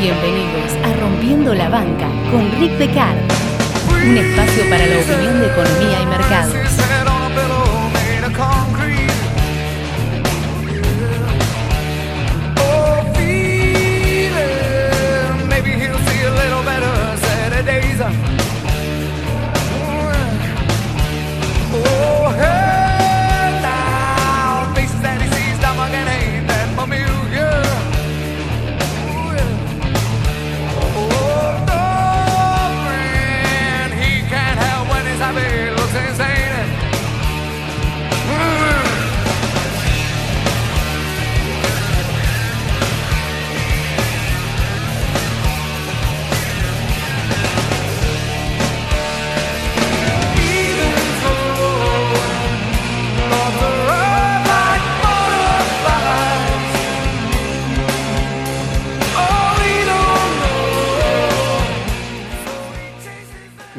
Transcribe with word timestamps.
Bienvenidos 0.00 0.72
a 0.84 0.92
Rompiendo 1.00 1.54
la 1.54 1.70
Banca 1.70 2.06
con 2.30 2.50
Rick 2.60 2.72
Decard, 2.72 3.16
un 4.06 4.18
espacio 4.18 4.68
para 4.68 4.86
la 4.86 4.98
opinión 4.98 5.40
de 5.40 5.46
economía 5.46 6.02
y 6.02 6.06
mercados. 6.06 6.85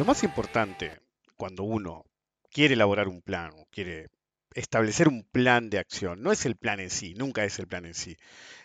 Más 0.07 0.23
importante 0.23 1.01
cuando 1.35 1.63
uno 1.63 2.05
quiere 2.49 2.75
elaborar 2.75 3.09
un 3.09 3.21
plan 3.21 3.51
quiere 3.69 4.07
establecer 4.53 5.09
un 5.09 5.25
plan 5.25 5.69
de 5.69 5.79
acción 5.79 6.21
no 6.23 6.31
es 6.31 6.45
el 6.45 6.55
plan 6.55 6.79
en 6.79 6.89
sí, 6.89 7.13
nunca 7.13 7.43
es 7.43 7.59
el 7.59 7.67
plan 7.67 7.85
en 7.85 7.93
sí, 7.93 8.15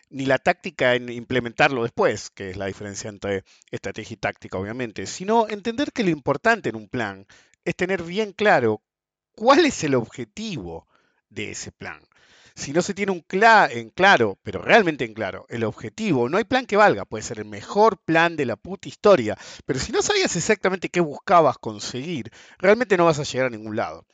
ni 0.08 0.24
la 0.24 0.38
táctica 0.38 0.94
en 0.94 1.08
implementarlo 1.08 1.82
después, 1.82 2.30
que 2.30 2.50
es 2.50 2.56
la 2.56 2.66
diferencia 2.66 3.10
entre 3.10 3.42
estrategia 3.72 4.14
y 4.14 4.18
táctica 4.18 4.56
obviamente, 4.56 5.04
sino 5.06 5.48
entender 5.48 5.90
que 5.90 6.04
lo 6.04 6.10
importante 6.10 6.68
en 6.68 6.76
un 6.76 6.88
plan 6.88 7.26
es 7.64 7.74
tener 7.74 8.04
bien 8.04 8.32
claro 8.32 8.80
cuál 9.34 9.66
es 9.66 9.82
el 9.82 9.96
objetivo 9.96 10.86
de 11.28 11.50
ese 11.50 11.72
plan 11.72 12.04
si 12.54 12.72
no 12.72 12.82
se 12.82 12.94
tiene 12.94 13.12
un 13.12 13.24
en 13.30 13.90
claro, 13.90 14.38
pero 14.42 14.60
realmente 14.60 15.04
en 15.04 15.14
claro, 15.14 15.46
el 15.48 15.64
objetivo, 15.64 16.28
no 16.28 16.38
hay 16.38 16.44
plan 16.44 16.66
que 16.66 16.76
valga, 16.76 17.04
puede 17.04 17.24
ser 17.24 17.38
el 17.38 17.46
mejor 17.46 17.98
plan 17.98 18.36
de 18.36 18.46
la 18.46 18.56
puta 18.56 18.88
historia, 18.88 19.36
pero 19.66 19.78
si 19.78 19.92
no 19.92 20.02
sabías 20.02 20.36
exactamente 20.36 20.88
qué 20.88 21.00
buscabas 21.00 21.58
conseguir, 21.58 22.30
realmente 22.58 22.96
no 22.96 23.06
vas 23.06 23.18
a 23.18 23.24
llegar 23.24 23.46
a 23.46 23.50
ningún 23.50 23.76
lado. 23.76 24.06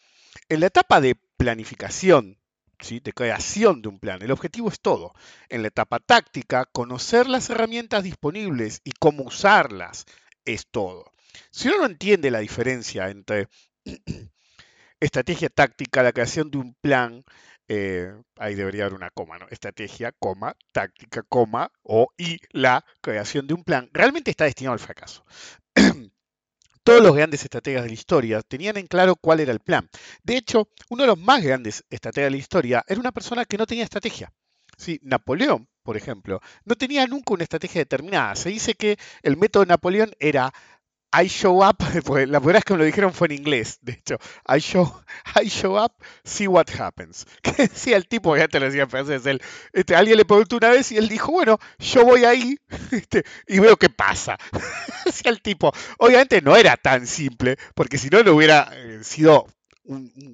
En 0.49 0.61
la 0.61 0.67
etapa 0.67 1.01
de 1.01 1.17
planificación, 1.37 2.39
¿sí? 2.81 3.01
de 3.01 3.13
creación 3.13 3.83
de 3.83 3.89
un 3.89 3.99
plan, 3.99 4.23
el 4.23 4.31
objetivo 4.31 4.69
es 4.69 4.81
todo. 4.81 5.13
En 5.49 5.63
la 5.63 5.69
etapa 5.69 5.99
táctica, 5.99 6.65
conocer 6.67 7.27
las 7.29 7.51
herramientas 7.51 8.05
disponibles 8.05 8.81
y 8.85 8.93
cómo 8.93 9.25
usarlas 9.25 10.07
es 10.45 10.67
todo. 10.71 11.13
Si 11.51 11.69
uno 11.69 11.79
no 11.79 11.87
entiende 11.87 12.31
la 12.31 12.39
diferencia 12.39 13.11
entre 13.11 13.49
estrategia 15.01 15.49
táctica, 15.49 16.03
la 16.03 16.13
creación 16.13 16.51
de 16.51 16.59
un 16.59 16.75
plan, 16.75 17.25
eh, 17.69 18.15
ahí 18.37 18.55
debería 18.55 18.85
haber 18.85 18.95
una 18.95 19.11
coma, 19.11 19.39
¿no? 19.39 19.47
Estrategia, 19.51 20.13
coma, 20.13 20.57
táctica, 20.73 21.23
coma, 21.23 21.71
o 21.83 22.09
y 22.17 22.39
la 22.51 22.85
creación 23.01 23.47
de 23.47 23.55
un 23.55 23.63
plan, 23.63 23.91
realmente 23.93 24.31
está 24.31 24.45
destinado 24.45 24.73
al 24.73 24.79
fracaso. 24.79 25.25
Todos 26.83 27.03
los 27.03 27.15
grandes 27.15 27.43
estrategas 27.45 27.83
de 27.83 27.89
la 27.89 27.95
historia 27.95 28.41
tenían 28.41 28.79
en 28.79 28.87
claro 28.87 29.15
cuál 29.17 29.41
era 29.41 29.53
el 29.53 29.61
plan. 29.61 29.89
De 30.23 30.39
hecho, 30.39 30.71
uno 30.89 31.03
de 31.03 31.09
los 31.09 31.19
más 31.19 31.43
grandes 31.43 31.85
estrategas 31.91 32.29
de 32.29 32.31
la 32.31 32.37
historia 32.39 32.85
era 32.89 32.99
una 32.99 33.13
persona 33.13 33.45
que 33.45 33.59
no 33.59 33.67
tenía 33.67 33.85
estrategia. 33.85 34.33
Sí, 34.79 34.99
Napoleón, 35.03 35.69
por 35.83 35.97
ejemplo, 35.97 36.41
no 36.65 36.77
tenía 36.77 37.07
nunca 37.07 37.35
una 37.35 37.43
estrategia 37.43 37.81
determinada. 37.83 38.37
Se 38.37 38.49
dice 38.49 38.75
que 38.75 38.97
el 39.23 39.37
método 39.37 39.65
de 39.65 39.69
Napoleón 39.69 40.13
era 40.19 40.53
I 41.13 41.27
show 41.27 41.65
up, 41.65 41.77
pues 42.05 42.29
la 42.29 42.39
verdad 42.39 42.59
es 42.59 42.65
que 42.65 42.75
me 42.75 42.79
lo 42.81 42.85
dijeron 42.85 43.13
fue 43.13 43.29
en 43.29 43.35
inglés, 43.35 43.79
de 43.81 43.93
hecho, 43.93 44.19
I 44.47 44.59
show, 44.59 45.03
I 45.43 45.49
show 45.49 45.83
up, 45.83 45.93
see 46.25 46.47
what 46.47 46.67
happens. 46.79 47.27
Que 47.43 47.53
decía 47.53 47.97
el 47.97 48.07
tipo, 48.09 48.37
ya 48.37 48.49
te 48.49 48.61
lo 48.61 48.67
decía 48.67 48.83
en 48.83 48.91
francés, 48.91 49.25
él, 49.27 49.41
este, 49.73 49.97
alguien 49.97 50.19
le 50.19 50.25
preguntó 50.25 50.57
una 50.57 50.71
vez 50.71 50.93
y 50.93 50.97
él 50.97 51.09
dijo, 51.09 51.33
bueno, 51.33 51.59
yo 51.79 52.05
voy 52.05 52.25
ahí 52.25 52.59
este, 52.91 53.25
y 53.47 53.59
veo 53.59 53.77
qué 53.77 53.89
pasa. 53.89 54.37
Decía 55.05 55.31
el 55.31 55.41
tipo, 55.41 55.73
obviamente 55.99 56.43
no 56.43 56.57
era 56.57 56.77
tan 56.77 57.07
simple, 57.07 57.57
porque 57.75 57.99
si 57.99 58.09
no, 58.11 58.23
no 58.23 58.35
hubiera 58.35 58.71
eh, 58.75 59.01
sido 59.03 59.47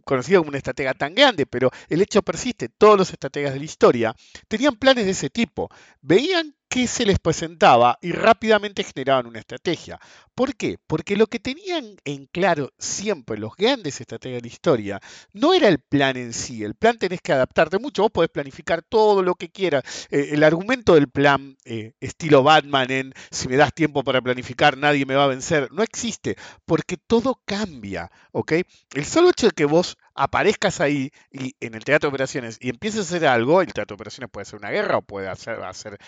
conocido 0.05 0.41
como 0.41 0.49
un 0.51 0.57
estratega 0.57 0.95
tan 0.95 1.15
grande, 1.15 1.47
pero 1.47 1.71
el 1.89 2.03
hecho 2.03 2.23
persiste, 2.23 2.69
todos 2.69 2.99
los 2.99 3.11
estrategas 3.11 3.53
de 3.53 3.61
la 3.61 3.65
historia 3.65 4.15
tenían 4.49 4.75
planes 4.77 5.05
de 5.05 5.13
ese 5.13 5.31
tipo, 5.31 5.71
veían 6.01 6.55
qué 6.75 6.89
se 6.89 7.07
les 7.07 7.21
presentaba 7.21 8.01
y 8.03 8.11
rápidamente 8.11 8.83
generaban 8.83 9.29
una 9.29 9.39
estrategia. 9.39 10.01
¿Por 10.35 10.57
qué? 10.57 10.77
Porque 10.89 11.15
lo 11.15 11.29
que 11.29 11.39
tenían 11.39 11.99
en 12.05 12.27
claro 12.27 12.73
siempre 12.81 13.39
los 13.39 13.55
grandes 13.55 14.01
estrategas 14.01 14.39
de 14.39 14.49
la 14.49 14.53
historia 14.53 15.01
no 15.33 15.55
era 15.55 15.69
el 15.69 15.79
plan 15.79 16.17
en 16.17 16.33
sí. 16.33 16.65
El 16.65 16.75
plan 16.75 16.99
tenés 16.99 17.21
que 17.21 17.33
adaptarte 17.33 17.79
mucho. 17.79 18.03
Vos 18.03 18.11
podés 18.11 18.31
planificar 18.31 18.83
todo 18.83 19.23
lo 19.23 19.37
que 19.37 19.51
quieras. 19.51 19.85
Eh, 20.11 20.31
el 20.33 20.43
argumento 20.43 20.95
del 20.95 21.09
plan, 21.09 21.57
eh, 21.65 21.93
estilo 22.01 22.43
Batman, 22.43 22.91
en 22.91 23.15
si 23.31 23.47
me 23.47 23.57
das 23.57 23.73
tiempo 23.73 24.03
para 24.03 24.21
planificar, 24.21 24.77
nadie 24.77 25.07
me 25.07 25.15
va 25.15 25.25
a 25.25 25.29
vencer, 25.29 25.71
no 25.71 25.85
existe. 25.85 26.35
Porque 26.65 26.97
todo 26.97 27.41
cambia. 27.45 28.11
¿ok? 28.33 28.53
El 28.95 29.05
solo 29.05 29.31
hecho 29.31 29.47
de 29.47 29.53
que 29.53 29.65
vos 29.65 29.97
aparezcas 30.15 30.81
ahí 30.81 31.11
y 31.31 31.55
en 31.61 31.75
el 31.75 31.85
teatro 31.85 32.09
de 32.09 32.15
operaciones 32.15 32.59
y 32.61 32.71
empieces 32.71 33.01
a 33.01 33.17
hacer 33.17 33.27
algo, 33.27 33.61
el 33.61 33.73
teatro 33.73 33.95
de 33.95 34.01
operaciones 34.01 34.31
puede 34.31 34.45
ser 34.45 34.59
una 34.61 34.71
guerra 34.71 34.99
o 34.99 35.03
puede 35.03 35.29
hacer, 35.29 35.61
hacer 35.63 35.99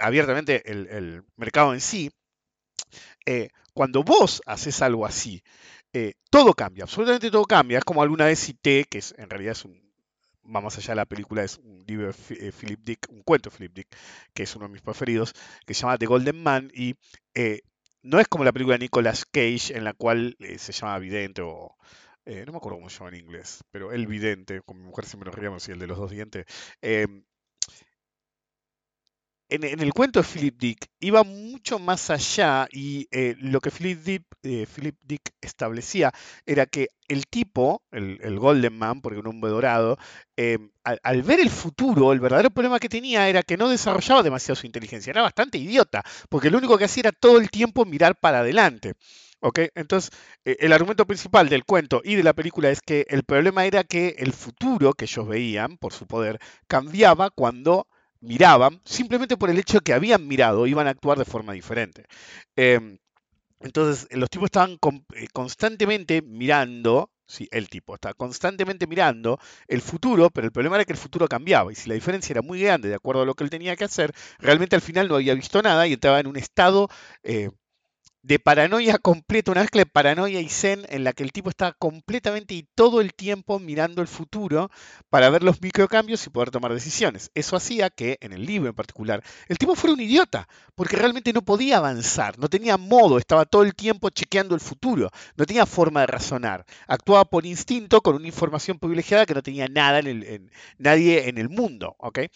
abiertamente 0.00 0.70
el, 0.70 1.22
mercado 1.36 1.74
en 1.74 1.80
sí, 1.80 2.10
eh, 3.26 3.48
cuando 3.74 4.02
vos 4.02 4.42
haces 4.46 4.80
algo 4.82 5.04
así, 5.04 5.42
eh, 5.92 6.14
todo 6.30 6.54
cambia, 6.54 6.84
absolutamente 6.84 7.30
todo 7.30 7.44
cambia. 7.44 7.78
Es 7.78 7.84
como 7.84 8.02
alguna 8.02 8.26
vez 8.26 8.40
cité, 8.40 8.84
que 8.88 8.98
es, 8.98 9.14
en 9.18 9.30
realidad 9.30 9.52
es 9.52 9.64
un, 9.64 9.92
vamos 10.42 10.76
allá, 10.78 10.94
la 10.94 11.06
película 11.06 11.44
es 11.44 11.58
un 11.58 11.84
libro 11.86 12.06
de 12.06 12.48
eh, 12.48 12.52
Philip 12.52 12.80
Dick, 12.80 13.06
un 13.10 13.22
cuento 13.22 13.50
de 13.50 13.56
Philip 13.56 13.74
Dick, 13.74 13.96
que 14.32 14.44
es 14.44 14.56
uno 14.56 14.66
de 14.66 14.72
mis 14.72 14.82
preferidos, 14.82 15.32
que 15.66 15.74
se 15.74 15.82
llama 15.82 15.98
The 15.98 16.06
Golden 16.06 16.42
Man, 16.42 16.70
y 16.74 16.94
no 18.02 18.20
es 18.20 18.28
como 18.28 18.44
la 18.44 18.52
película 18.52 18.76
de 18.76 18.84
Nicolas 18.84 19.24
Cage, 19.24 19.76
en 19.76 19.84
la 19.84 19.92
cual 19.94 20.36
se 20.58 20.72
llama 20.72 20.98
Vidente 20.98 21.42
o 21.42 21.76
no 22.26 22.52
me 22.52 22.58
acuerdo 22.58 22.78
cómo 22.78 22.90
se 22.90 22.98
llama 22.98 23.10
en 23.10 23.24
inglés, 23.24 23.62
pero 23.70 23.92
El 23.92 24.06
Vidente, 24.06 24.60
con 24.62 24.78
mi 24.78 24.84
mujer 24.84 25.04
siempre 25.04 25.26
nos 25.26 25.34
reíamos 25.34 25.68
y 25.68 25.72
el 25.72 25.78
de 25.78 25.86
los 25.86 25.98
dos 25.98 26.10
dientes, 26.10 26.46
em, 26.80 27.24
en, 29.50 29.80
el 29.80 29.92
cuento 29.92 30.20
de 30.20 30.26
Philip 30.26 30.58
Dick 30.58 30.86
iba 31.00 31.22
mucho 31.22 31.78
más 31.78 32.10
allá 32.10 32.66
y 32.72 33.06
eh, 33.10 33.36
lo 33.38 33.60
que 33.60 33.70
Philip 33.70 34.02
Dick, 34.02 34.24
eh, 34.42 34.66
Philip 34.66 34.96
Dick, 35.02 35.32
establecía 35.40 36.12
era 36.46 36.66
que 36.66 36.88
el 37.08 37.26
tipo, 37.26 37.82
el, 37.90 38.38
Golden 38.38 38.76
Man, 38.76 39.02
porque 39.02 39.18
un 39.18 39.26
hombre 39.26 39.50
dorado, 39.50 39.98
em, 40.36 40.70
al, 40.82 41.22
ver 41.22 41.40
el 41.40 41.50
futuro, 41.50 42.12
el 42.12 42.20
verdadero 42.20 42.50
problema 42.50 42.80
que 42.80 42.88
tenía 42.88 43.28
era 43.28 43.42
que 43.42 43.58
no 43.58 43.68
desarrollaba 43.68 44.22
demasiado 44.22 44.56
su 44.56 44.66
inteligencia, 44.66 45.10
era 45.10 45.22
bastante 45.22 45.58
idiota, 45.58 46.02
porque 46.30 46.50
lo 46.50 46.58
único 46.58 46.78
que 46.78 46.86
hacía 46.86 47.02
era 47.02 47.12
todo 47.12 47.38
el 47.38 47.50
tiempo 47.50 47.84
mirar 47.84 48.16
para 48.18 48.40
adelante. 48.40 48.94
Entonces, 49.74 50.10
eh, 50.44 50.56
el 50.60 50.72
argumento 50.72 51.06
principal 51.06 51.48
del 51.48 51.64
cuento 51.64 52.00
y 52.04 52.14
de 52.14 52.22
la 52.22 52.32
película 52.32 52.70
es 52.70 52.80
que 52.80 53.06
el 53.08 53.24
problema 53.24 53.64
era 53.66 53.84
que 53.84 54.16
el 54.18 54.32
futuro 54.32 54.94
que 54.94 55.04
ellos 55.04 55.26
veían, 55.28 55.76
por 55.76 55.92
su 55.92 56.06
poder, 56.06 56.38
cambiaba 56.66 57.30
cuando 57.30 57.86
miraban, 58.20 58.80
simplemente 58.84 59.36
por 59.36 59.50
el 59.50 59.58
hecho 59.58 59.78
de 59.78 59.82
que 59.82 59.92
habían 59.92 60.26
mirado, 60.26 60.66
iban 60.66 60.86
a 60.86 60.90
actuar 60.90 61.18
de 61.18 61.24
forma 61.26 61.52
diferente. 61.52 62.06
Em, 62.56 62.98
entonces, 63.60 64.08
los 64.12 64.30
tipos 64.30 64.46
estaban 64.46 64.78
eh, 65.14 65.26
constantemente 65.32 66.22
mirando, 66.22 67.10
sí, 67.26 67.48
el 67.52 67.68
tipo 67.68 67.94
estaba 67.94 68.14
constantemente 68.14 68.86
mirando 68.86 69.38
el 69.68 69.82
futuro, 69.82 70.30
pero 70.30 70.46
el 70.46 70.52
problema 70.52 70.76
era 70.76 70.84
que 70.84 70.92
el 70.92 70.98
futuro 70.98 71.28
cambiaba, 71.28 71.72
y 71.72 71.74
si 71.76 71.88
la 71.88 71.94
diferencia 71.94 72.32
era 72.32 72.42
muy 72.42 72.60
grande 72.60 72.88
de 72.88 72.94
acuerdo 72.96 73.22
a 73.22 73.26
lo 73.26 73.34
que 73.34 73.44
él 73.44 73.50
tenía 73.50 73.76
que 73.76 73.84
hacer, 73.84 74.12
realmente 74.38 74.76
al 74.76 74.82
final 74.82 75.08
no 75.08 75.16
había 75.16 75.34
visto 75.34 75.62
nada 75.62 75.86
y 75.86 75.94
entraba 75.94 76.20
en 76.20 76.26
un 76.28 76.36
estado 76.36 76.88
eh, 77.22 77.50
de 78.24 78.38
paranoia 78.38 78.96
completa, 78.98 79.52
una 79.52 79.60
mezcla 79.60 79.80
de 79.82 79.86
paranoia 79.86 80.40
y 80.40 80.48
zen 80.48 80.86
en 80.88 81.04
la 81.04 81.12
que 81.12 81.22
el 81.22 81.30
tipo 81.32 81.50
está 81.50 81.72
completamente 81.72 82.54
y 82.54 82.62
todo 82.74 83.00
el 83.02 83.12
tiempo 83.14 83.58
mirando 83.58 84.00
el 84.00 84.08
futuro 84.08 84.70
para 85.10 85.28
ver 85.30 85.42
los 85.42 85.60
microcambios 85.60 86.26
y 86.26 86.30
poder 86.30 86.50
tomar 86.50 86.72
decisiones. 86.72 87.30
Eso 87.34 87.54
hacía 87.56 87.90
que, 87.90 88.16
en 88.20 88.32
el 88.32 88.46
libro 88.46 88.70
en 88.70 88.74
particular, 88.74 89.22
el 89.48 89.58
tipo 89.58 89.74
fuera 89.74 89.92
un 89.94 90.00
idiota, 90.00 90.48
porque 90.74 90.96
realmente 90.96 91.32
no 91.34 91.42
podía 91.42 91.76
avanzar, 91.76 92.38
no 92.38 92.48
tenía 92.48 92.78
modo, 92.78 93.18
estaba 93.18 93.44
todo 93.44 93.62
el 93.62 93.74
tiempo 93.74 94.08
chequeando 94.10 94.54
el 94.54 94.60
futuro, 94.60 95.10
no 95.36 95.44
tenía 95.46 95.66
forma 95.66 96.00
de 96.00 96.06
razonar, 96.06 96.64
actuaba 96.88 97.26
por 97.26 97.44
instinto 97.46 98.00
con 98.00 98.16
una 98.16 98.26
información 98.26 98.78
privilegiada 98.78 99.26
que 99.26 99.34
no 99.34 99.42
tenía 99.42 99.68
nada 99.68 99.98
en 100.00 100.50
nadie 100.78 101.28
en 101.28 101.38
el 101.38 101.48
mundo. 101.50 101.94
¿okay? 101.98 102.28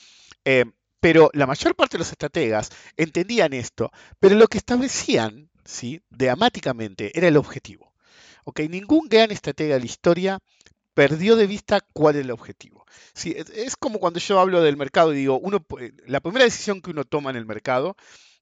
Eh, 0.45 0.65
Pero 1.01 1.31
la 1.33 1.47
mayor 1.47 1.77
parte 1.77 1.97
de 1.97 2.01
los 2.01 2.11
estrategas 2.11 2.71
entendían 2.97 3.53
esto, 3.53 3.91
pero 4.19 4.35
lo 4.35 4.49
que 4.49 4.59
establecían, 4.59 5.48
¿sí? 5.69 6.01
dramáticamente, 6.09 7.17
era 7.17 7.29
el 7.29 7.37
objetivo. 7.37 7.93
¿ok? 8.45 8.61
Ningún 8.61 9.09
gran 9.09 9.31
estratega 9.31 9.75
de 9.75 9.81
la 9.81 9.87
historia 9.87 10.39
perdió 10.95 11.37
de 11.37 11.47
vista 11.47 11.81
cuál 11.93 12.17
es 12.17 12.23
el 12.23 12.31
objetivo. 12.31 12.87
Sí, 13.13 13.37
es 13.37 13.77
como 13.77 14.01
cuando 14.01 14.19
yo 14.19 14.41
hablo 14.41 14.63
del 14.63 14.77
mercado 14.77 15.13
y 15.13 15.19
digo, 15.19 15.39
uno, 15.39 15.65
la 16.07 16.21
primera 16.21 16.45
decisión 16.45 16.81
que 16.81 16.91
uno 16.91 17.05
toma 17.05 17.31
en 17.31 17.37
el 17.37 17.47
mercado 17.47 17.97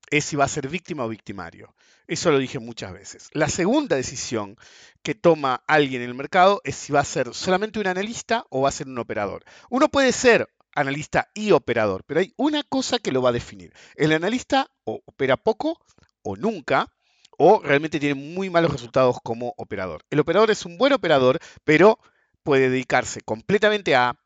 es 0.08 0.24
si 0.24 0.36
va 0.36 0.44
a 0.44 0.48
ser 0.48 0.68
víctima 0.68 1.04
o 1.04 1.08
victimario. 1.08 1.74
Eso 2.06 2.30
lo 2.30 2.38
dije 2.38 2.60
muchas 2.60 2.92
veces. 2.92 3.28
La 3.32 3.48
segunda 3.48 3.96
decisión 3.96 4.56
que 5.02 5.16
toma 5.16 5.64
alguien 5.66 6.02
en 6.02 6.08
el 6.08 6.14
mercado 6.14 6.60
es 6.64 6.76
si 6.76 6.92
va 6.92 7.00
a 7.00 7.04
ser 7.04 7.34
solamente 7.34 7.80
un 7.80 7.88
analista 7.88 8.46
o 8.48 8.62
va 8.62 8.68
a 8.68 8.72
ser 8.72 8.86
un 8.86 8.98
operador. 8.98 9.44
Uno 9.68 9.88
puede 9.88 10.12
ser 10.12 10.48
analista 10.76 11.28
y 11.34 11.50
operador, 11.50 12.04
pero 12.06 12.20
hay 12.20 12.32
una 12.36 12.62
cosa 12.62 13.00
que 13.00 13.10
lo 13.10 13.20
va 13.20 13.30
a 13.30 13.32
definir. 13.32 13.72
El 13.96 14.12
analista 14.12 14.70
o 14.84 15.02
opera 15.04 15.36
poco 15.36 15.80
o 16.22 16.36
nunca, 16.36 16.92
o 17.38 17.60
realmente 17.62 18.00
tiene 18.00 18.14
muy 18.14 18.50
malos 18.50 18.72
resultados 18.72 19.16
como 19.22 19.54
operador. 19.56 20.02
El 20.10 20.20
operador 20.20 20.50
es 20.50 20.64
un 20.64 20.78
buen 20.78 20.92
operador, 20.92 21.38
pero 21.64 21.98
puede 22.42 22.70
dedicarse 22.70 23.20
completamente 23.22 23.96
a 23.96 24.16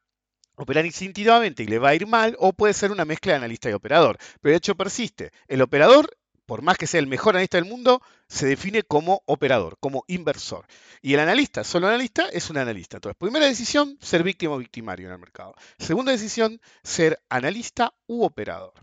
operar 0.56 0.84
instintivamente 0.84 1.62
y 1.62 1.66
le 1.66 1.78
va 1.78 1.90
a 1.90 1.94
ir 1.94 2.06
mal, 2.06 2.36
o 2.38 2.52
puede 2.52 2.74
ser 2.74 2.92
una 2.92 3.04
mezcla 3.04 3.32
de 3.32 3.38
analista 3.38 3.70
y 3.70 3.72
operador. 3.72 4.18
Pero 4.40 4.52
de 4.52 4.58
hecho 4.58 4.74
persiste. 4.74 5.32
El 5.48 5.62
operador, 5.62 6.10
por 6.44 6.62
más 6.62 6.76
que 6.76 6.86
sea 6.86 7.00
el 7.00 7.06
mejor 7.06 7.34
analista 7.34 7.56
del 7.56 7.68
mundo, 7.68 8.02
se 8.28 8.46
define 8.46 8.82
como 8.82 9.22
operador, 9.26 9.78
como 9.80 10.04
inversor. 10.06 10.66
Y 11.00 11.14
el 11.14 11.20
analista, 11.20 11.64
solo 11.64 11.88
analista, 11.88 12.28
es 12.30 12.50
un 12.50 12.58
analista. 12.58 12.98
Entonces, 12.98 13.16
primera 13.18 13.46
decisión, 13.46 13.96
ser 14.00 14.22
víctima 14.22 14.54
o 14.54 14.58
victimario 14.58 15.06
en 15.06 15.14
el 15.14 15.18
mercado. 15.18 15.54
Segunda 15.78 16.12
decisión, 16.12 16.60
ser 16.82 17.18
analista 17.30 17.94
u 18.06 18.24
operador. 18.24 18.74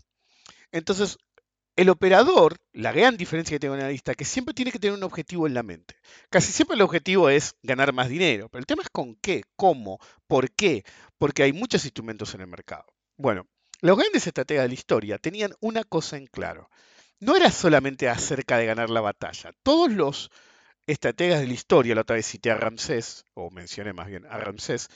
Entonces, 0.72 1.18
el 1.78 1.90
operador, 1.90 2.56
la 2.72 2.90
gran 2.90 3.16
diferencia 3.16 3.54
que 3.54 3.60
tiene 3.60 3.76
un 3.76 3.80
analista, 3.80 4.16
que 4.16 4.24
siempre 4.24 4.52
tiene 4.52 4.72
que 4.72 4.80
tener 4.80 4.96
un 4.96 5.04
objetivo 5.04 5.46
en 5.46 5.54
la 5.54 5.62
mente. 5.62 5.94
Casi 6.28 6.50
siempre 6.50 6.74
el 6.74 6.82
objetivo 6.82 7.30
es 7.30 7.54
ganar 7.62 7.92
más 7.92 8.08
dinero, 8.08 8.48
pero 8.48 8.58
el 8.58 8.66
tema 8.66 8.82
es 8.82 8.88
con 8.90 9.14
qué, 9.14 9.44
cómo, 9.54 10.00
por 10.26 10.50
qué, 10.50 10.82
porque 11.18 11.44
hay 11.44 11.52
muchos 11.52 11.84
instrumentos 11.84 12.34
en 12.34 12.40
el 12.40 12.48
mercado. 12.48 12.84
Bueno, 13.16 13.46
los 13.80 13.96
grandes 13.96 14.26
estrategas 14.26 14.64
de 14.64 14.68
la 14.70 14.74
historia 14.74 15.18
tenían 15.18 15.54
una 15.60 15.84
cosa 15.84 16.16
en 16.16 16.26
claro. 16.26 16.68
No 17.20 17.36
era 17.36 17.52
solamente 17.52 18.08
acerca 18.08 18.58
de 18.58 18.66
ganar 18.66 18.90
la 18.90 19.00
batalla. 19.00 19.52
Todos 19.62 19.92
los 19.92 20.32
estrategas 20.88 21.38
de 21.38 21.46
la 21.46 21.52
historia, 21.52 21.94
la 21.94 22.00
otra 22.00 22.16
vez 22.16 22.26
cité 22.26 22.50
a 22.50 22.56
Ramsés, 22.56 23.24
o 23.34 23.52
mencioné 23.52 23.92
más 23.92 24.08
bien 24.08 24.26
a 24.26 24.38
Ramsés, 24.38 24.88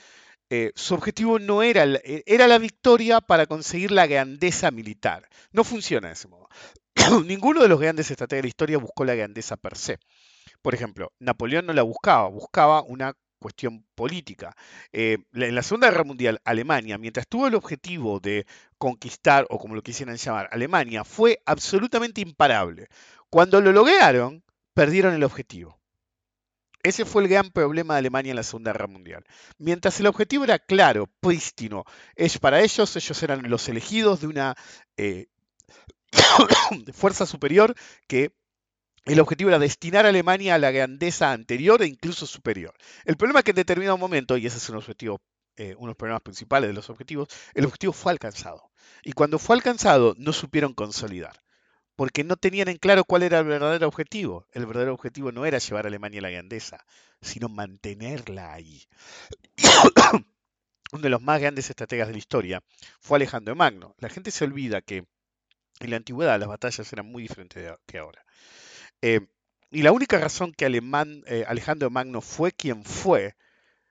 eh, 0.55 0.71
su 0.75 0.93
objetivo 0.93 1.39
no 1.39 1.63
era, 1.63 1.83
eh, 1.83 2.21
era 2.27 2.45
la 2.45 2.59
victoria 2.59 3.21
para 3.21 3.47
conseguir 3.47 3.89
la 3.89 4.05
grandeza 4.05 4.69
militar. 4.69 5.27
No 5.51 5.63
funciona 5.63 6.09
de 6.09 6.13
ese 6.13 6.27
modo. 6.27 6.47
Ninguno 7.25 7.63
de 7.63 7.67
los 7.67 7.79
grandes 7.79 8.11
estrategas 8.11 8.37
de 8.37 8.43
la 8.43 8.49
historia 8.49 8.77
buscó 8.77 9.03
la 9.03 9.15
grandeza 9.15 9.57
per 9.57 9.75
se. 9.75 9.97
Por 10.61 10.75
ejemplo, 10.75 11.11
Napoleón 11.17 11.65
no 11.65 11.73
la 11.73 11.81
buscaba, 11.81 12.27
buscaba 12.27 12.83
una 12.83 13.15
cuestión 13.39 13.83
política. 13.95 14.55
Eh, 14.91 15.17
en 15.33 15.55
la 15.55 15.63
Segunda 15.63 15.89
Guerra 15.89 16.03
Mundial, 16.03 16.39
Alemania, 16.45 16.99
mientras 16.99 17.27
tuvo 17.27 17.47
el 17.47 17.55
objetivo 17.55 18.19
de 18.19 18.45
conquistar, 18.77 19.47
o 19.49 19.57
como 19.57 19.73
lo 19.73 19.81
quisieran 19.81 20.17
llamar, 20.17 20.49
Alemania, 20.51 21.03
fue 21.03 21.41
absolutamente 21.47 22.21
imparable. 22.21 22.89
Cuando 23.31 23.59
lo 23.59 23.71
lograron, 23.71 24.43
perdieron 24.75 25.15
el 25.15 25.23
objetivo. 25.23 25.79
Ese 26.83 27.05
fue 27.05 27.23
el 27.23 27.29
gran 27.29 27.49
problema 27.49 27.93
de 27.93 27.99
Alemania 27.99 28.31
en 28.31 28.35
la 28.35 28.43
Segunda 28.43 28.73
Guerra 28.73 28.87
Mundial. 28.87 29.23
Mientras 29.57 29.99
el 30.01 30.07
objetivo 30.07 30.43
era 30.43 30.59
claro, 30.59 31.07
prístino, 31.21 31.85
es 32.15 32.37
para 32.39 32.61
ellos, 32.61 32.93
ellos 32.97 33.23
eran 33.23 33.49
los 33.49 33.69
elegidos 33.69 34.19
de 34.19 34.27
una 34.27 34.55
eh, 34.97 35.27
fuerza 36.93 37.25
superior 37.25 37.73
que 38.05 38.35
el 39.05 39.21
objetivo 39.21 39.49
era 39.49 39.59
destinar 39.59 40.05
a 40.05 40.09
Alemania 40.09 40.55
a 40.55 40.59
la 40.59 40.71
grandeza 40.71 41.31
anterior 41.31 41.81
e 41.81 41.87
incluso 41.87 42.27
superior. 42.27 42.73
El 43.05 43.15
problema 43.15 43.39
es 43.39 43.45
que 43.45 43.51
en 43.51 43.55
determinado 43.55 43.97
momento, 43.97 44.35
y 44.35 44.45
ese 44.45 44.57
es 44.57 44.69
un 44.69 44.75
objetivo, 44.75 45.21
eh, 45.55 45.75
uno 45.75 45.87
de 45.87 45.87
los 45.87 45.95
problemas 45.95 46.21
principales 46.21 46.69
de 46.69 46.73
los 46.73 46.89
objetivos, 46.89 47.29
el 47.53 47.65
objetivo 47.65 47.93
fue 47.93 48.11
alcanzado. 48.11 48.71
Y 49.03 49.13
cuando 49.13 49.39
fue 49.39 49.55
alcanzado, 49.55 50.15
no 50.17 50.33
supieron 50.33 50.73
consolidar 50.73 51.43
porque 51.95 52.23
no 52.23 52.37
tenían 52.37 52.67
en 52.69 52.77
claro 52.77 53.03
cuál 53.03 53.23
era 53.23 53.39
el 53.39 53.45
verdadero 53.45 53.87
objetivo. 53.87 54.47
El 54.51 54.65
verdadero 54.65 54.93
objetivo 54.93 55.31
no 55.31 55.45
era 55.45 55.59
llevar 55.59 55.85
a 55.85 55.89
Alemania 55.89 56.19
a 56.19 56.23
la 56.23 56.29
grandeza, 56.31 56.85
sino 57.21 57.49
mantenerla 57.49 58.53
ahí. 58.53 58.83
Uno 60.91 61.01
de 61.01 61.09
los 61.09 61.21
más 61.21 61.39
grandes 61.39 61.69
estrategas 61.69 62.07
de 62.07 62.13
la 62.13 62.19
historia 62.19 62.63
fue 62.99 63.17
Alejandro 63.17 63.55
Magno. 63.55 63.95
La 63.99 64.09
gente 64.09 64.31
se 64.31 64.43
olvida 64.43 64.81
que 64.81 65.05
en 65.79 65.89
la 65.89 65.97
antigüedad 65.97 66.39
las 66.39 66.49
batallas 66.49 66.91
eran 66.93 67.07
muy 67.07 67.23
diferentes 67.23 67.71
que 67.85 67.97
ahora. 67.97 68.23
Eh, 69.01 69.27
y 69.71 69.81
la 69.81 69.91
única 69.91 70.19
razón 70.19 70.53
que 70.53 70.65
eh, 70.65 71.45
Alejandro 71.47 71.89
Magno 71.89 72.21
fue 72.21 72.51
quien 72.51 72.83
fue, 72.83 73.35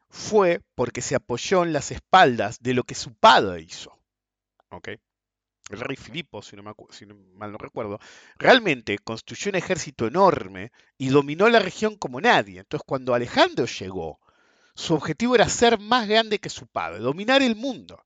fue 0.09 0.61
porque 0.77 1.03
se 1.03 1.17
apoyó 1.17 1.65
en 1.65 1.73
las 1.73 1.91
espaldas 1.91 2.63
de 2.63 2.75
lo 2.75 2.85
que 2.85 2.95
su 2.95 3.15
padre 3.15 3.63
hizo. 3.63 3.99
¿Okay? 4.71 5.01
El 5.75 5.81
rey 5.81 5.97
Filipo, 5.97 6.43
si 6.43 6.57
no, 6.57 6.63
mal 7.35 7.53
no 7.53 7.59
recuerdo, 7.59 7.99
realmente 8.39 8.99
construyó 8.99 9.51
un 9.51 9.57
ejército 9.57 10.07
enorme 10.07 10.73
y 10.99 11.09
dominó 11.09 11.49
la 11.49 11.59
región 11.59 11.97
como 11.97 12.21
nadie. 12.21 12.61
Entonces, 12.61 12.85
cuando 12.87 13.15
Alejandro 13.15 13.67
llegó, 13.67 14.21
su 14.75 14.95
objetivo 14.95 15.35
era 15.35 15.49
ser 15.49 15.79
más 15.79 16.09
grande 16.09 16.39
que 16.39 16.49
su 16.49 16.67
padre, 16.67 17.01
dominar 17.01 17.43
el 17.43 17.57
mundo. 17.57 18.05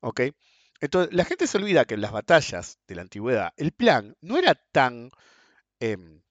¿Ok? 0.00 0.20
Entonces, 0.80 1.12
la 1.14 1.24
gente 1.24 1.46
se 1.46 1.58
olvida 1.58 1.84
que 1.84 1.94
en 1.94 2.00
las 2.00 2.12
batallas 2.12 2.78
de 2.86 2.94
la 2.94 3.02
antigüedad 3.02 3.52
el 3.56 3.72
plan 3.72 4.16
no 4.20 4.38
era 4.38 4.54
tan 4.54 5.10
em, 5.80 6.22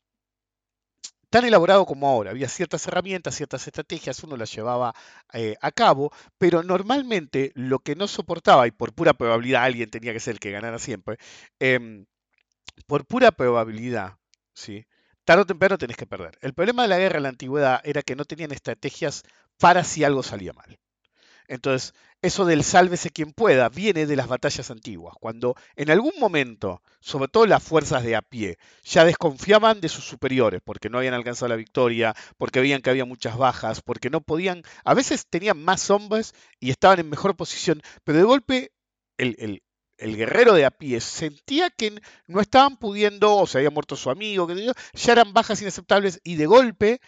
tan 1.29 1.45
elaborado 1.45 1.85
como 1.85 2.07
ahora. 2.07 2.31
Había 2.31 2.49
ciertas 2.49 2.87
herramientas, 2.87 3.35
ciertas 3.35 3.67
estrategias, 3.67 4.23
uno 4.23 4.37
las 4.37 4.53
llevaba 4.53 4.93
eh, 5.33 5.55
a 5.61 5.71
cabo, 5.71 6.11
pero 6.37 6.63
normalmente 6.63 7.51
lo 7.55 7.79
que 7.79 7.95
no 7.95 8.07
soportaba, 8.07 8.67
y 8.67 8.71
por 8.71 8.93
pura 8.93 9.13
probabilidad 9.13 9.63
alguien 9.63 9.89
tenía 9.89 10.13
que 10.13 10.19
ser 10.19 10.33
el 10.33 10.39
que 10.39 10.51
ganara 10.51 10.79
siempre, 10.79 11.17
em, 11.59 12.05
por 12.87 13.05
pura 13.05 13.31
probabilidad, 13.31 14.17
¿sí? 14.53 14.85
tarde 15.25 15.43
o 15.43 15.45
temprano 15.45 15.77
tenés 15.77 15.97
que 15.97 16.07
perder. 16.07 16.37
El 16.41 16.53
problema 16.53 16.83
de 16.83 16.89
la 16.89 16.99
guerra 16.99 17.17
en 17.17 17.23
la 17.23 17.29
antigüedad 17.29 17.81
era 17.83 18.01
que 18.01 18.15
no 18.15 18.25
tenían 18.25 18.51
estrategias 18.51 19.23
para 19.59 19.83
si 19.83 20.03
algo 20.03 20.23
salía 20.23 20.53
mal. 20.53 20.79
Entonces, 21.47 21.93
eso 22.21 22.45
del 22.45 22.63
sálvese 22.63 23.09
quien 23.09 23.31
pueda 23.31 23.69
viene 23.69 24.05
de 24.05 24.15
las 24.15 24.27
batallas 24.27 24.69
antiguas, 24.71 25.15
cuando 25.19 25.55
en 25.75 25.89
algún 25.91 26.13
momento, 26.19 26.81
sobre 26.99 27.27
todo 27.27 27.45
las 27.45 27.63
fuerzas 27.63 28.03
de 28.03 28.15
a 28.15 28.21
pie, 28.21 28.57
ya 28.83 29.05
desconfiaban 29.05 29.79
de 29.79 29.89
sus 29.89 30.03
superiores 30.03 30.61
porque 30.63 30.89
no 30.89 30.97
habían 30.97 31.13
alcanzado 31.13 31.49
la 31.49 31.55
victoria, 31.55 32.15
porque 32.37 32.59
veían 32.59 32.81
que 32.81 32.89
había 32.89 33.05
muchas 33.05 33.37
bajas, 33.37 33.81
porque 33.81 34.09
no 34.09 34.21
podían, 34.21 34.63
a 34.83 34.93
veces 34.93 35.27
tenían 35.27 35.63
más 35.63 35.89
hombres 35.89 36.33
y 36.59 36.71
estaban 36.71 36.99
en 36.99 37.09
mejor 37.09 37.35
posición, 37.35 37.81
pero 38.03 38.17
de 38.17 38.23
golpe 38.23 38.71
el, 39.17 39.61
guerrero 39.99 40.53
de 40.53 40.65
a 40.65 40.71
pie 40.71 41.01
sentía 41.01 41.69
que 41.69 41.99
no 42.27 42.41
estaban 42.41 42.77
pudiendo, 42.77 43.35
o 43.35 43.47
se 43.47 43.59
había 43.59 43.71
muerto 43.71 43.95
su 43.95 44.09
amigo, 44.09 44.47
que 44.47 44.73
ya 44.93 45.11
eran 45.11 45.33
bajas 45.33 45.61
inaceptables 45.61 46.19
y 46.23 46.35
de 46.35 46.45
golpe 46.45 46.99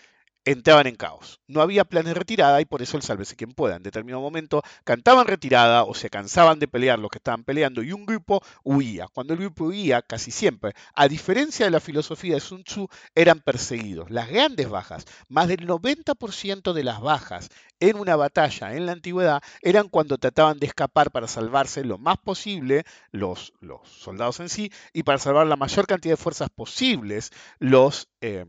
entraban 0.46 0.88
en 0.88 0.96
caos. 0.96 1.40
No 1.48 1.62
había 1.62 1.86
planes 1.86 2.14
de 2.14 2.20
retirada 2.20 2.62
y 2.62 2.66
por 2.66 2.82
eso 2.82 2.98
el 2.98 3.04
sálvese 3.04 3.36
quien 3.36 3.54
pueda. 3.54 3.76
En 3.76 3.84
determinado 3.84 4.22
momento 4.22 4.62
cantaban 4.84 5.28
retirada 5.28 5.84
o 5.84 5.94
se 5.94 6.10
cansaban 6.10 6.60
de 6.60 6.68
pelear 6.68 7.00
los 7.00 7.12
que 7.12 7.18
estaban 7.18 7.44
peleando 7.44 7.84
y 7.84 7.92
un 7.92 8.06
grupo 8.06 8.42
huía. 8.64 9.08
Cuando 9.14 9.34
el 9.34 9.40
grupo 9.40 9.66
huía, 9.66 10.02
casi 10.02 10.32
siempre, 10.32 10.74
a 10.96 11.08
diferencia 11.08 11.66
de 11.66 11.72
la 11.72 11.80
filosofía 11.80 12.36
de 12.36 12.42
Sun 12.42 12.64
Tzu, 12.64 12.88
eran 13.16 13.40
perseguidos. 13.42 14.10
Las 14.10 14.30
grandes 14.30 14.70
bajas, 14.70 15.06
más 15.28 15.48
del 15.48 15.68
90% 15.68 16.74
de 16.74 16.84
las 16.84 17.02
bajas 17.02 17.50
en 17.80 17.98
una 17.98 18.16
batalla 18.16 18.76
en 18.76 18.86
la 18.86 18.92
antigüedad 18.92 19.42
eran 19.62 19.88
cuando 19.90 20.18
trataban 20.18 20.60
de 20.60 20.68
escapar 20.68 21.12
para 21.12 21.28
salvarse 21.28 21.84
lo 21.84 21.98
más 21.98 22.18
posible 22.18 22.84
los, 23.12 23.54
los 23.62 23.88
soldados 23.88 24.40
en 24.40 24.50
sí 24.50 24.72
y 24.94 25.04
para 25.04 25.18
salvar 25.18 25.48
la 25.48 25.56
mayor 25.56 25.88
cantidad 25.88 26.14
de 26.14 26.18
fuerzas 26.18 26.50
posibles 26.50 27.32
los... 27.60 28.10
Eh, 28.22 28.46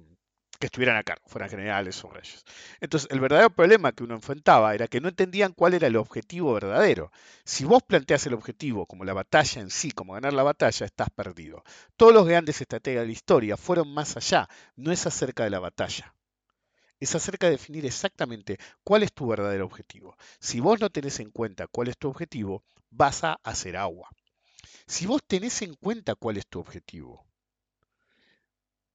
que 0.61 0.67
estuvieran 0.67 0.99
acá, 0.99 1.17
fueran 1.27 1.49
generales 1.49 2.05
o 2.05 2.11
reyes. 2.11 2.45
Entonces, 2.81 3.11
el 3.11 3.19
verdadero 3.19 3.49
problema 3.49 3.93
que 3.93 4.05
uno 4.05 4.15
enfrentaba 4.15 4.75
era 4.75 4.87
que 4.89 5.01
no 5.01 5.09
entendían 5.09 5.55
cuál 5.55 5.73
era 5.73 5.87
el 5.87 5.97
objetivo 5.97 6.53
verdadero. 6.53 7.11
Si 7.45 7.65
vos 7.65 7.83
planteas 7.83 8.27
el 8.27 8.35
objetivo 8.35 8.85
como 8.85 9.05
la 9.07 9.15
batalla 9.15 9.63
en 9.63 9.71
sí, 9.71 9.91
como 9.91 10.13
ganar 10.13 10.35
la 10.35 10.43
batalla, 10.43 10.85
estás 10.85 11.09
perdido. 11.11 11.65
Todos 11.97 12.13
los 12.13 12.27
grandes 12.27 12.61
estrategas 12.61 13.03
de 13.03 13.07
la 13.07 13.13
historia 13.13 13.57
fueron 13.57 13.93
más 13.93 14.19
allá, 14.19 14.49
no 14.77 14.93
es 14.93 15.07
acerca 15.07 15.45
de 15.45 15.51
la 15.51 15.61
batalla. 15.61 16.15
Es 17.01 17.15
acerca 17.15 17.47
de 17.47 17.53
definir 17.53 17.87
exactamente 17.87 18.59
cuál 18.85 19.03
es 19.03 19.15
tu 19.15 19.27
verdadero 19.27 19.65
objetivo. 19.65 20.15
Si 20.39 20.61
vos 20.61 20.79
no 20.79 20.91
tenés 20.91 21.21
en 21.21 21.31
cuenta 21.31 21.69
cuál 21.69 21.89
es 21.89 21.97
tu 21.97 22.11
objetivo, 22.11 22.63
vas 22.91 23.25
a 23.25 23.41
hacer 23.43 23.79
agua. 23.79 24.11
Si 24.87 25.07
vos 25.07 25.23
tenés 25.27 25.63
en 25.63 25.73
cuenta 25.73 26.15
cuál 26.17 26.37
es 26.37 26.47
tu 26.47 26.61
objetivo, 26.61 27.25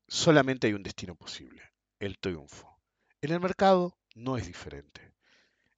solamente 0.08 0.68
hay 0.68 0.74
un 0.74 0.84
destino 0.84 1.16
posible, 1.16 1.62
el 2.00 2.20
triunfo. 2.20 2.80
En 3.22 3.32
el 3.32 3.40
mercado 3.40 3.98
no 4.16 4.38
es 4.38 4.48
diferente. 4.48 5.14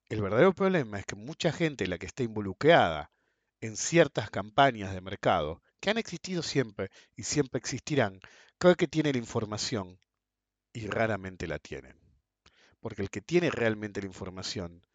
El 0.09 0.21
verdadero 0.21 0.53
problema 0.53 0.99
es 0.99 1.05
que 1.05 1.15
mucha 1.15 1.51
gente, 1.51 1.87
la 1.87 1.97
que 1.97 2.05
está 2.05 2.23
involucrada 2.23 3.11
en 3.59 3.75
ciertas 3.75 4.29
campañas 4.29 4.93
de 4.93 5.01
mercado 5.01 5.61
que 5.79 5.89
han 5.89 5.97
existido 5.97 6.43
siempre 6.43 6.89
y 7.15 7.23
siempre 7.23 7.59
existirán, 7.59 8.19
creo 8.57 8.75
que 8.75 8.87
tiene 8.87 9.11
la 9.11 9.17
información 9.17 9.99
y 10.73 10.87
raramente 10.87 11.47
la 11.47 11.59
tienen. 11.59 11.99
Porque 12.79 13.01
el 13.01 13.09
que 13.09 13.21
tiene 13.21 13.49
realmente 13.49 14.01
la 14.01 14.07
información 14.07 14.85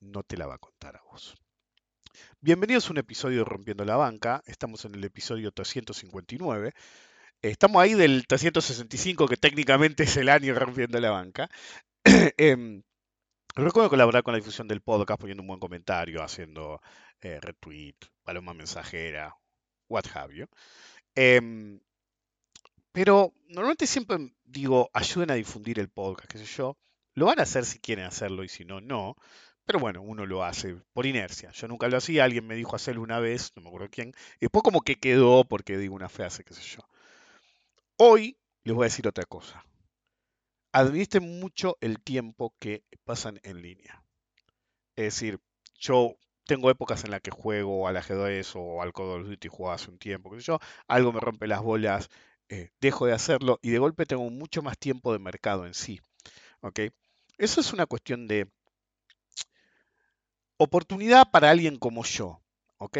no 0.00 0.22
te 0.22 0.36
la 0.36 0.46
va 0.46 0.54
a 0.54 0.58
contar 0.58 0.96
a 0.96 1.02
vos. 1.02 1.34
Bienvenidos 2.40 2.88
a 2.88 2.92
un 2.92 2.98
episodio 2.98 3.38
de 3.38 3.44
Rompiendo 3.44 3.84
la 3.84 3.96
Banca. 3.96 4.42
Estamos 4.46 4.84
en 4.84 4.94
el 4.94 5.04
episodio 5.04 5.52
359. 5.52 6.72
Estamos 7.42 7.82
ahí 7.82 7.94
del 7.94 8.24
365, 8.28 9.26
que 9.26 9.36
técnicamente 9.36 10.04
es 10.04 10.16
el 10.16 10.28
año 10.28 10.54
Rompiendo 10.54 11.00
la 11.00 11.10
Banca. 11.10 11.50
eh, 12.04 12.82
recuerdo 13.56 13.90
colaborar 13.90 14.22
con 14.22 14.32
la 14.32 14.38
difusión 14.38 14.68
del 14.68 14.80
podcast 14.80 15.20
poniendo 15.20 15.42
un 15.42 15.48
buen 15.48 15.58
comentario, 15.58 16.22
haciendo 16.22 16.80
eh, 17.20 17.40
retweet, 17.40 17.96
paloma 18.22 18.54
mensajera, 18.54 19.36
what 19.88 20.04
have 20.14 20.32
you. 20.32 20.46
Em, 21.16 21.80
pero 22.92 23.34
normalmente 23.48 23.88
siempre 23.88 24.18
digo, 24.44 24.88
ayuden 24.92 25.32
a 25.32 25.34
difundir 25.34 25.80
el 25.80 25.88
podcast, 25.88 26.30
qué 26.30 26.38
sé 26.38 26.44
yo. 26.46 26.78
Lo 27.14 27.26
van 27.26 27.40
a 27.40 27.42
hacer 27.42 27.64
si 27.64 27.80
quieren 27.80 28.04
hacerlo 28.04 28.44
y 28.44 28.48
si 28.48 28.64
no, 28.64 28.80
no. 28.80 29.16
Pero 29.64 29.80
bueno, 29.80 30.00
uno 30.02 30.26
lo 30.26 30.44
hace 30.44 30.76
por 30.92 31.06
inercia. 31.06 31.50
Yo 31.50 31.66
nunca 31.66 31.88
lo 31.88 31.96
hacía, 31.96 32.22
alguien 32.22 32.46
me 32.46 32.54
dijo 32.54 32.76
hacerlo 32.76 33.02
una 33.02 33.18
vez, 33.18 33.52
no 33.56 33.62
me 33.62 33.68
acuerdo 33.68 33.88
quién. 33.90 34.12
Después 34.40 34.62
como 34.62 34.82
que 34.82 34.96
quedó 35.00 35.44
porque 35.44 35.76
digo 35.76 35.96
una 35.96 36.08
frase, 36.08 36.44
qué 36.44 36.54
sé 36.54 36.62
yo. 36.62 36.82
Hoy 38.04 38.36
les 38.64 38.74
voy 38.74 38.82
a 38.82 38.90
decir 38.90 39.06
otra 39.06 39.24
cosa. 39.26 39.64
Administren 40.72 41.38
mucho 41.38 41.78
el 41.80 42.02
tiempo 42.02 42.52
que 42.58 42.82
pasan 43.04 43.38
en 43.44 43.62
línea. 43.62 44.02
Es 44.96 45.04
decir, 45.04 45.38
yo 45.78 46.16
tengo 46.44 46.68
épocas 46.68 47.04
en 47.04 47.12
las 47.12 47.20
que 47.20 47.30
juego 47.30 47.86
al 47.86 47.96
ajedrez 47.96 48.56
o 48.56 48.82
al 48.82 48.92
Call 48.92 49.20
of 49.20 49.28
Duty 49.28 49.46
jugaba 49.46 49.76
hace 49.76 49.88
un 49.88 50.00
tiempo, 50.00 50.34
sé 50.34 50.42
yo, 50.42 50.58
algo 50.88 51.12
me 51.12 51.20
rompe 51.20 51.46
las 51.46 51.62
bolas, 51.62 52.10
eh, 52.48 52.70
dejo 52.80 53.06
de 53.06 53.12
hacerlo 53.12 53.60
y 53.62 53.70
de 53.70 53.78
golpe 53.78 54.04
tengo 54.04 54.28
mucho 54.30 54.62
más 54.62 54.76
tiempo 54.78 55.12
de 55.12 55.20
mercado 55.20 55.64
en 55.64 55.74
sí. 55.74 56.00
¿ok? 56.60 56.80
Eso 57.38 57.60
es 57.60 57.72
una 57.72 57.86
cuestión 57.86 58.26
de 58.26 58.50
oportunidad 60.56 61.30
para 61.30 61.50
alguien 61.50 61.78
como 61.78 62.02
yo. 62.02 62.41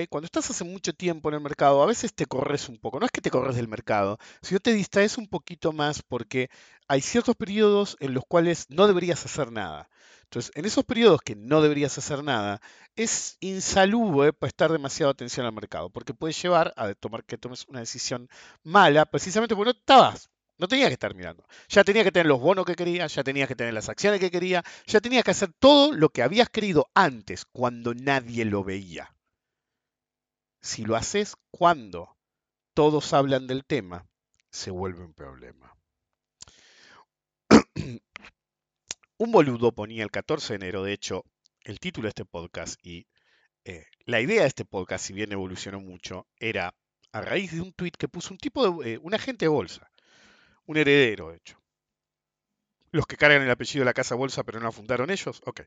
Cuando 0.09 0.27
estás 0.27 0.51
hace 0.51 0.65
mucho 0.65 0.93
tiempo 0.93 1.29
en 1.29 1.37
el 1.37 1.41
mercado, 1.41 1.83
a 1.83 1.87
veces 1.87 2.15
te 2.15 2.27
corres 2.27 2.69
un 2.69 2.79
poco. 2.79 3.01
No 3.01 3.07
es 3.07 3.13
que 3.13 3.21
te 3.21 3.31
corres 3.31 3.57
del 3.57 3.69
mercado, 3.69 4.19
sino 4.41 4.61
te 4.61 4.73
distraes 4.73 5.19
un 5.19 5.29
poquito 5.29 5.73
más 5.73 6.03
porque 6.03 6.51
hay 6.89 7.01
ciertos 7.01 7.37
periodos 7.37 7.97
en 8.01 8.15
los 8.15 8.25
cuales 8.27 8.67
no 8.69 8.87
deberías 8.87 9.25
hacer 9.25 9.51
nada. 9.53 9.89
Entonces, 10.25 10.53
en 10.55 10.65
esos 10.65 10.85
periodos 10.85 11.21
que 11.23 11.37
no 11.37 11.61
deberías 11.61 11.99
hacer 11.99 12.25
nada, 12.25 12.61
es 12.97 13.37
insalubre 13.41 14.33
prestar 14.33 14.73
demasiada 14.73 15.13
atención 15.13 15.47
al 15.47 15.53
mercado, 15.53 15.91
porque 15.91 16.15
puede 16.15 16.33
llevar 16.33 16.73
a 16.77 16.95
tomar 16.95 17.25
que 17.25 17.37
tomes 17.39 17.67
una 17.69 17.81
decisión 17.81 18.29
mala, 18.63 19.05
precisamente 19.07 19.55
porque 19.55 19.73
no 19.73 19.79
estabas 19.79 20.31
no 20.59 20.69
tenías 20.69 20.89
que 20.89 20.95
estar 20.95 21.15
mirando. 21.15 21.45
Ya 21.69 21.83
tenías 21.83 22.05
que 22.05 22.13
tener 22.13 22.27
los 22.27 22.41
bonos 22.41 22.65
que 22.65 22.77
querías, 22.77 23.13
ya 23.13 23.25
tenías 23.25 23.49
que 23.49 23.57
tener 23.57 23.75
las 23.75 23.89
acciones 23.89 24.21
que 24.21 24.31
querías, 24.31 24.63
ya 24.87 25.01
tenías 25.01 25.25
que 25.25 25.33
hacer 25.33 25.53
todo 25.59 25.93
lo 25.93 26.11
que 26.11 26.23
habías 26.23 26.49
querido 26.51 26.89
antes, 26.95 27.45
cuando 27.45 27.95
nadie 27.95 28.45
lo 28.45 28.63
veía. 28.63 29.13
Si 30.63 30.85
lo 30.85 30.97
haces 30.97 31.37
cuando 31.51 32.17
todos 32.75 33.13
hablan 33.13 33.47
del 33.47 33.65
tema, 33.65 34.07
se 34.51 34.71
vuelve 34.71 35.05
un 35.05 35.13
problema. 35.13 35.77
un 39.19 39.33
boludo 39.33 39.73
ponía 39.73 40.05
el 40.05 40.11
14 40.11 40.55
de 40.55 40.57
enero, 40.57 40.83
de 40.83 40.93
hecho, 40.93 41.25
el 41.65 41.81
título 41.81 42.07
de 42.07 42.11
este 42.11 42.25
podcast 42.25 42.79
y 42.83 43.07
eh, 43.65 43.85
la 44.07 44.21
idea 44.21 44.43
de 44.43 44.49
este 44.49 44.65
podcast, 44.65 45.05
si 45.05 45.13
bien 45.13 45.33
evolucionó 45.33 45.81
mucho, 45.81 46.27
era 46.37 46.75
a 47.13 47.21
raíz 47.21 47.53
de 47.53 47.61
un 47.61 47.73
tweet 47.73 47.93
que 47.99 48.09
puso 48.09 48.33
un 48.33 48.39
tipo 48.39 48.83
de, 48.83 48.95
eh, 48.95 48.99
un 48.99 49.15
agente 49.15 49.45
de 49.45 49.51
bolsa 49.51 49.93
un 50.67 50.77
heredero, 50.77 51.31
de 51.31 51.37
hecho. 51.37 51.59
Los 52.91 53.07
que 53.07 53.17
cargan 53.17 53.43
el 53.43 53.51
apellido 53.51 53.83
de 53.83 53.87
la 53.87 53.95
casa 53.95 54.15
bolsa 54.15 54.43
pero 54.43 54.59
no 54.59 54.67
la 54.67 54.73
fundaron 54.73 55.11
ellos, 55.11 55.41
ok. 55.47 55.63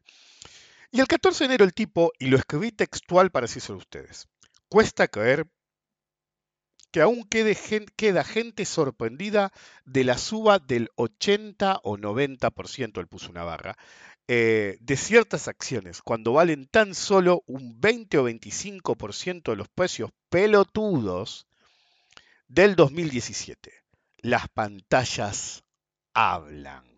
Y 0.91 0.99
el 0.99 1.07
14 1.07 1.43
de 1.43 1.45
enero 1.45 1.65
el 1.65 1.73
tipo, 1.73 2.11
y 2.19 2.27
lo 2.27 2.37
escribí 2.37 2.71
textual 2.71 3.31
para 3.31 3.45
decirse 3.45 3.73
a 3.73 3.75
ustedes, 3.75 4.27
cuesta 4.69 5.07
creer 5.07 5.48
que 6.91 7.01
aún 7.01 7.24
quede, 7.25 7.57
queda 7.95 8.24
gente 8.24 8.65
sorprendida 8.65 9.51
de 9.84 10.03
la 10.03 10.17
suba 10.17 10.60
del 10.60 10.89
80 10.95 11.81
o 11.84 11.98
90%, 11.98 13.00
él 13.00 13.07
puso 13.07 13.31
una 13.31 13.43
barra, 13.43 13.77
eh, 14.27 14.77
de 14.79 14.98
ciertas 14.98 15.48
acciones, 15.48 16.01
cuando 16.01 16.34
valen 16.34 16.67
tan 16.67 16.95
solo 16.95 17.43
un 17.48 17.79
20 17.79 18.17
o 18.17 18.29
25% 18.29 19.51
de 19.51 19.57
los 19.57 19.67
precios 19.67 20.12
pelotudos 20.29 21.48
del 22.48 22.75
2017 22.75 23.86
las 24.25 24.48
pantallas 24.50 25.63
hablan. 26.15 26.94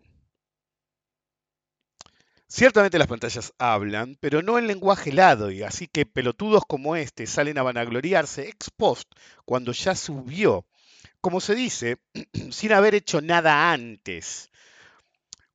Ciertamente 2.50 2.98
las 2.98 3.08
pantallas 3.08 3.52
hablan, 3.58 4.16
pero 4.20 4.40
no 4.40 4.58
en 4.58 4.66
lenguaje 4.66 5.10
helado, 5.10 5.50
y 5.50 5.62
así 5.62 5.86
que 5.86 6.06
pelotudos 6.06 6.62
como 6.66 6.96
este 6.96 7.26
salen 7.26 7.58
a 7.58 7.62
vanagloriarse 7.62 8.48
ex 8.48 8.70
post 8.70 9.12
cuando 9.44 9.72
ya 9.72 9.94
subió, 9.94 10.64
como 11.20 11.40
se 11.40 11.54
dice, 11.54 11.98
sin 12.50 12.72
haber 12.72 12.94
hecho 12.94 13.20
nada 13.20 13.70
antes. 13.70 14.50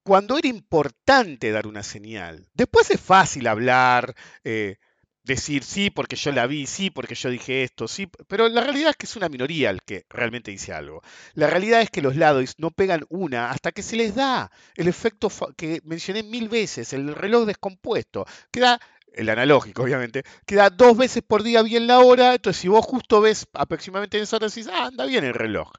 Cuando 0.03 0.37
era 0.37 0.47
importante 0.47 1.51
dar 1.51 1.65
una 1.65 1.81
señal. 1.81 2.47
Después 2.53 2.91
es 2.91 3.01
fácil 3.01 3.47
hablar, 3.47 4.15
eh, 4.43 4.77
decir 5.23 5.63
sí 5.63 5.89
porque 5.89 6.15
yo 6.15 6.31
la 6.31 6.47
vi, 6.47 6.67
sí 6.67 6.89
porque 6.89 7.15
yo 7.15 7.29
dije 7.29 7.63
esto, 7.63 7.87
sí, 7.87 8.07
pero 8.27 8.49
la 8.49 8.61
realidad 8.61 8.91
es 8.91 8.97
que 8.97 9.05
es 9.05 9.15
una 9.15 9.29
minoría 9.29 9.69
el 9.69 9.81
que 9.81 10.05
realmente 10.09 10.51
dice 10.51 10.73
algo. 10.73 11.01
La 11.33 11.47
realidad 11.47 11.81
es 11.81 11.89
que 11.89 12.01
los 12.01 12.15
lados 12.15 12.55
no 12.57 12.71
pegan 12.71 13.05
una 13.09 13.49
hasta 13.51 13.71
que 13.71 13.83
se 13.83 13.95
les 13.95 14.15
da 14.15 14.51
el 14.75 14.87
efecto 14.87 15.29
que 15.55 15.81
mencioné 15.85 16.23
mil 16.23 16.49
veces, 16.49 16.93
el 16.93 17.15
reloj 17.15 17.45
descompuesto, 17.45 18.25
que 18.51 18.59
da 18.59 18.79
el 19.13 19.29
analógico 19.29 19.83
obviamente, 19.83 20.23
que 20.45 20.55
da 20.55 20.69
dos 20.69 20.97
veces 20.97 21.23
por 21.23 21.43
día 21.43 21.61
bien 21.61 21.87
la 21.87 21.99
hora, 21.99 22.33
entonces 22.33 22.61
si 22.61 22.67
vos 22.67 22.85
justo 22.85 23.21
ves 23.21 23.47
aproximadamente 23.53 24.17
en 24.17 24.23
esa 24.23 24.37
hora 24.37 24.47
decís, 24.47 24.67
ah, 24.71 24.87
anda 24.87 25.05
bien 25.05 25.23
el 25.23 25.33
reloj. 25.33 25.71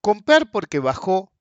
Comprar 0.00 0.50
porque 0.50 0.78
bajó, 0.78 1.32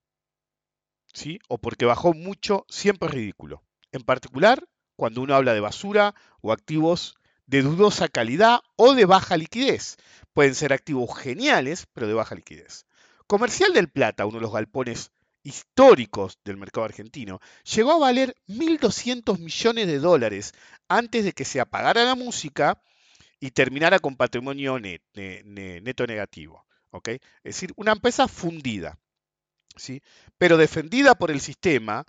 ¿sí? 1.14 1.40
O 1.48 1.58
porque 1.58 1.86
bajó 1.86 2.14
mucho, 2.14 2.66
siempre 2.68 3.08
es 3.08 3.16
ridículo. 3.16 3.64
En 3.92 4.04
particular, 4.04 4.64
cuando 5.00 5.22
uno 5.22 5.34
habla 5.34 5.54
de 5.54 5.62
basura 5.62 6.14
o 6.42 6.52
activos 6.52 7.16
de 7.48 7.62
dudosa 7.62 8.10
calidad 8.10 8.60
o 8.76 8.96
de 8.96 9.06
baja 9.06 9.38
liquidez. 9.38 9.96
Pueden 10.34 10.54
ser 10.54 10.74
activos 10.74 11.18
geniales, 11.18 11.88
pero 11.94 12.06
de 12.06 12.14
baja 12.14 12.36
liquidez. 12.36 12.86
Comercial 13.26 13.74
del 13.74 13.88
Plata, 13.88 14.26
uno 14.26 14.40
de 14.40 14.42
los 14.42 14.52
galpones 14.52 15.12
históricos 15.42 16.38
del 16.44 16.58
mercado 16.58 16.84
argentino, 16.84 17.40
llegó 17.64 17.94
a 17.94 17.98
valer 17.98 18.36
1.200 18.50 19.40
millones 19.40 19.88
de 19.88 20.00
dólares 20.00 20.54
antes 20.90 21.24
de 21.24 21.32
que 21.32 21.46
se 21.46 21.62
apagara 21.62 22.04
la 22.04 22.16
música 22.16 22.84
y 23.40 23.52
terminara 23.52 24.00
con 24.00 24.18
patrimonio 24.18 24.80
neto 24.82 26.08
negativo. 26.08 26.66
Es 27.06 27.22
decir, 27.56 27.72
una 27.78 27.94
empresa 27.94 28.28
fundida, 28.28 29.00
¿sí? 29.78 30.02
pero 30.38 30.58
defendida 30.58 31.16
por 31.16 31.32
el 31.32 31.40
sistema 31.40 32.06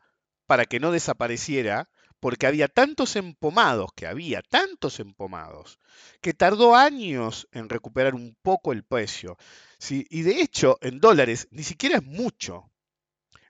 para 0.46 0.64
que 0.64 0.80
no 0.80 0.90
desapareciera 0.90 1.88
porque 2.20 2.46
había 2.46 2.68
tantos 2.68 3.16
empomados, 3.16 3.90
que 3.96 4.06
había 4.06 4.42
tantos 4.42 5.00
empomados, 5.00 5.78
que 6.20 6.34
tardó 6.34 6.76
años 6.76 7.48
en 7.50 7.68
recuperar 7.68 8.14
un 8.14 8.36
poco 8.42 8.72
el 8.72 8.84
precio. 8.84 9.36
¿sí? 9.78 10.06
Y 10.10 10.22
de 10.22 10.42
hecho, 10.42 10.78
en 10.82 11.00
dólares, 11.00 11.48
ni 11.50 11.62
siquiera 11.62 11.96
es 11.96 12.04
mucho. 12.04 12.70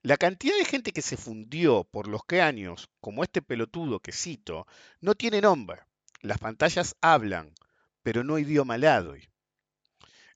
La 0.03 0.17
cantidad 0.17 0.57
de 0.57 0.65
gente 0.65 0.93
que 0.93 1.03
se 1.03 1.17
fundió 1.17 1.85
por 1.85 2.09
los 2.09 2.25
que 2.25 2.41
años, 2.41 2.89
como 3.01 3.23
este 3.23 3.43
pelotudo 3.43 4.01
que 4.01 4.13
cito, 4.13 4.67
no 5.01 5.15
tiene 5.15 5.43
nombre. 5.43 5.83
Las 6.23 6.39
pantallas 6.39 6.97
hablan, 7.03 7.53
pero 8.03 8.25
no 8.25 8.39
idioma 8.39 8.77
hoy. 8.77 9.29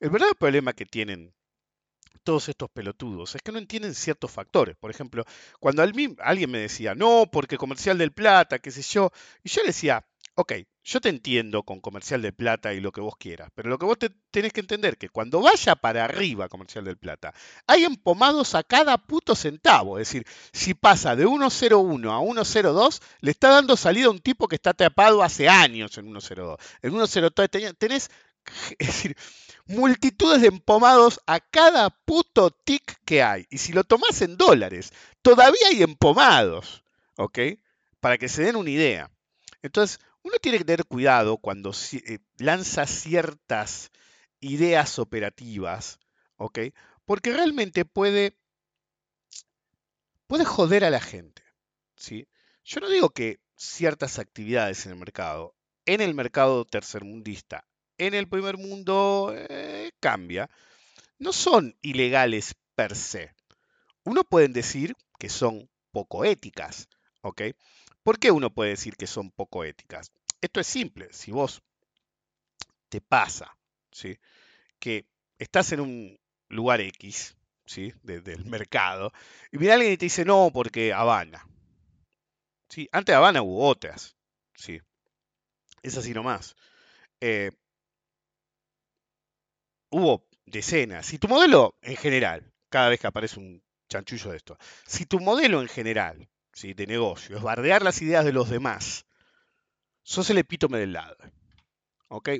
El 0.01 0.11
verdadero 0.11 0.37
problema 0.37 0.73
que 0.75 0.85
tienen 0.85 1.33
todos 2.25 2.49
estos 2.49 2.71
pelotudos? 2.71 3.35
Es 3.35 3.43
que 3.43 3.53
no 3.53 3.59
entienden 3.59 3.95
ciertos 3.95 4.31
factores. 4.31 4.77
Por 4.77 4.91
ejemplo, 4.91 5.25
cuando 5.61 5.83
alguien 5.83 6.51
me 6.51 6.59
decía, 6.59 6.95
no, 6.95 7.29
porque 7.31 7.59
comercial 7.59 7.99
del 7.99 8.13
plata, 8.13 8.59
qué 8.59 8.71
sé 8.71 8.83
yo, 8.83 9.13
y 9.43 9.51
yo 9.51 9.63
le 9.63 9.69
decía, 9.69 10.05
ok, 10.35 10.53
yo 10.83 11.01
te 11.01 11.09
entiendo 11.09 11.63
con 11.63 11.81
comercial 11.81 12.21
del 12.23 12.35
plata 12.35 12.75
y 12.75 12.81
lo 12.81 12.93
que 12.93 13.01
vos 13.01 13.17
quieras, 13.17 13.51
pero 13.55 13.71
lo 13.71 13.79
que 13.79 13.87
vos 13.87 13.97
tenés 14.31 14.53
que 14.53 14.61
entender 14.61 14.99
que 14.99 15.09
cuando 15.09 15.41
vaya 15.41 15.77
para 15.77 16.05
arriba 16.05 16.49
comercial 16.49 16.85
del 16.85 16.99
plata, 16.99 17.33
hay 17.67 17.85
empomados 17.85 18.55
a 18.55 18.63
cada 18.63 18.99
puto 18.99 19.35
centavo. 19.35 19.99
Es 19.99 20.09
decir, 20.09 20.27
si 20.53 20.75
pasa 20.75 21.17
de 21.17 21.27
1.01 21.27 22.11
a 22.11 22.21
1.02, 22.21 23.01
le 23.21 23.31
está 23.31 23.49
dando 23.49 23.77
salida 23.77 24.09
a 24.09 24.11
un 24.11 24.19
tipo 24.19 24.49
que 24.49 24.57
está 24.57 24.75
tapado 24.75 25.23
hace 25.23 25.49
años 25.49 25.97
en 25.99 26.13
1.02. 26.13 26.59
En 26.83 26.93
1.03 26.93 27.77
tenés, 27.79 28.11
es 28.79 28.87
decir, 28.87 29.17
multitudes 29.67 30.43
de 30.43 30.49
empomados 30.49 31.21
a 31.27 31.41
cada 31.41 31.91
puto 31.91 32.51
tic 32.51 32.99
que 33.05 33.23
hay. 33.23 33.47
Y 33.51 33.59
si 33.59 33.73
lo 33.73 33.85
tomás 33.85 34.23
en 34.23 34.37
dólares, 34.37 34.93
todavía 35.23 35.69
hay 35.71 35.83
empomados, 35.83 36.85
¿ok? 37.17 37.39
Para 38.01 38.19
que 38.19 38.29
se 38.29 38.43
den 38.43 38.57
una 38.57 38.71
idea. 38.71 39.11
Entonces, 39.63 40.01
uno 40.23 40.37
tiene 40.41 40.59
que 40.59 40.65
tener 40.65 40.87
cuidado 40.87 41.39
cuando 41.39 41.73
eh, 41.93 42.19
lanza 42.39 42.87
ciertas 42.87 43.91
ideas 44.41 44.99
operativas, 44.99 45.99
¿ok? 46.37 46.59
Porque 47.05 47.33
realmente 47.33 47.85
puede, 47.85 48.39
puede 50.27 50.45
joder 50.45 50.85
a 50.85 50.91
la 50.91 51.01
gente, 51.01 51.43
¿sí? 51.97 52.29
Yo 52.65 52.81
no 52.81 52.89
digo 52.89 53.11
que 53.11 53.41
ciertas 53.57 54.19
actividades 54.19 54.87
en 54.87 54.93
el 54.93 54.99
mercado, 54.99 55.55
en 55.87 56.01
el 56.01 56.15
mercado 56.15 56.65
tercermundista, 56.65 57.67
en 57.99 58.15
el 58.15 58.29
primer 58.29 58.57
mundo 58.59 59.33
eh, 59.35 59.93
cambia, 60.01 60.51
no 61.19 61.33
son 61.33 61.77
ilegales 61.83 62.55
per 62.75 62.97
se. 62.97 63.35
Uno 64.05 64.25
puede 64.25 64.49
decir 64.49 64.95
que 65.19 65.29
son 65.29 65.71
poco 65.93 66.25
éticas, 66.25 66.89
¿ok? 67.23 67.43
¿Por 68.03 68.19
qué 68.19 68.31
uno 68.31 68.51
puede 68.51 68.71
decir 68.71 68.97
que 68.97 69.07
son 69.07 69.31
poco 69.31 69.65
éticas? 69.65 70.13
Esto 70.41 70.61
es 70.61 70.67
simple, 70.67 71.09
si 71.13 71.31
vos 71.31 71.63
te 72.89 73.01
pasa, 73.01 73.57
¿sí? 73.91 74.19
Que 74.79 75.07
estás 75.39 75.73
en 75.73 75.81
un 75.81 76.21
lugar 76.49 76.81
X, 76.81 77.37
¿sí? 77.67 77.93
del 78.03 78.45
mercado, 78.45 79.13
y 79.51 79.59
viene 79.59 79.75
alguien 79.75 79.93
y 79.93 79.97
te 79.97 80.07
dice, 80.07 80.25
no, 80.25 80.51
porque 80.53 80.93
Habana. 80.93 81.47
¿Sí? 82.69 82.89
Antes 82.93 83.13
de 83.13 83.17
Habana 83.17 83.43
hubo 83.43 83.67
otras, 83.67 84.17
¿sí? 84.55 84.81
Es 85.83 85.97
así 85.97 86.13
nomás. 86.13 86.57
Eh, 87.21 87.53
hubo 89.95 90.27
decenas. 90.45 91.07
Si 91.07 91.19
tu 91.19 91.29
modelo 91.29 91.77
en 91.81 91.97
general, 91.97 92.53
cada 92.69 92.89
vez 92.89 92.99
que 92.99 93.07
aparece 93.07 93.39
un 93.39 93.63
chanchullo 93.89 94.33
de 94.33 94.39
esto, 94.39 94.59
si 94.87 95.07
tu 95.07 95.21
modelo 95.21 95.63
en 95.63 95.69
general 95.69 96.29
¿sí? 96.53 96.75
de 96.75 96.87
negocio 96.87 97.37
es 97.37 97.43
bardear 97.43 97.83
las 97.83 98.03
ideas 98.03 98.25
de 98.25 98.33
los 98.33 98.51
demás, 98.51 99.07
sos 100.03 100.29
el 100.31 100.39
epítome 100.39 100.79
del 100.79 100.95
lado. 100.95 101.17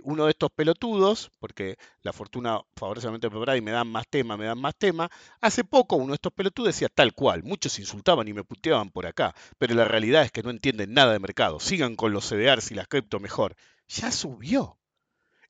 Uno 0.05 0.27
de 0.27 0.31
estos 0.31 0.51
pelotudos, 0.53 1.33
porque 1.41 1.77
la 2.03 2.13
fortuna 2.13 2.61
favorece 2.77 3.09
a 3.09 3.57
y 3.57 3.61
me 3.61 3.73
dan 3.73 3.89
más 3.89 4.07
tema, 4.09 4.37
me 4.37 4.45
dan 4.45 4.61
más 4.61 4.77
tema. 4.77 5.11
Hace 5.41 5.65
poco 5.65 5.97
uno 5.97 6.13
de 6.13 6.15
estos 6.15 6.33
pelotudos 6.33 6.69
decía 6.69 6.89
tal 6.89 7.13
cual, 7.13 7.43
muchos 7.43 7.81
insultaban 7.81 8.29
y 8.29 8.33
me 8.33 8.45
puteaban 8.45 8.91
por 8.91 9.07
acá, 9.07 9.35
pero 9.59 9.75
la 9.75 9.85
realidad 9.85 10.23
es 10.23 10.31
que 10.31 10.45
no 10.45 10.51
entienden 10.51 10.95
nada 10.95 11.13
de 11.13 11.19
mercado. 11.19 11.59
Sigan 11.59 11.97
con 11.97 12.13
los 12.13 12.29
CDRs 12.29 12.71
y 12.71 12.75
las 12.75 12.87
cripto 12.87 13.19
mejor. 13.19 13.57
Ya 13.89 14.13
subió. 14.13 14.79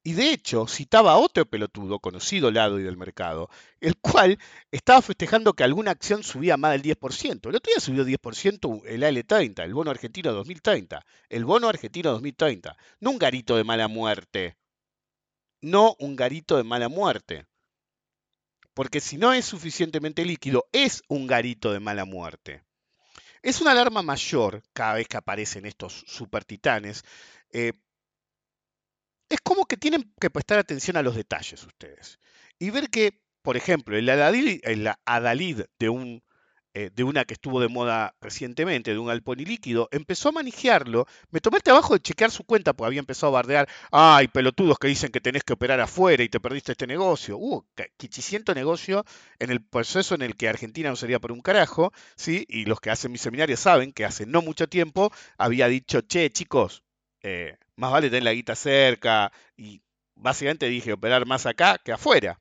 Y 0.06 0.12
de 0.12 0.32
hecho, 0.32 0.66
citaba 0.66 1.12
a 1.12 1.16
otro 1.16 1.46
pelotudo, 1.46 1.98
conocido 1.98 2.50
lado 2.50 2.78
y 2.78 2.82
del 2.82 2.98
mercado, 2.98 3.48
el 3.80 3.96
cual 3.96 4.38
estaba 4.70 5.00
festejando 5.00 5.54
que 5.54 5.64
alguna 5.64 5.92
acción 5.92 6.22
subía 6.22 6.58
más 6.58 6.72
del 6.72 6.82
10%. 6.82 7.48
El 7.48 7.56
otro 7.56 7.72
día 7.72 7.80
subió 7.80 8.04
10% 8.04 8.82
el 8.84 9.02
AL30, 9.02 9.64
el 9.64 9.72
bono 9.72 9.90
argentino 9.90 10.32
2030. 10.32 11.06
El 11.30 11.46
bono 11.46 11.70
argentino 11.70 12.10
2030. 12.10 12.76
No 13.00 13.12
un 13.12 13.18
garito 13.18 13.56
de 13.56 13.64
mala 13.64 13.88
muerte. 13.88 14.58
No 15.62 15.96
un 15.98 16.16
garito 16.16 16.58
de 16.58 16.64
mala 16.64 16.90
muerte. 16.90 17.46
Porque 18.74 19.00
si 19.00 19.16
no 19.16 19.32
es 19.32 19.46
suficientemente 19.46 20.26
líquido, 20.26 20.66
es 20.72 21.02
un 21.08 21.26
garito 21.26 21.72
de 21.72 21.80
mala 21.80 22.04
muerte. 22.04 22.62
Es 23.40 23.62
una 23.62 23.70
alarma 23.70 24.02
mayor 24.02 24.62
cada 24.74 24.94
vez 24.94 25.08
que 25.08 25.16
aparecen 25.16 25.64
estos 25.64 26.04
super 26.06 26.44
titanes. 26.44 27.04
Eh, 27.50 27.72
es 29.34 29.40
como 29.42 29.66
que 29.66 29.76
tienen 29.76 30.12
que 30.20 30.30
prestar 30.30 30.58
atención 30.58 30.96
a 30.96 31.02
los 31.02 31.16
detalles 31.16 31.62
ustedes 31.64 32.18
y 32.58 32.70
ver 32.70 32.88
que, 32.88 33.20
por 33.42 33.56
ejemplo, 33.56 33.96
el 33.96 34.08
adalid, 34.08 35.64
de, 35.78 35.88
un, 35.88 36.22
eh, 36.72 36.90
de 36.94 37.04
una 37.04 37.24
que 37.24 37.34
estuvo 37.34 37.60
de 37.60 37.68
moda 37.68 38.14
recientemente, 38.20 38.92
de 38.92 38.98
un 38.98 39.10
alponi 39.10 39.44
líquido, 39.44 39.88
empezó 39.92 40.28
a 40.28 40.32
manejarlo. 40.32 41.06
Me 41.30 41.40
tomé 41.40 41.58
el 41.58 41.62
trabajo 41.62 41.94
de 41.94 42.00
chequear 42.00 42.30
su 42.30 42.44
cuenta 42.44 42.72
porque 42.72 42.86
había 42.86 43.00
empezado 43.00 43.32
a 43.32 43.38
bardear. 43.38 43.68
Ay, 43.90 44.28
pelotudos 44.28 44.78
que 44.78 44.88
dicen 44.88 45.10
que 45.10 45.20
tenés 45.20 45.42
que 45.42 45.52
operar 45.52 45.80
afuera 45.80 46.22
y 46.22 46.28
te 46.28 46.40
perdiste 46.40 46.72
este 46.72 46.86
negocio. 46.86 47.36
Hubo 47.36 47.66
quichiciento 47.96 48.54
negocio 48.54 49.04
en 49.38 49.50
el 49.50 49.62
proceso 49.62 50.14
en 50.14 50.22
el 50.22 50.36
que 50.36 50.48
Argentina 50.48 50.88
no 50.90 50.96
sería 50.96 51.20
por 51.20 51.32
un 51.32 51.40
carajo, 51.40 51.92
¿sí? 52.16 52.46
Y 52.48 52.64
los 52.66 52.80
que 52.80 52.90
hacen 52.90 53.12
mi 53.12 53.18
seminario 53.18 53.56
saben 53.56 53.92
que 53.92 54.04
hace 54.04 54.26
no 54.26 54.42
mucho 54.42 54.68
tiempo 54.68 55.12
había 55.38 55.68
dicho, 55.68 56.00
che, 56.02 56.30
chicos, 56.30 56.84
eh, 57.22 57.56
más 57.76 57.92
vale 57.92 58.08
tener 58.08 58.22
la 58.24 58.32
guita 58.32 58.54
cerca 58.54 59.32
y 59.56 59.82
básicamente 60.14 60.66
dije 60.68 60.92
operar 60.92 61.26
más 61.26 61.46
acá 61.46 61.78
que 61.78 61.92
afuera. 61.92 62.40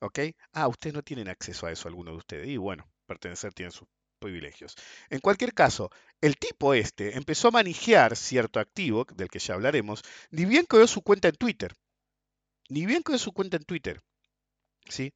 ¿Ok? 0.00 0.20
Ah, 0.52 0.68
ustedes 0.68 0.94
no 0.94 1.02
tienen 1.02 1.28
acceso 1.28 1.66
a 1.66 1.72
eso, 1.72 1.88
alguno 1.88 2.10
de 2.12 2.18
ustedes. 2.18 2.48
Y 2.48 2.56
bueno, 2.56 2.86
pertenecer 3.06 3.52
tiene 3.54 3.70
sus 3.72 3.88
privilegios. 4.18 4.74
En 5.10 5.20
cualquier 5.20 5.54
caso, 5.54 5.90
el 6.20 6.36
tipo 6.36 6.74
este 6.74 7.16
empezó 7.16 7.48
a 7.48 7.52
manejar 7.52 8.16
cierto 8.16 8.60
activo, 8.60 9.06
del 9.14 9.28
que 9.28 9.38
ya 9.38 9.54
hablaremos, 9.54 10.02
ni 10.30 10.44
bien 10.44 10.64
creó 10.66 10.86
su 10.86 11.02
cuenta 11.02 11.28
en 11.28 11.36
Twitter. 11.36 11.74
Ni 12.68 12.86
bien 12.86 13.02
creó 13.02 13.18
su 13.18 13.32
cuenta 13.32 13.56
en 13.56 13.64
Twitter. 13.64 14.00
¿Sí? 14.88 15.12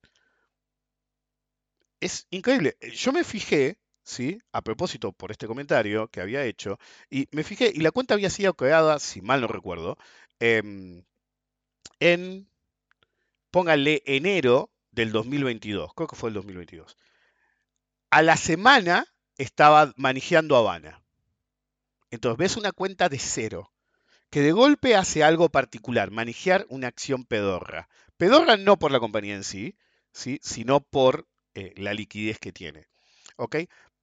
Es 2.01 2.27
increíble. 2.31 2.77
Yo 2.95 3.13
me 3.13 3.25
fijé 3.25 3.79
¿sí? 4.09 4.41
A 4.53 4.63
propósito, 4.63 5.13
por 5.13 5.31
este 5.31 5.47
comentario 5.47 6.09
que 6.09 6.21
había 6.21 6.45
hecho, 6.45 6.79
y 7.11 7.29
me 7.33 7.45
fijé, 7.45 7.71
y 7.75 7.81
la 7.81 7.91
cuenta 7.93 8.15
había 8.15 8.31
sido 8.31 8.55
creada, 8.55 8.99
si 8.99 9.21
mal 9.21 9.41
no 9.43 9.49
recuerdo, 9.49 9.99
em, 10.41 11.05
en, 12.01 12.49
póngale, 13.51 14.03
enero 14.07 14.71
del 14.93 15.13
2022, 15.13 15.93
creo 15.95 16.09
que 16.09 16.17
fue 16.17 16.31
el 16.31 16.35
2022. 16.35 16.97
A 18.11 18.23
la 18.23 18.37
semana 18.37 19.07
estaba 19.37 19.93
manejando 19.97 20.57
Habana. 20.57 21.03
Entonces 22.11 22.39
ves 22.39 22.57
una 22.57 22.73
cuenta 22.73 23.09
de 23.11 23.19
cero, 23.19 23.73
que 24.31 24.41
de 24.41 24.53
golpe 24.53 24.97
hace 24.97 25.23
algo 25.23 25.51
particular, 25.51 26.11
manejar 26.11 26.67
una 26.71 26.89
acción 26.89 27.25
pedorra. 27.25 27.89
Pedorra 28.17 28.57
no 28.57 28.79
por 28.79 28.91
la 28.93 29.01
compañía 29.01 29.35
en 29.37 29.45
sí, 29.45 29.77
¿sí? 30.13 30.41
sino 30.43 30.81
por 30.81 31.27
eh, 31.55 31.75
la 31.77 31.93
liquidez 31.95 32.39
que 32.39 32.53
tiene. 32.53 32.89
¿ok? 33.39 33.57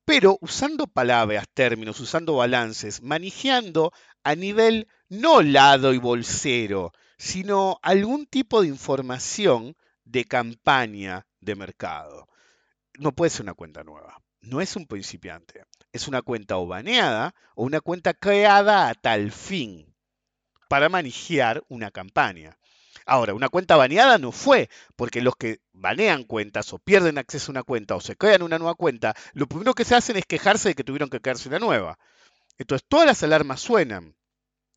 Pero 0.05 0.37
usando 0.39 0.87
palabras, 0.87 1.45
términos, 1.53 1.99
usando 1.99 2.35
balances, 2.35 3.01
manejando 3.01 3.91
a 4.23 4.35
nivel 4.35 4.87
no 5.09 5.41
lado 5.41 5.93
y 5.93 5.97
bolsero, 5.97 6.93
sino 7.17 7.79
algún 7.81 8.27
tipo 8.27 8.61
de 8.61 8.67
información 8.67 9.75
de 10.03 10.25
campaña 10.25 11.27
de 11.39 11.55
mercado. 11.55 12.27
No 12.99 13.13
puede 13.13 13.31
ser 13.31 13.41
una 13.41 13.55
cuenta 13.55 13.83
nueva, 13.83 14.21
no 14.41 14.61
es 14.61 14.75
un 14.75 14.85
principiante, 14.85 15.65
es 15.91 16.07
una 16.07 16.21
cuenta 16.21 16.57
o 16.57 16.67
baneada 16.67 17.33
o 17.55 17.63
una 17.63 17.81
cuenta 17.81 18.13
creada 18.13 18.89
a 18.89 18.93
tal 18.93 19.31
fin 19.31 19.95
para 20.69 20.87
manejar 20.89 21.63
una 21.67 21.91
campaña. 21.91 22.57
Ahora, 23.05 23.33
una 23.33 23.49
cuenta 23.49 23.75
baneada 23.75 24.17
no 24.17 24.31
fue, 24.31 24.69
porque 24.95 25.21
los 25.21 25.35
que 25.35 25.59
banean 25.73 26.23
cuentas 26.23 26.71
o 26.73 26.79
pierden 26.79 27.17
acceso 27.17 27.51
a 27.51 27.53
una 27.53 27.63
cuenta 27.63 27.95
o 27.95 28.01
se 28.01 28.15
crean 28.15 28.41
una 28.41 28.57
nueva 28.57 28.75
cuenta, 28.75 29.15
lo 29.33 29.47
primero 29.47 29.73
que 29.73 29.85
se 29.85 29.95
hacen 29.95 30.17
es 30.17 30.25
quejarse 30.25 30.69
de 30.69 30.75
que 30.75 30.83
tuvieron 30.83 31.09
que 31.09 31.21
crearse 31.21 31.49
una 31.49 31.59
nueva. 31.59 31.99
Entonces, 32.57 32.85
todas 32.87 33.05
las 33.05 33.21
alarmas 33.23 33.59
suenan. 33.59 34.15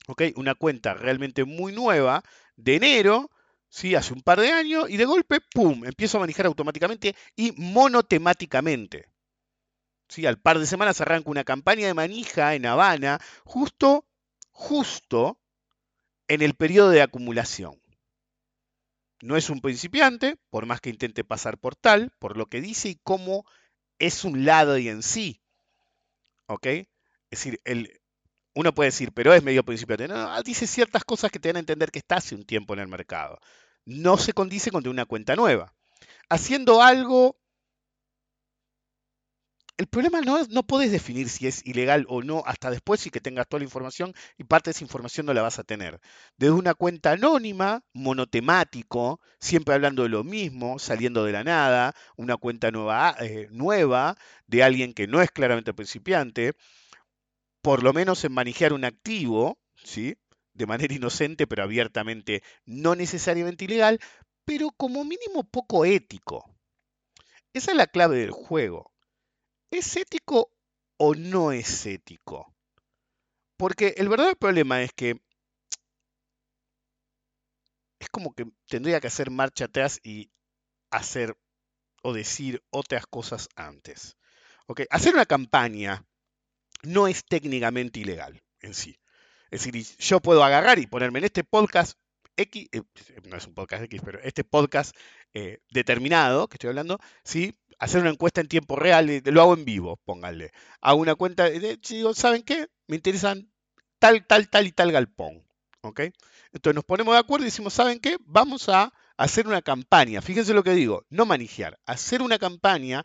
¿ok? 0.09 0.23
Una 0.37 0.55
cuenta 0.55 0.95
realmente 0.95 1.45
muy 1.45 1.73
nueva, 1.73 2.25
de 2.57 2.77
enero, 2.77 3.31
¿sí? 3.69 3.95
hace 3.95 4.15
un 4.15 4.23
par 4.23 4.41
de 4.41 4.51
años, 4.51 4.91
y 4.91 4.97
de 4.97 5.05
golpe, 5.05 5.41
¡pum!, 5.41 5.85
empiezo 5.85 6.17
a 6.17 6.21
manejar 6.21 6.47
automáticamente 6.47 7.15
y 7.37 7.53
monotemáticamente. 7.53 9.09
¿Sí? 10.09 10.27
Al 10.27 10.41
par 10.41 10.59
de 10.59 10.67
semanas 10.67 11.01
arranca 11.01 11.31
una 11.31 11.45
campaña 11.45 11.87
de 11.87 11.95
manija 11.95 12.55
en 12.55 12.65
Habana, 12.65 13.21
justo, 13.45 14.07
justo 14.51 15.39
en 16.27 16.41
el 16.43 16.55
periodo 16.55 16.91
de 16.91 17.03
acumulación. 17.03 17.81
No 19.21 19.37
es 19.37 19.51
un 19.51 19.61
principiante, 19.61 20.37
por 20.51 20.67
más 20.67 20.81
que 20.81 20.91
intente 20.91 21.25
pasar 21.25 21.59
por 21.59 21.75
tal, 21.75 22.13
por 22.19 22.37
lo 22.37 22.47
que 22.47 22.61
dice 22.61 22.91
y 22.91 23.01
cómo 23.03 23.45
es 23.99 24.25
un 24.25 24.45
lado 24.45 24.79
y 24.79 24.89
en 24.89 25.03
sí. 25.03 25.41
¿Ok? 26.47 26.67
Es 26.67 26.87
decir, 27.31 27.61
el, 27.65 28.01
uno 28.55 28.75
puede 28.75 28.89
decir, 28.89 29.13
pero 29.13 29.35
es 29.35 29.43
medio 29.43 29.65
principiante. 29.65 30.09
No, 30.09 30.43
dice 30.43 30.67
ciertas 30.67 31.05
cosas 31.05 31.31
que 31.31 31.39
te 31.39 31.49
dan 31.49 31.57
a 31.57 31.61
entender 31.61 31.91
que 31.91 31.99
está 31.99 32.17
hace 32.17 32.35
un 32.35 32.45
tiempo 32.45 32.75
en 32.75 32.81
el 32.81 32.89
mercado. 32.89 33.39
No 33.85 34.19
se 34.19 34.33
condice 34.33 34.71
con 34.71 34.87
una 34.89 35.05
cuenta 35.05 35.37
nueva. 35.37 35.75
Haciendo 36.29 36.83
algo 36.83 37.39
el 39.79 39.87
problema 39.87 40.21
no 40.21 40.39
es, 40.39 40.49
no 40.51 40.65
puedes 40.65 40.91
definir 40.91 41.29
si 41.29 41.47
es 41.47 41.65
ilegal 41.65 42.05
o 42.09 42.21
no 42.21 42.43
hasta 42.47 42.69
después 42.71 43.07
y 43.07 43.11
que 43.11 43.21
tengas 43.21 43.49
toda 43.49 43.61
la 43.61 43.65
información 43.65 44.13
y 44.37 44.43
parte 44.43 44.71
de 44.71 44.73
esa 44.73 44.85
información 44.85 45.25
no 45.25 45.35
la 45.35 45.43
vas 45.43 45.61
a 45.61 45.65
tener. 45.65 46.01
Desde 46.37 46.53
una 46.53 46.75
cuenta 46.75 47.13
anónima, 47.13 47.85
monotemático, 47.93 49.21
siempre 49.39 49.75
hablando 49.75 50.03
de 50.03 50.09
lo 50.09 50.25
mismo, 50.25 50.81
saliendo 50.81 51.25
de 51.25 51.33
la 51.33 51.45
nada, 51.45 51.95
una 52.17 52.37
cuenta 52.37 52.73
nueva, 52.73 53.15
eh, 53.21 53.47
nueva 53.53 54.17
de 54.49 54.65
alguien 54.65 54.95
que 54.95 55.07
no 55.07 55.23
es 55.23 55.31
claramente 55.31 55.73
principiante, 55.73 56.55
por 57.63 57.85
lo 57.85 57.93
menos 57.93 58.25
en 58.25 58.33
manejar 58.33 58.73
un 58.73 58.85
activo, 58.85 59.59
¿sí? 59.77 60.17
de 60.55 60.67
manera 60.67 60.93
inocente 60.93 61.47
pero 61.47 61.63
abiertamente 61.63 62.43
no 62.67 62.97
necesariamente 62.97 63.65
ilegal, 63.65 64.01
pero 64.45 64.71
como 64.77 65.05
mínimo 65.05 65.45
poco 65.45 65.85
ético. 65.85 66.45
Esa 67.53 67.71
es 67.71 67.77
la 67.77 67.87
clave 67.87 68.19
del 68.19 68.33
juego. 68.33 68.88
¿Es 69.71 69.97
ético 69.97 70.51
o 70.97 71.15
no 71.15 71.53
es 71.53 71.87
ético? 71.87 72.55
Porque 73.57 73.95
el 73.97 74.09
verdadero 74.09 74.37
problema 74.37 74.83
es 74.83 74.93
que 74.93 75.21
es 77.99 78.09
como 78.09 78.33
que 78.35 78.47
tendría 78.69 79.01
que 79.01 79.09
hacer 79.09 79.31
marcha 79.31 79.67
atrás 79.67 80.01
y 80.03 80.31
hacer 80.91 81.37
o 82.03 82.13
decir 82.13 82.63
otras 82.71 83.07
cosas 83.07 83.49
antes. 83.57 84.17
¿Ok? 84.67 84.83
Hacer 84.91 85.15
una 85.15 85.27
campaña 85.27 86.07
no 86.83 87.09
es 87.09 87.25
técnicamente 87.25 88.01
ilegal 88.01 88.43
en 88.61 88.75
sí. 88.75 88.99
Es 89.51 89.65
decir, 89.65 89.97
yo 89.99 90.21
puedo 90.21 90.45
agarrar 90.45 90.79
y 90.79 90.87
ponerme 90.87 91.19
en 91.19 91.27
este 91.27 91.45
podcast 91.45 91.99
X, 92.37 92.69
eh, 92.73 92.83
no 93.25 93.37
es 93.37 93.47
un 93.47 93.55
podcast 93.55 93.83
X, 93.85 94.01
pero 94.05 94.21
este 94.21 94.45
podcast 94.45 94.97
eh, 95.35 95.59
determinado 95.71 96.49
que 96.49 96.55
estoy 96.55 96.69
hablando, 96.69 97.01
¿sí? 97.25 97.59
Hacer 97.79 98.01
una 98.01 98.11
encuesta 98.11 98.41
en 98.41 98.49
tiempo 98.49 98.77
real, 98.77 99.23
lo 99.25 99.43
hago 99.43 99.55
en 99.55 99.65
vivo, 99.65 99.97
pónganle. 100.05 100.53
Hago 100.81 101.01
una 101.01 101.15
cuenta, 101.15 101.49
digo, 101.49 102.15
¿saben 102.15 102.43
qué? 102.43 102.69
Me 102.87 102.97
interesan 102.97 103.51
tal, 103.99 104.27
tal, 104.27 104.49
tal 104.49 104.67
y 104.67 104.73
tal 104.73 104.93
galpón. 104.93 105.45
¿Ok? 105.83 106.01
Entonces 106.53 106.75
nos 106.75 106.85
ponemos 106.85 107.15
de 107.15 107.21
acuerdo 107.21 107.45
y 107.45 107.51
decimos, 107.51 107.75
¿saben 107.75 108.01
qué? 108.01 108.17
Vamos 108.25 108.69
a 108.69 108.93
hacer 109.17 109.47
una 109.47 109.63
campaña. 109.63 110.21
Fíjense 110.23 110.55
lo 110.55 110.65
que 110.65 110.73
digo, 110.73 111.07
no 111.11 111.25
manejar, 111.25 111.79
hacer 111.87 112.23
una 112.23 112.39
campaña 112.39 113.05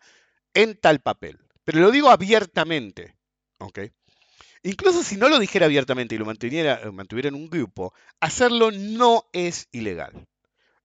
en 0.53 0.79
tal 0.79 0.99
papel. 1.01 1.39
Pero 1.63 1.79
lo 1.79 1.91
digo 1.91 2.09
abiertamente. 2.09 3.15
¿Ok? 3.59 3.79
Incluso 4.63 5.03
si 5.03 5.17
no 5.17 5.27
lo 5.27 5.39
dijera 5.39 5.65
abiertamente 5.65 6.15
y 6.15 6.17
lo 6.17 6.25
mantuviera, 6.25 6.81
eh, 6.81 6.91
mantuviera 6.91 7.27
en 7.27 7.35
un 7.35 7.49
grupo, 7.49 7.93
hacerlo 8.21 8.71
no 8.71 9.25
es 9.33 9.67
ilegal. 9.71 10.27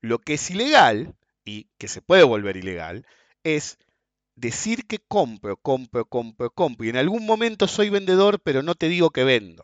Lo 0.01 0.19
que 0.19 0.35
es 0.35 0.51
ilegal, 0.51 1.15
y 1.45 1.69
que 1.79 1.89
se 1.89 2.03
puede 2.03 2.25
volver 2.25 2.57
ilegal, 2.57 3.07
es 3.45 3.79
decir 4.37 4.87
que 4.87 4.99
compro, 4.99 5.57
compro, 5.57 6.07
compro, 6.07 6.51
compro. 6.51 6.87
Y 6.87 6.91
en 6.91 6.97
algún 6.97 7.27
momento 7.27 7.69
soy 7.69 7.91
vendedor, 7.91 8.41
pero 8.41 8.63
no 8.63 8.75
te 8.75 8.89
digo 8.89 9.11
que 9.11 9.25
vendo. 9.25 9.63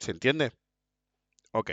¿Se 0.00 0.10
entiende? 0.12 0.52
Ok. 1.52 1.72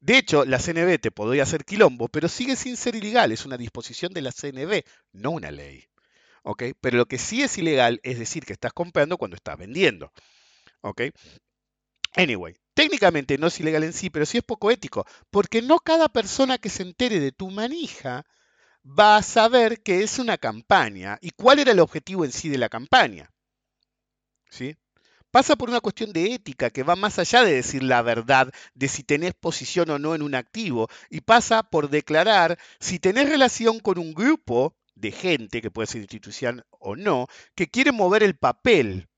De 0.00 0.18
hecho, 0.18 0.44
la 0.44 0.60
CNB 0.60 1.00
te 1.00 1.10
podría 1.10 1.42
hacer 1.42 1.64
quilombo, 1.64 2.08
pero 2.08 2.28
sigue 2.28 2.56
sin 2.56 2.76
ser 2.76 2.94
ilegal. 2.94 3.32
Es 3.32 3.44
una 3.44 3.56
disposición 3.56 4.12
de 4.12 4.22
la 4.22 4.32
CNB, 4.32 4.84
no 5.12 5.30
una 5.32 5.50
ley. 5.50 5.84
¿ok? 6.44 6.62
Pero 6.80 6.98
lo 6.98 7.06
que 7.06 7.18
sí 7.18 7.42
es 7.42 7.58
ilegal 7.58 8.00
es 8.02 8.18
decir 8.18 8.44
que 8.44 8.52
estás 8.52 8.72
comprando 8.72 9.18
cuando 9.18 9.36
estás 9.36 9.58
vendiendo, 9.58 10.12
¿ok? 10.82 11.02
Anyway, 12.16 12.54
técnicamente 12.74 13.38
no 13.38 13.48
es 13.48 13.60
ilegal 13.60 13.84
en 13.84 13.92
sí, 13.92 14.10
pero 14.10 14.26
sí 14.26 14.38
es 14.38 14.44
poco 14.44 14.70
ético, 14.70 15.04
porque 15.30 15.62
no 15.62 15.78
cada 15.78 16.08
persona 16.08 16.58
que 16.58 16.68
se 16.68 16.82
entere 16.82 17.20
de 17.20 17.32
tu 17.32 17.50
manija 17.50 18.24
va 18.84 19.16
a 19.16 19.22
saber 19.22 19.82
que 19.82 20.02
es 20.02 20.18
una 20.18 20.38
campaña 20.38 21.18
y 21.20 21.30
cuál 21.30 21.58
era 21.58 21.72
el 21.72 21.80
objetivo 21.80 22.24
en 22.24 22.32
sí 22.32 22.48
de 22.48 22.58
la 22.58 22.68
campaña. 22.68 23.30
¿Sí? 24.50 24.76
Pasa 25.30 25.56
por 25.56 25.68
una 25.68 25.80
cuestión 25.80 26.12
de 26.12 26.34
ética 26.34 26.70
que 26.70 26.84
va 26.84 26.94
más 26.94 27.18
allá 27.18 27.42
de 27.42 27.54
decir 27.54 27.82
la 27.82 28.02
verdad 28.02 28.52
de 28.74 28.86
si 28.86 29.02
tenés 29.02 29.34
posición 29.34 29.90
o 29.90 29.98
no 29.98 30.14
en 30.14 30.22
un 30.22 30.36
activo 30.36 30.88
y 31.10 31.22
pasa 31.22 31.64
por 31.64 31.90
declarar 31.90 32.56
si 32.78 33.00
tenés 33.00 33.28
relación 33.28 33.80
con 33.80 33.98
un 33.98 34.14
grupo 34.14 34.76
de 34.94 35.10
gente, 35.10 35.60
que 35.60 35.72
puede 35.72 35.88
ser 35.88 36.02
institución 36.02 36.64
o 36.70 36.94
no, 36.94 37.26
que 37.56 37.68
quiere 37.68 37.90
mover 37.90 38.22
el 38.22 38.36
papel. 38.36 39.08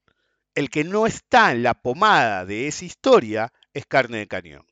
El 0.54 0.70
que 0.70 0.84
no 0.84 1.06
está 1.06 1.52
en 1.52 1.62
la 1.62 1.74
pomada 1.74 2.46
de 2.46 2.66
esa 2.66 2.86
historia 2.86 3.52
es 3.74 3.84
carne 3.84 4.16
de 4.18 4.26
cañón. 4.26 4.66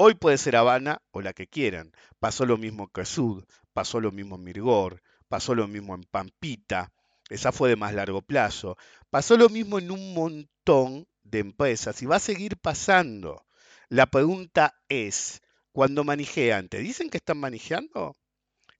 Hoy 0.00 0.14
puede 0.14 0.38
ser 0.38 0.54
Habana 0.54 1.02
o 1.10 1.20
la 1.20 1.32
que 1.32 1.48
quieran. 1.48 1.92
Pasó 2.20 2.46
lo 2.46 2.56
mismo 2.56 2.88
en 2.94 3.04
Sud, 3.04 3.44
pasó 3.72 4.00
lo 4.00 4.12
mismo 4.12 4.36
en 4.36 4.44
Mirgor, 4.44 5.02
pasó 5.26 5.56
lo 5.56 5.66
mismo 5.66 5.94
en 5.96 6.04
Pampita, 6.04 6.92
esa 7.28 7.50
fue 7.50 7.68
de 7.68 7.76
más 7.76 7.94
largo 7.94 8.22
plazo. 8.22 8.76
Pasó 9.10 9.36
lo 9.36 9.48
mismo 9.48 9.78
en 9.78 9.90
un 9.90 10.14
montón 10.14 11.08
de 11.24 11.40
empresas 11.40 12.00
y 12.00 12.06
va 12.06 12.16
a 12.16 12.20
seguir 12.20 12.56
pasando. 12.58 13.44
La 13.88 14.06
pregunta 14.06 14.74
es, 14.88 15.42
cuando 15.72 16.04
manejean, 16.04 16.68
¿te 16.68 16.78
dicen 16.78 17.10
que 17.10 17.18
están 17.18 17.38
manejando? 17.38 18.14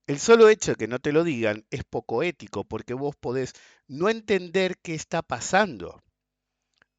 El 0.07 0.19
solo 0.19 0.47
hecho 0.47 0.71
de 0.71 0.77
que 0.77 0.87
no 0.87 0.99
te 0.99 1.11
lo 1.11 1.25
digan 1.25 1.65
es 1.69 1.83
poco 1.83 2.23
ético 2.23 2.63
porque 2.63 2.93
vos 2.93 3.15
podés 3.17 3.53
no 3.87 4.09
entender 4.09 4.77
qué 4.81 4.95
está 4.95 5.21
pasando. 5.21 6.01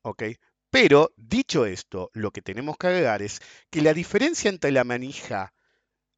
¿Ok? 0.02 0.24
Pero, 0.70 1.12
dicho 1.16 1.66
esto, 1.66 2.10
lo 2.14 2.30
que 2.30 2.42
tenemos 2.42 2.76
que 2.76 2.86
agregar 2.86 3.22
es 3.22 3.40
que 3.70 3.82
la 3.82 3.92
diferencia 3.92 4.48
entre 4.48 4.70
la 4.70 4.84
manija, 4.84 5.52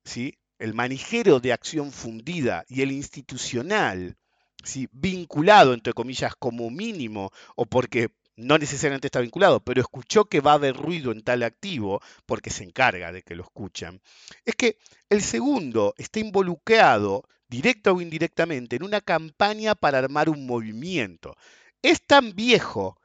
¿sí? 0.04 0.38
el 0.58 0.74
manijero 0.74 1.40
de 1.40 1.52
acción 1.52 1.90
fundida 1.90 2.64
y 2.68 2.82
el 2.82 2.92
institucional, 2.92 4.16
¿sí? 4.62 4.88
vinculado, 4.92 5.72
entre 5.72 5.94
comillas, 5.94 6.36
como 6.36 6.70
mínimo, 6.70 7.30
o 7.56 7.66
porque 7.66 8.10
no 8.36 8.58
necesariamente 8.58 9.08
está 9.08 9.20
vinculado, 9.20 9.60
pero 9.60 9.80
escuchó 9.80 10.26
que 10.26 10.40
va 10.40 10.52
a 10.52 10.54
haber 10.54 10.76
ruido 10.76 11.12
en 11.12 11.22
tal 11.22 11.42
activo, 11.42 12.00
porque 12.26 12.50
se 12.50 12.64
encarga 12.64 13.10
de 13.10 13.22
que 13.22 13.34
lo 13.34 13.44
escuchan, 13.44 14.00
es 14.44 14.54
que 14.54 14.78
el 15.08 15.22
segundo 15.22 15.94
está 15.96 16.20
involucrado, 16.20 17.24
directa 17.48 17.92
o 17.92 18.00
indirectamente, 18.00 18.76
en 18.76 18.84
una 18.84 19.00
campaña 19.00 19.74
para 19.74 19.98
armar 19.98 20.28
un 20.28 20.46
movimiento. 20.46 21.36
Es 21.82 22.02
tan 22.06 22.34
viejo, 22.34 22.98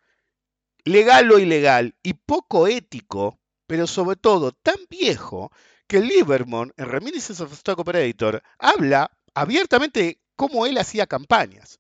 legal 0.88 1.32
o 1.32 1.39
ilegal, 1.39 1.95
y 2.04 2.13
poco 2.13 2.67
ético, 2.67 3.39
pero 3.67 3.88
sobre 3.88 4.15
todo 4.15 4.52
tan 4.52 4.78
viejo, 4.89 5.52
que 5.88 6.02
Lieberman, 6.02 6.73
en 6.78 6.86
Reminiscence 6.86 7.41
of 7.43 7.54
Stock 7.54 7.80
Operator, 7.80 8.43
habla 8.60 9.12
abiertamente 9.34 10.00
de 10.02 10.21
cómo 10.36 10.65
él 10.65 10.78
hacía 10.78 11.08
campañas. 11.08 11.80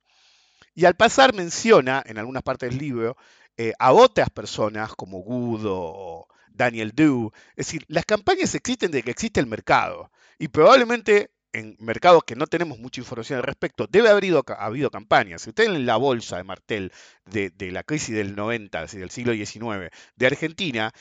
Y 0.73 0.85
al 0.85 0.95
pasar 0.95 1.33
menciona, 1.33 2.03
en 2.05 2.17
algunas 2.17 2.43
partes 2.43 2.69
del 2.69 2.79
libro, 2.79 3.17
eh, 3.57 3.73
a 3.79 3.91
otras 3.91 4.29
personas 4.29 4.93
como 4.95 5.19
Gudo 5.19 5.75
o 5.75 6.27
Daniel 6.49 6.91
Du. 6.93 7.31
Es 7.55 7.67
decir, 7.67 7.83
las 7.87 8.05
campañas 8.05 8.53
existen 8.55 8.91
desde 8.91 9.03
que 9.03 9.11
existe 9.11 9.39
el 9.39 9.47
mercado. 9.47 10.11
Y 10.37 10.49
probablemente 10.49 11.31
en 11.53 11.75
mercados 11.79 12.23
que 12.25 12.35
no 12.35 12.47
tenemos 12.47 12.79
mucha 12.79 13.01
información 13.01 13.37
al 13.37 13.43
respecto, 13.43 13.87
debe 13.89 14.09
haber 14.09 14.25
habido 14.57 14.91
campañas. 14.91 15.41
Si 15.41 15.49
usted 15.49 15.65
en 15.65 15.85
la 15.85 15.97
bolsa 15.97 16.37
de 16.37 16.43
Martel 16.43 16.91
de, 17.25 17.51
la 17.71 17.83
crisis 17.83 18.15
del 18.15 18.35
90, 18.35 18.85
del 18.85 19.09
siglo 19.09 19.33
XIX, 19.33 19.89
de 20.15 20.27
Argentina, 20.27 20.91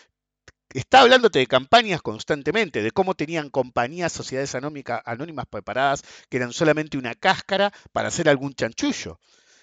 está 0.72 1.00
hablándote 1.00 1.38
de 1.38 1.46
campañas 1.46 2.02
constantemente, 2.02 2.82
de 2.82 2.90
cómo 2.90 3.14
tenían 3.14 3.50
compañías, 3.50 4.12
sociedades 4.12 4.54
anónimas 4.54 5.46
preparadas 5.46 6.02
que 6.28 6.38
eran 6.38 6.52
solamente 6.52 6.98
una 6.98 7.14
cáscara 7.14 7.72
para 7.92 8.08
hacer 8.08 8.28
algún 8.28 8.54
chanchullo 8.54 9.18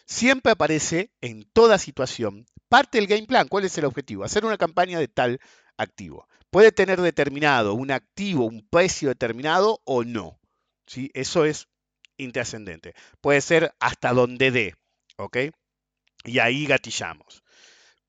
siempre 0.06 0.52
aparece 0.52 1.12
en 1.22 1.44
toda 1.54 1.78
situación 1.78 2.46
parte 2.70 2.98
del 2.98 3.08
game 3.08 3.28
plan. 3.28 3.48
¿Cuál 3.48 3.66
es 3.66 3.78
el 3.78 3.86
objetivo? 3.86 4.24
Hacer 4.24 4.46
una 4.46 4.58
campaña 4.58 5.00
de 5.00 5.08
tal 5.08 5.40
activo. 5.78 6.28
Puede 6.50 6.72
tener 6.72 7.02
determinado 7.02 7.74
un 7.74 7.92
activo, 7.92 8.46
un 8.46 8.68
precio 8.70 9.10
determinado 9.10 9.82
o 9.86 10.04
no. 10.04 10.40
¿Sí? 10.86 11.12
Eso 11.14 11.46
es 11.46 11.68
intrascendente. 12.18 12.94
Puede 13.22 13.42
ser 13.42 13.74
hasta 13.80 14.14
donde 14.14 14.52
dé. 14.52 14.76
¿ok? 15.18 15.38
Y 16.26 16.40
ahí 16.40 16.66
gatillamos. 16.66 17.44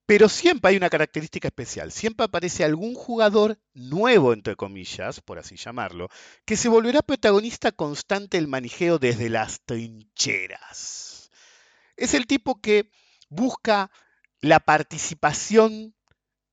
Pero 0.07 0.29
siempre 0.29 0.71
hay 0.71 0.77
una 0.77 0.91
característica 0.91 1.49
especial. 1.49 1.91
Siempre 1.91 2.25
aparece 2.25 2.63
algún 2.63 2.95
jugador 2.95 3.59
nuevo, 3.73 4.35
entre 4.35 4.55
comillas, 4.55 5.21
por 5.21 5.39
así 5.39 5.57
llamarlo, 5.57 6.09
que 6.45 6.57
se 6.57 6.69
volverá 6.69 7.01
protagonista 7.01 7.73
constante 7.73 8.37
del 8.37 8.47
manijeo 8.47 8.99
desde 8.99 9.31
las 9.31 9.63
trincheras. 9.65 11.31
Es 11.97 12.13
el 12.13 12.27
tipo 12.27 12.61
que 12.61 12.91
busca 13.31 13.91
la 14.43 14.61
participación 14.61 15.95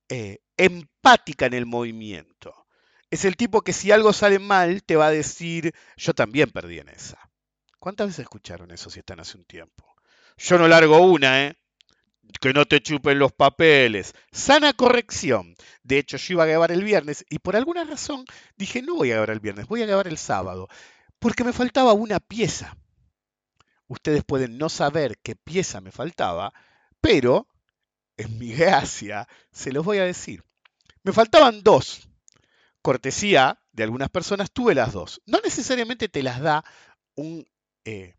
eh, 0.07 0.39
empática 0.55 1.45
en 1.45 1.53
el 1.53 1.65
movimiento. 1.65 2.60
Es 3.11 3.25
el 3.25 3.35
tipo 3.35 3.61
que 3.61 3.73
si 3.73 3.91
algo 3.91 4.13
sale 4.13 4.39
mal 4.39 4.83
te 4.83 4.95
va 4.95 5.07
a 5.07 5.11
decir, 5.11 5.73
yo 5.97 6.13
también 6.13 6.49
perdí 6.49 6.79
en 6.79 6.89
esa. 6.89 7.19
¿Cuántas 7.77 8.07
veces 8.07 8.23
escucharon 8.23 8.71
eso 8.71 8.89
si 8.89 8.99
están 8.99 9.19
hace 9.19 9.37
un 9.37 9.43
tiempo? 9.43 9.85
Yo 10.37 10.57
no 10.57 10.67
largo 10.67 10.97
una, 10.99 11.45
¿eh? 11.45 11.57
Que 12.39 12.53
no 12.53 12.65
te 12.65 12.81
chupen 12.81 13.19
los 13.19 13.33
papeles. 13.33 14.13
Sana 14.31 14.71
corrección. 14.71 15.55
De 15.83 15.97
hecho, 15.97 16.15
yo 16.15 16.35
iba 16.35 16.43
a 16.43 16.47
grabar 16.47 16.71
el 16.71 16.85
viernes 16.85 17.25
y 17.29 17.39
por 17.39 17.57
alguna 17.57 17.83
razón 17.83 18.23
dije, 18.55 18.81
no 18.81 18.95
voy 18.95 19.11
a 19.11 19.15
grabar 19.15 19.31
el 19.31 19.41
viernes, 19.41 19.67
voy 19.67 19.81
a 19.81 19.87
grabar 19.87 20.07
el 20.07 20.17
sábado. 20.17 20.69
Porque 21.19 21.43
me 21.43 21.51
faltaba 21.53 21.91
una 21.91 22.21
pieza. 22.21 22.77
Ustedes 23.87 24.23
pueden 24.23 24.57
no 24.57 24.69
saber 24.69 25.17
qué 25.21 25.35
pieza 25.35 25.81
me 25.81 25.91
faltaba, 25.91 26.53
pero 27.01 27.47
en 28.15 28.39
mi 28.39 28.53
gracia 28.55 29.27
se 29.51 29.73
los 29.73 29.83
voy 29.83 29.97
a 29.97 30.05
decir. 30.05 30.45
Me 31.03 31.11
faltaban 31.11 31.61
dos. 31.61 32.07
Cortesía 32.81 33.59
de 33.71 33.83
algunas 33.83 34.09
personas, 34.09 34.51
tuve 34.51 34.75
las 34.75 34.93
dos. 34.93 35.21
No 35.25 35.39
necesariamente 35.43 36.09
te 36.09 36.23
las 36.23 36.41
da 36.41 36.63
un 37.15 37.45
eh, 37.85 38.15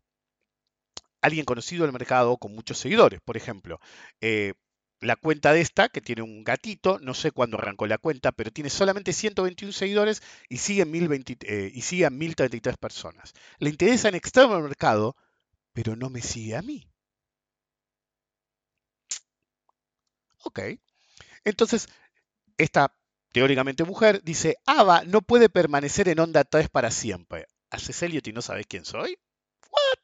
alguien 1.21 1.45
conocido 1.45 1.83
del 1.83 1.93
mercado 1.93 2.37
con 2.37 2.53
muchos 2.53 2.77
seguidores. 2.77 3.21
Por 3.21 3.37
ejemplo, 3.37 3.79
eh, 4.21 4.53
la 4.99 5.15
cuenta 5.15 5.53
de 5.53 5.61
esta, 5.61 5.89
que 5.89 6.01
tiene 6.01 6.21
un 6.21 6.43
gatito, 6.43 6.99
no 6.99 7.13
sé 7.13 7.31
cuándo 7.31 7.57
arrancó 7.57 7.87
la 7.87 7.97
cuenta, 7.97 8.31
pero 8.31 8.51
tiene 8.51 8.69
solamente 8.69 9.13
121 9.13 9.73
seguidores 9.73 10.21
y 10.49 10.57
sigue, 10.57 10.85
1020, 10.85 11.37
eh, 11.41 11.71
y 11.73 12.03
a 12.03 12.09
1033 12.09 12.77
personas. 12.77 13.33
Le 13.59 13.69
interesa 13.69 14.09
en 14.09 14.15
extremo 14.15 14.55
al 14.55 14.63
mercado 14.63 15.15
pero 15.73 15.95
no 15.95 16.09
me 16.09 16.21
sigue 16.21 16.55
a 16.55 16.61
mí. 16.61 16.87
Ok. 20.43 20.59
Entonces, 21.43 21.87
esta 22.57 22.95
teóricamente 23.33 23.83
mujer, 23.83 24.21
dice, 24.23 24.57
Ava 24.65 25.03
no 25.03 25.21
puede 25.21 25.49
permanecer 25.49 26.07
en 26.07 26.19
onda 26.19 26.45
3 26.45 26.69
para 26.69 26.91
siempre. 26.91 27.47
¿Haces 27.69 28.01
Elliot 28.03 28.27
y 28.27 28.31
no 28.31 28.41
sabes 28.41 28.67
quién 28.67 28.85
soy? 28.85 29.17
¿What? 29.71 29.99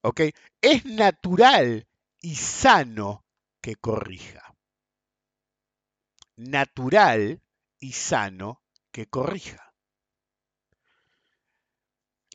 ¿Ok? 0.00 0.20
Es 0.62 0.84
natural 0.86 1.86
y 2.20 2.34
sano 2.34 3.24
que 3.60 3.76
corrija. 3.76 4.54
Natural 6.36 7.42
y 7.78 7.92
sano 7.92 8.62
que 8.90 9.06
corrija. 9.06 9.69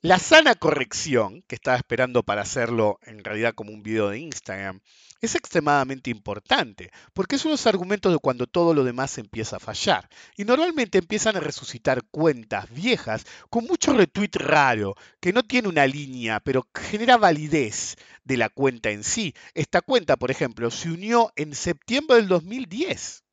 La 0.06 0.20
sana 0.20 0.54
corrección, 0.54 1.42
que 1.48 1.56
estaba 1.56 1.78
esperando 1.78 2.22
para 2.22 2.44
hacerlo 2.44 3.00
en 3.08 3.24
realidad 3.24 3.56
como 3.56 3.72
un 3.72 3.82
video 3.82 4.10
de 4.10 4.20
Instagram, 4.20 4.80
es 5.20 5.34
extremadamente 5.34 6.12
importante, 6.12 6.92
porque 7.16 7.38
es 7.38 7.46
unos 7.46 7.66
argumentos 7.66 8.14
de 8.14 8.20
cuando 8.20 8.46
todo 8.46 8.76
lo 8.76 8.84
demás 8.84 9.18
empieza 9.18 9.56
a 9.56 9.60
fallar. 9.60 10.08
Y 10.38 10.46
normalmente 10.46 11.00
empiezan 11.00 11.38
a 11.38 11.40
resucitar 11.40 12.04
cuentas 12.12 12.70
viejas 12.70 13.26
con 13.50 13.66
mucho 13.66 13.94
retweet 13.94 14.36
raro, 14.36 14.94
que 15.20 15.34
no 15.34 15.42
tiene 15.42 15.70
una 15.70 15.88
línea, 15.88 16.40
pero 16.40 16.68
genera 16.76 17.18
validez 17.18 17.96
de 18.24 18.38
la 18.38 18.50
cuenta 18.50 18.92
en 18.92 19.04
sí. 19.04 19.34
Esta 19.56 19.82
cuenta, 19.82 20.18
por 20.18 20.30
ejemplo, 20.30 20.70
se 20.70 20.92
unió 20.92 21.34
en 21.36 21.56
septiembre 21.56 22.18
del 22.18 22.28
2010. 22.28 23.24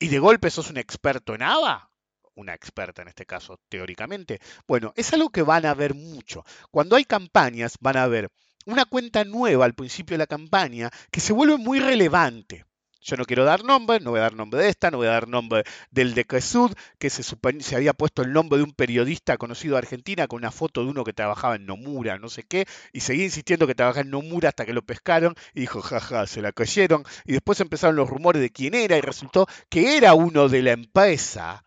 Y 0.00 0.08
de 0.08 0.18
golpe 0.18 0.50
sos 0.50 0.68
un 0.68 0.76
experto 0.76 1.34
en 1.34 1.40
ABA 1.40 1.93
una 2.34 2.54
experta 2.54 3.02
en 3.02 3.08
este 3.08 3.26
caso, 3.26 3.60
teóricamente. 3.68 4.40
Bueno, 4.66 4.92
es 4.96 5.12
algo 5.12 5.30
que 5.30 5.42
van 5.42 5.66
a 5.66 5.74
ver 5.74 5.94
mucho. 5.94 6.44
Cuando 6.70 6.96
hay 6.96 7.04
campañas, 7.04 7.76
van 7.80 7.96
a 7.96 8.06
ver 8.06 8.30
una 8.66 8.84
cuenta 8.84 9.24
nueva 9.24 9.64
al 9.64 9.74
principio 9.74 10.14
de 10.14 10.18
la 10.18 10.26
campaña 10.26 10.90
que 11.10 11.20
se 11.20 11.32
vuelve 11.32 11.58
muy 11.58 11.80
relevante. 11.80 12.64
Yo 13.06 13.18
no 13.18 13.26
quiero 13.26 13.44
dar 13.44 13.64
nombre, 13.64 14.00
no 14.00 14.12
voy 14.12 14.20
a 14.20 14.22
dar 14.22 14.34
nombre 14.34 14.62
de 14.62 14.70
esta, 14.70 14.90
no 14.90 14.96
voy 14.96 15.08
a 15.08 15.10
dar 15.10 15.28
nombre 15.28 15.64
del 15.90 16.14
de 16.14 16.24
Quesud, 16.24 16.72
que 16.98 17.10
se, 17.10 17.22
se 17.22 17.76
había 17.76 17.92
puesto 17.92 18.22
el 18.22 18.32
nombre 18.32 18.56
de 18.56 18.64
un 18.64 18.72
periodista 18.72 19.36
conocido 19.36 19.74
de 19.74 19.80
Argentina 19.80 20.26
con 20.26 20.38
una 20.38 20.50
foto 20.50 20.82
de 20.82 20.88
uno 20.88 21.04
que 21.04 21.12
trabajaba 21.12 21.56
en 21.56 21.66
Nomura, 21.66 22.18
no 22.18 22.30
sé 22.30 22.44
qué, 22.44 22.64
y 22.94 23.00
seguía 23.00 23.24
insistiendo 23.24 23.66
que 23.66 23.74
trabajaba 23.74 24.00
en 24.00 24.10
Nomura 24.10 24.48
hasta 24.48 24.64
que 24.64 24.72
lo 24.72 24.80
pescaron 24.80 25.34
y 25.52 25.60
dijo, 25.60 25.82
jaja, 25.82 26.26
se 26.26 26.40
la 26.40 26.52
cayeron. 26.52 27.04
Y 27.26 27.32
después 27.32 27.60
empezaron 27.60 27.94
los 27.94 28.08
rumores 28.08 28.40
de 28.40 28.48
quién 28.48 28.72
era 28.74 28.96
y 28.96 29.02
resultó 29.02 29.46
que 29.68 29.98
era 29.98 30.14
uno 30.14 30.48
de 30.48 30.62
la 30.62 30.72
empresa 30.72 31.62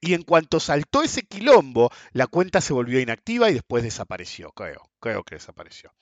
y 0.00 0.14
en 0.14 0.22
cuanto 0.22 0.60
saltó 0.60 1.02
ese 1.02 1.22
quilombo, 1.22 1.90
la 2.12 2.26
cuenta 2.26 2.60
se 2.60 2.72
volvió 2.72 3.00
inactiva 3.00 3.50
y 3.50 3.54
después 3.54 3.82
desapareció, 3.82 4.52
creo, 4.52 4.90
creo 5.00 5.24
que 5.24 5.36
desapareció. 5.36 5.92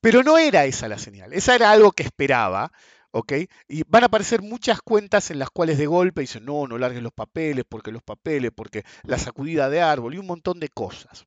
Pero 0.00 0.22
no 0.22 0.38
era 0.38 0.64
esa 0.64 0.88
la 0.88 0.98
señal, 0.98 1.32
esa 1.32 1.54
era 1.54 1.70
algo 1.70 1.92
que 1.92 2.02
esperaba, 2.02 2.72
¿ok? 3.12 3.32
Y 3.68 3.84
van 3.86 4.02
a 4.02 4.06
aparecer 4.06 4.42
muchas 4.42 4.80
cuentas 4.82 5.30
en 5.30 5.38
las 5.38 5.50
cuales 5.50 5.78
de 5.78 5.86
golpe 5.86 6.22
dicen, 6.22 6.44
no, 6.44 6.66
no 6.66 6.78
largues 6.78 7.02
los 7.02 7.12
papeles, 7.12 7.64
porque 7.68 7.92
los 7.92 8.02
papeles, 8.02 8.50
porque 8.54 8.84
la 9.04 9.18
sacudida 9.18 9.68
de 9.68 9.80
árbol 9.80 10.14
y 10.14 10.18
un 10.18 10.26
montón 10.26 10.58
de 10.58 10.68
cosas. 10.68 11.26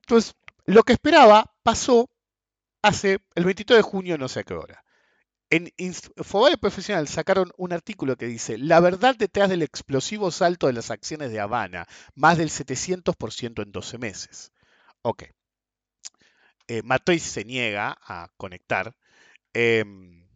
Entonces, 0.00 0.34
lo 0.64 0.84
que 0.84 0.94
esperaba 0.94 1.52
pasó 1.62 2.08
hace 2.82 3.18
el 3.34 3.44
22 3.44 3.78
de 3.78 3.82
junio, 3.82 4.16
no 4.16 4.28
sé 4.28 4.40
a 4.40 4.44
qué 4.44 4.54
hora. 4.54 4.84
En 5.48 5.72
Infobae 5.76 6.56
Profesional 6.56 7.06
sacaron 7.06 7.52
un 7.56 7.72
artículo 7.72 8.16
que 8.16 8.26
dice, 8.26 8.58
la 8.58 8.80
verdad 8.80 9.14
detrás 9.16 9.48
del 9.48 9.62
explosivo 9.62 10.30
salto 10.32 10.66
de 10.66 10.72
las 10.72 10.90
acciones 10.90 11.30
de 11.30 11.38
Habana, 11.38 11.86
más 12.14 12.38
del 12.38 12.50
700% 12.50 13.62
en 13.62 13.70
12 13.70 13.98
meses. 13.98 14.52
Ok. 15.02 15.24
Eh, 16.68 16.82
Matoy 16.82 17.18
se 17.20 17.44
niega 17.44 17.96
a 18.02 18.28
conectar. 18.36 18.96
Em, 19.54 20.26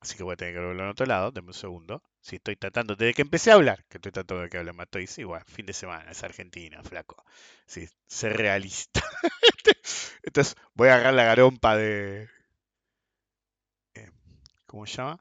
así 0.00 0.16
que 0.16 0.22
voy 0.22 0.34
a 0.34 0.36
tener 0.36 0.54
que 0.54 0.60
verlo 0.60 0.82
en 0.84 0.90
otro 0.90 1.06
lado, 1.06 1.30
denme 1.30 1.48
un 1.48 1.54
segundo. 1.54 2.02
Si 2.20 2.36
estoy 2.36 2.56
tratando, 2.56 2.96
desde 2.96 3.14
que 3.14 3.22
empecé 3.22 3.50
a 3.50 3.54
hablar, 3.54 3.84
que 3.88 3.98
estoy 3.98 4.12
tratando 4.12 4.42
de 4.42 4.48
que 4.48 4.58
hable 4.58 4.72
Matoy, 4.72 5.06
sí, 5.06 5.24
bueno, 5.24 5.44
fin 5.46 5.66
de 5.66 5.72
semana, 5.74 6.10
es 6.10 6.22
Argentina, 6.24 6.82
flaco. 6.82 7.24
Sí, 7.66 7.88
ser 8.06 8.36
realista. 8.36 9.02
Entonces 10.22 10.56
voy 10.74 10.88
a 10.88 10.94
agarrar 10.94 11.14
la 11.14 11.24
garompa 11.24 11.76
de, 11.76 12.28
¿Cómo 14.78 14.86
se 14.86 14.98
llama? 14.98 15.18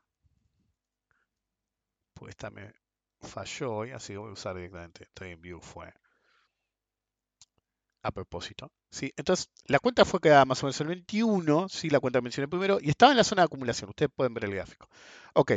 Pues 2.14 2.30
esta 2.30 2.52
me 2.52 2.72
falló 3.22 3.74
hoy, 3.74 3.90
así 3.90 4.14
que 4.14 4.20
voy 4.20 4.30
a 4.30 4.34
usar 4.34 4.56
directamente. 4.56 5.06
Estoy 5.06 5.32
en 5.32 5.42
View, 5.42 5.60
fue. 5.60 5.92
A 8.04 8.12
propósito. 8.12 8.72
Sí, 8.92 9.12
entonces 9.18 9.50
la 9.66 9.80
cuenta 9.80 10.06
fue 10.06 10.20
creada 10.20 10.46
más 10.46 10.62
o 10.62 10.68
menos 10.68 10.80
el 10.82 10.90
21, 10.90 11.70
sí, 11.70 11.90
la 11.90 12.00
cuenta 12.00 12.22
mencioné 12.22 12.48
primero, 12.48 12.78
y 12.80 12.92
estaba 12.92 13.12
en 13.12 13.18
la 13.18 13.24
zona 13.24 13.42
de 13.42 13.46
acumulación. 13.46 13.90
Ustedes 13.90 14.12
pueden 14.16 14.36
ver 14.36 14.46
el 14.46 14.54
gráfico. 14.54 14.88
Ok, 15.34 15.54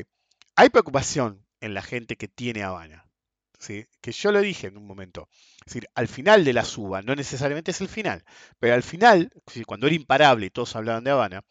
hay 0.56 0.70
preocupación 0.70 1.44
en 1.60 1.74
la 1.74 1.82
gente 1.82 2.16
que 2.16 2.26
tiene 2.26 2.62
Habana. 2.62 3.04
Que 3.60 4.12
yo 4.12 4.32
lo 4.32 4.40
dije 4.40 4.68
en 4.68 4.78
un 4.78 4.86
momento. 4.86 5.28
Decir, 5.64 5.86
al 5.94 6.08
final 6.08 6.44
de 6.44 6.52
la 6.52 6.64
suba, 6.64 7.02
no 7.02 7.14
necesariamente 7.14 7.70
es 7.72 7.80
el 7.80 7.88
final, 7.88 8.24
pero 8.58 8.74
al 8.74 8.82
final, 8.82 9.30
cuando 9.66 9.86
era 9.86 9.94
imparable 9.94 10.46
y 10.46 10.50
todos 10.50 10.76
hablaban 10.76 11.04
de 11.04 11.10
Habana, 11.10 11.42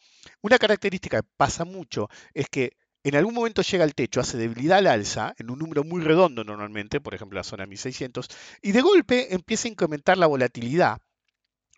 una 0.41 0.57
característica 0.57 1.21
que 1.21 1.27
pasa 1.37 1.65
mucho 1.65 2.09
es 2.33 2.49
que 2.49 2.77
en 3.03 3.15
algún 3.15 3.33
momento 3.33 3.61
llega 3.61 3.83
al 3.83 3.95
techo, 3.95 4.19
hace 4.19 4.37
debilidad 4.37 4.79
al 4.79 4.87
alza, 4.87 5.33
en 5.37 5.51
un 5.51 5.59
número 5.59 5.83
muy 5.83 6.01
redondo 6.01 6.43
normalmente, 6.43 6.99
por 6.99 7.13
ejemplo 7.13 7.37
la 7.37 7.43
zona 7.43 7.65
1600, 7.65 8.27
y 8.61 8.71
de 8.71 8.81
golpe 8.81 9.33
empieza 9.33 9.67
a 9.67 9.71
incrementar 9.71 10.17
la 10.17 10.27
volatilidad, 10.27 10.99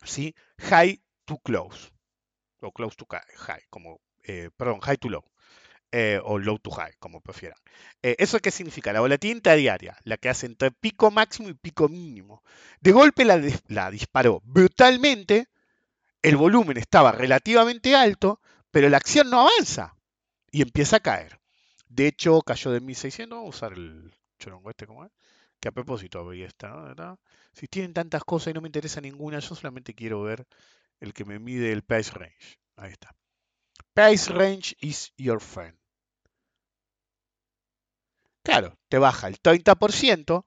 ¿sí? 0.03 0.33
high 0.57 0.99
to 1.25 1.37
close, 1.37 1.91
o 2.61 2.71
close 2.71 2.95
to 2.95 3.05
high, 3.37 3.61
como, 3.69 4.01
eh, 4.23 4.49
perdón, 4.57 4.79
high 4.79 4.97
to 4.97 5.09
low. 5.09 5.30
Eh, 5.93 6.21
o 6.23 6.39
low 6.39 6.57
to 6.57 6.71
high, 6.71 6.93
como 6.99 7.19
prefieran. 7.19 7.59
Eh, 8.01 8.15
¿Eso 8.17 8.39
qué 8.39 8.49
significa? 8.49 8.93
La 8.93 9.01
volatilidad 9.01 9.57
diaria, 9.57 9.97
la 10.05 10.15
que 10.15 10.29
hace 10.29 10.45
entre 10.45 10.71
pico 10.71 11.11
máximo 11.11 11.49
y 11.49 11.53
pico 11.53 11.89
mínimo. 11.89 12.43
De 12.79 12.93
golpe 12.93 13.25
la, 13.25 13.41
la 13.67 13.91
disparó 13.91 14.41
brutalmente, 14.45 15.49
el 16.21 16.37
volumen 16.37 16.77
estaba 16.77 17.11
relativamente 17.11 17.93
alto, 17.93 18.39
pero 18.71 18.87
la 18.87 18.97
acción 18.97 19.29
no 19.29 19.41
avanza 19.41 19.97
y 20.49 20.61
empieza 20.61 20.97
a 20.97 21.01
caer. 21.01 21.41
De 21.89 22.07
hecho, 22.07 22.41
cayó 22.41 22.71
de 22.71 22.79
1600, 22.79 23.37
vamos 23.37 23.55
a 23.55 23.57
usar 23.57 23.73
el 23.77 24.15
chorongo 24.39 24.69
este 24.69 24.87
como 24.87 25.03
es, 25.03 25.11
que 25.59 25.67
a 25.67 25.73
propósito 25.73 26.25
veía 26.25 26.47
esta, 26.47 26.69
¿no? 26.95 27.19
Si 27.51 27.67
tienen 27.67 27.93
tantas 27.93 28.23
cosas 28.23 28.51
y 28.51 28.53
no 28.53 28.61
me 28.61 28.69
interesa 28.69 29.01
ninguna, 29.01 29.39
yo 29.39 29.55
solamente 29.55 29.93
quiero 29.93 30.21
ver 30.21 30.47
el 31.01 31.13
que 31.13 31.25
me 31.25 31.37
mide 31.37 31.73
el 31.73 31.83
price 31.83 32.11
range. 32.11 32.59
Ahí 32.77 32.91
está. 32.91 33.13
Price 33.93 34.31
range 34.31 34.75
is 34.79 35.11
your 35.17 35.41
friend. 35.41 35.80
Claro, 38.43 38.77
te 38.89 38.97
baja 38.97 39.27
el 39.27 39.39
30% 39.39 40.45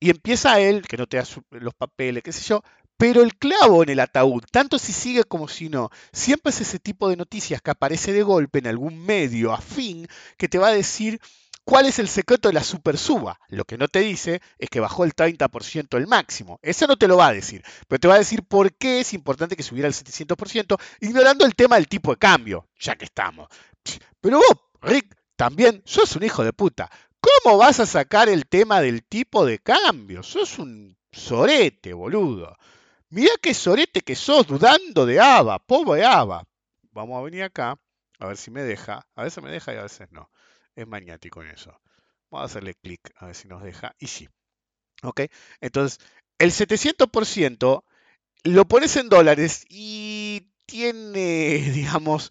y 0.00 0.10
empieza 0.10 0.60
él, 0.60 0.82
que 0.86 0.96
no 0.96 1.06
te 1.06 1.16
da 1.16 1.24
los 1.50 1.74
papeles, 1.74 2.22
qué 2.22 2.32
sé 2.32 2.42
yo, 2.42 2.62
pero 2.96 3.22
el 3.22 3.36
clavo 3.36 3.82
en 3.82 3.90
el 3.90 4.00
ataúd, 4.00 4.42
tanto 4.50 4.78
si 4.78 4.92
sigue 4.92 5.24
como 5.24 5.48
si 5.48 5.68
no, 5.68 5.90
siempre 6.12 6.50
es 6.50 6.60
ese 6.62 6.78
tipo 6.78 7.08
de 7.08 7.16
noticias 7.16 7.60
que 7.60 7.70
aparece 7.70 8.12
de 8.12 8.22
golpe 8.22 8.58
en 8.58 8.66
algún 8.66 8.98
medio 8.98 9.52
afín 9.52 10.08
que 10.38 10.48
te 10.48 10.58
va 10.58 10.68
a 10.68 10.72
decir 10.72 11.20
cuál 11.64 11.86
es 11.86 11.98
el 11.98 12.08
secreto 12.08 12.48
de 12.48 12.54
la 12.54 12.64
super 12.64 12.96
suba. 12.96 13.38
Lo 13.48 13.64
que 13.64 13.76
no 13.76 13.88
te 13.88 14.00
dice 14.00 14.40
es 14.58 14.70
que 14.70 14.80
bajó 14.80 15.04
el 15.04 15.14
30% 15.14 15.98
el 15.98 16.06
máximo. 16.06 16.58
Eso 16.62 16.86
no 16.86 16.96
te 16.96 17.08
lo 17.08 17.16
va 17.16 17.28
a 17.28 17.32
decir, 17.32 17.62
pero 17.86 18.00
te 18.00 18.08
va 18.08 18.14
a 18.14 18.18
decir 18.18 18.44
por 18.44 18.72
qué 18.74 19.00
es 19.00 19.12
importante 19.12 19.56
que 19.56 19.62
subiera 19.62 19.88
el 19.88 19.94
700%, 19.94 20.80
ignorando 21.00 21.44
el 21.44 21.54
tema 21.54 21.76
del 21.76 21.88
tipo 21.88 22.12
de 22.12 22.18
cambio, 22.18 22.68
ya 22.80 22.96
que 22.96 23.04
estamos. 23.04 23.48
Pero 24.20 24.38
vos, 24.38 24.56
Rick, 24.80 25.16
también 25.36 25.82
sos 25.84 26.16
un 26.16 26.22
hijo 26.22 26.44
de 26.44 26.52
puta. 26.52 26.90
¿Cómo 27.20 27.58
vas 27.58 27.80
a 27.80 27.86
sacar 27.86 28.28
el 28.28 28.46
tema 28.46 28.80
del 28.80 29.04
tipo 29.04 29.44
de 29.44 29.58
cambio? 29.58 30.22
Sos 30.22 30.58
un 30.58 30.96
sorete, 31.12 31.92
boludo. 31.92 32.56
Mirá 33.10 33.32
qué 33.40 33.54
sorete 33.54 34.00
que 34.00 34.14
sos 34.14 34.46
dudando 34.46 35.06
de 35.06 35.20
Ava, 35.20 35.58
pobre 35.58 36.04
Ava. 36.04 36.44
Vamos 36.90 37.18
a 37.18 37.22
venir 37.22 37.42
acá, 37.42 37.78
a 38.18 38.26
ver 38.26 38.36
si 38.36 38.50
me 38.50 38.62
deja. 38.62 39.06
A 39.14 39.22
veces 39.24 39.42
me 39.42 39.50
deja 39.50 39.74
y 39.74 39.76
a 39.76 39.82
veces 39.82 40.08
no. 40.10 40.30
Es 40.74 40.86
maniático 40.86 41.42
en 41.42 41.50
eso. 41.50 41.80
Vamos 42.30 42.42
a 42.42 42.50
hacerle 42.50 42.74
clic 42.74 43.00
a 43.16 43.26
ver 43.26 43.34
si 43.34 43.48
nos 43.48 43.62
deja. 43.62 43.94
Y 43.98 44.08
sí. 44.08 44.28
¿Ok? 45.02 45.22
Entonces, 45.60 46.00
el 46.38 46.50
700% 46.50 47.84
lo 48.44 48.68
pones 48.68 48.96
en 48.96 49.08
dólares 49.08 49.64
y 49.68 50.50
tiene, 50.66 51.58
digamos, 51.74 52.30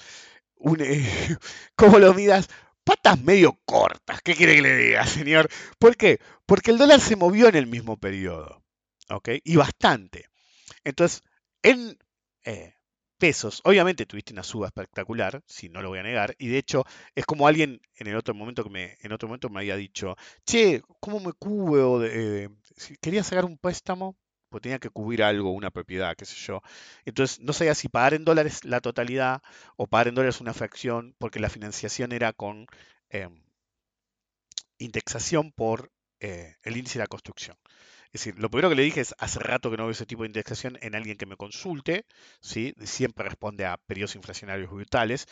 eh, 0.80 1.38
¿cómo 1.76 2.00
lo 2.00 2.14
midas? 2.14 2.50
Patas 2.86 3.20
medio 3.22 3.60
cortas. 3.66 4.22
¿Qué 4.22 4.36
quiere 4.36 4.56
que 4.56 4.62
le 4.62 4.78
diga, 4.78 5.06
señor? 5.08 5.50
¿Por 5.80 5.98
qué? 5.98 6.20
Porque 6.46 6.72
el 6.72 6.78
dólar 6.78 7.02
se 7.02 7.16
movió 7.18 7.50
en 7.50 7.56
el 7.56 7.68
mismo 7.68 7.98
periodo. 7.98 8.64
¿Ok? 9.10 9.30
Y 9.44 9.58
bastante. 9.58 10.28
Entonces, 10.84 11.22
en 11.64 11.98
eh, 12.46 12.76
pesos, 13.18 13.62
obviamente 13.64 14.06
tuviste 14.06 14.34
una 14.34 14.44
suba 14.44 14.68
espectacular, 14.68 15.42
si 15.48 15.70
no 15.70 15.82
lo 15.82 15.90
voy 15.90 16.00
a 16.00 16.04
negar, 16.04 16.36
y 16.38 16.48
de 16.48 16.58
hecho 16.58 16.86
es 17.16 17.26
como 17.26 17.48
alguien 17.48 17.82
en 17.96 18.08
el 18.08 18.16
otro 18.16 18.34
momento 18.36 18.64
que 18.64 18.70
me, 18.70 18.98
en 19.02 19.12
otro 19.12 19.28
momento 19.28 19.50
me 19.50 19.60
había 19.62 19.76
dicho, 19.76 20.16
che, 20.46 20.82
¿cómo 21.00 21.20
me 21.20 21.34
cubo? 21.34 22.00
De, 22.00 22.50
si 22.78 22.98
quería 22.98 23.24
sacar 23.24 23.46
un 23.46 23.58
préstamo, 23.58 24.16
pues 24.50 24.62
tenía 24.62 24.80
que 24.80 24.90
cubrir 24.90 25.24
algo, 25.24 25.52
una 25.52 25.72
propiedad, 25.72 26.16
qué 26.16 26.26
sé 26.26 26.36
yo. 26.36 26.62
Entonces 27.06 27.40
no 27.42 27.54
sabía 27.54 27.76
si 27.76 27.90
pagar 27.90 28.14
en 28.14 28.26
dólares 28.26 28.66
la 28.66 28.82
totalidad 28.82 29.42
o 29.78 29.88
pagar 29.88 30.10
en 30.10 30.16
dólares 30.16 30.42
una 30.42 30.54
fracción, 30.54 31.16
porque 31.20 31.40
la 31.40 31.50
financiación 31.50 32.12
era 32.12 32.34
con 32.34 32.68
em, 33.10 33.42
indexación 34.78 35.52
por 35.52 35.92
eh, 36.20 36.56
el 36.64 36.78
índice 36.78 37.00
de 37.00 37.04
la 37.04 37.08
construcción. 37.08 37.58
Es 38.16 38.22
decir, 38.22 38.40
lo 38.40 38.50
primero 38.50 38.70
que 38.70 38.76
le 38.76 38.84
dije 38.84 39.02
es, 39.02 39.14
hace 39.20 39.40
rato 39.40 39.70
que 39.70 39.76
no 39.76 39.84
veo 39.84 39.92
ese 39.92 40.06
tipo 40.06 40.24
de 40.24 40.28
indexación 40.28 40.78
en 40.82 40.96
alguien 40.96 41.18
que 41.18 41.26
me 41.26 41.36
consulte, 41.36 42.06
¿sí? 42.40 42.74
siempre 42.82 43.26
responde 43.26 43.66
a 43.66 43.78
periodos 43.78 44.16
inflacionarios 44.16 44.72
brutales, 44.72 45.28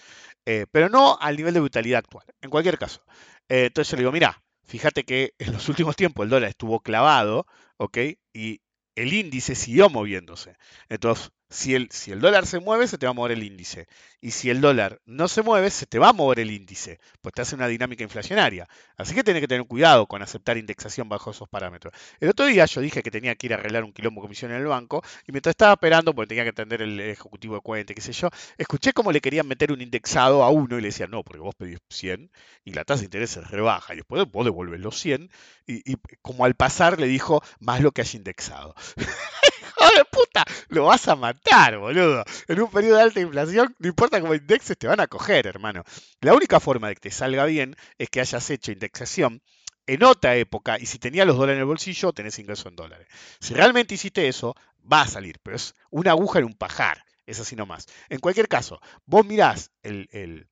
eh, 0.45 0.65
pero 0.69 0.89
no 0.89 1.17
al 1.21 1.37
nivel 1.37 1.53
de 1.53 1.61
brutalidad 1.61 1.99
actual. 1.99 2.25
En 2.41 2.49
cualquier 2.49 2.77
caso, 2.77 3.01
eh, 3.47 3.67
entonces 3.67 3.89
yo 3.91 3.95
le 3.95 4.01
digo, 4.01 4.11
mira, 4.11 4.43
fíjate 4.65 5.05
que 5.05 5.33
en 5.39 5.53
los 5.53 5.69
últimos 5.69 5.95
tiempos 5.95 6.25
el 6.25 6.29
dólar 6.29 6.49
estuvo 6.49 6.81
clavado, 6.81 7.47
¿ok? 7.77 7.97
Y 8.33 8.59
el 8.95 9.13
índice 9.13 9.55
siguió 9.55 9.89
moviéndose. 9.89 10.55
Entonces, 10.89 11.31
si 11.53 11.75
el, 11.75 12.19
dólar 12.19 12.47
se 12.47 12.59
mueve, 12.59 12.87
se 12.87 12.97
te 12.97 13.05
va 13.05 13.11
a 13.11 13.13
mover 13.13 13.33
el 13.33 13.43
índice. 13.43 13.87
Y 14.19 14.31
si 14.31 14.49
el 14.49 14.59
dólar 14.59 14.99
no 15.05 15.27
se 15.27 15.43
mueve, 15.43 15.69
se 15.69 15.85
te 15.85 15.99
va 15.99 16.09
a 16.09 16.13
mover 16.13 16.39
el 16.39 16.49
índice, 16.49 16.99
pues 17.21 17.33
te 17.33 17.43
hace 17.43 17.53
una 17.53 17.67
dinámica 17.67 18.03
inflacionaria. 18.03 18.67
Así 18.97 19.13
que 19.13 19.23
tienes 19.23 19.41
que 19.41 19.47
tener 19.47 19.65
cuidado 19.67 20.07
con 20.07 20.23
aceptar 20.23 20.57
indexación 20.57 21.07
bajo 21.09 21.29
esos 21.29 21.47
parámetros. 21.47 21.93
El 22.19 22.29
otro 22.29 22.47
día 22.47 22.65
yo 22.65 22.81
dije 22.81 23.03
que 23.03 23.11
tenía 23.11 23.35
que 23.35 23.45
ir 23.45 23.53
a 23.53 23.57
arreglar 23.57 23.83
un 23.83 23.93
quilombo 23.93 24.21
comisión 24.21 24.51
en 24.51 24.57
el 24.57 24.65
banco, 24.65 25.03
y 25.27 25.31
mientras 25.31 25.51
estaba 25.51 25.73
esperando, 25.73 26.15
porque 26.15 26.29
tenía 26.29 26.43
que 26.43 26.49
atender 26.49 26.81
el 26.81 26.99
ejecutivo 26.99 27.55
de 27.55 27.61
cuenta, 27.61 27.93
qué 27.93 28.01
sé 28.01 28.13
yo, 28.13 28.29
escuché 28.57 28.91
cómo 28.91 29.11
le 29.11 29.21
querían 29.21 29.47
meter 29.47 29.71
un 29.71 29.81
indexado 29.81 30.43
a 30.43 30.49
uno 30.49 30.79
y 30.79 30.81
le 30.81 30.87
decía, 30.87 31.05
no, 31.05 31.23
porque 31.23 31.41
vos 31.41 31.53
pedís 31.53 31.77
100 31.89 32.31
y 32.65 32.73
la 32.73 32.83
tasa 32.83 33.01
de 33.01 33.05
interés 33.05 33.29
se 33.29 33.41
rebaja, 33.41 33.93
y 33.93 33.97
después 33.97 34.25
vos 34.31 34.43
devuelves 34.43 34.79
los 34.79 34.97
100, 34.99 35.29
y, 35.67 35.91
y 35.91 35.97
como 36.23 36.45
al 36.45 36.55
pasar 36.55 36.99
le 36.99 37.05
dijo, 37.05 37.43
más 37.59 37.81
lo 37.81 37.91
que 37.91 38.01
has 38.01 38.15
indexado. 38.15 38.73
de 39.85 40.05
puta! 40.05 40.45
Lo 40.69 40.85
vas 40.85 41.07
a 41.07 41.15
matar, 41.15 41.77
boludo. 41.77 42.23
En 42.47 42.61
un 42.61 42.69
periodo 42.69 42.97
de 42.97 43.03
alta 43.03 43.19
inflación, 43.19 43.75
no 43.79 43.87
importa 43.87 44.21
cómo 44.21 44.33
indexes, 44.33 44.77
te 44.77 44.87
van 44.87 44.99
a 44.99 45.07
coger, 45.07 45.47
hermano. 45.47 45.83
La 46.21 46.33
única 46.33 46.59
forma 46.59 46.87
de 46.87 46.95
que 46.95 47.01
te 47.01 47.11
salga 47.11 47.45
bien 47.45 47.75
es 47.97 48.09
que 48.09 48.21
hayas 48.21 48.49
hecho 48.49 48.71
indexación 48.71 49.41
en 49.85 50.03
otra 50.03 50.35
época 50.35 50.79
y 50.79 50.85
si 50.85 50.99
tenías 50.99 51.27
los 51.27 51.37
dólares 51.37 51.57
en 51.57 51.61
el 51.61 51.65
bolsillo, 51.65 52.13
tenés 52.13 52.39
ingreso 52.39 52.69
en 52.69 52.75
dólares. 52.75 53.07
Si 53.39 53.53
realmente 53.53 53.95
hiciste 53.95 54.27
eso, 54.27 54.55
va 54.91 55.01
a 55.01 55.07
salir, 55.07 55.39
pero 55.43 55.55
es 55.55 55.75
una 55.89 56.11
aguja 56.11 56.39
en 56.39 56.45
un 56.45 56.53
pajar. 56.53 57.03
Es 57.25 57.39
así 57.39 57.55
nomás. 57.55 57.87
En 58.09 58.19
cualquier 58.19 58.47
caso, 58.47 58.81
vos 59.05 59.25
mirás 59.25 59.71
el, 59.81 60.47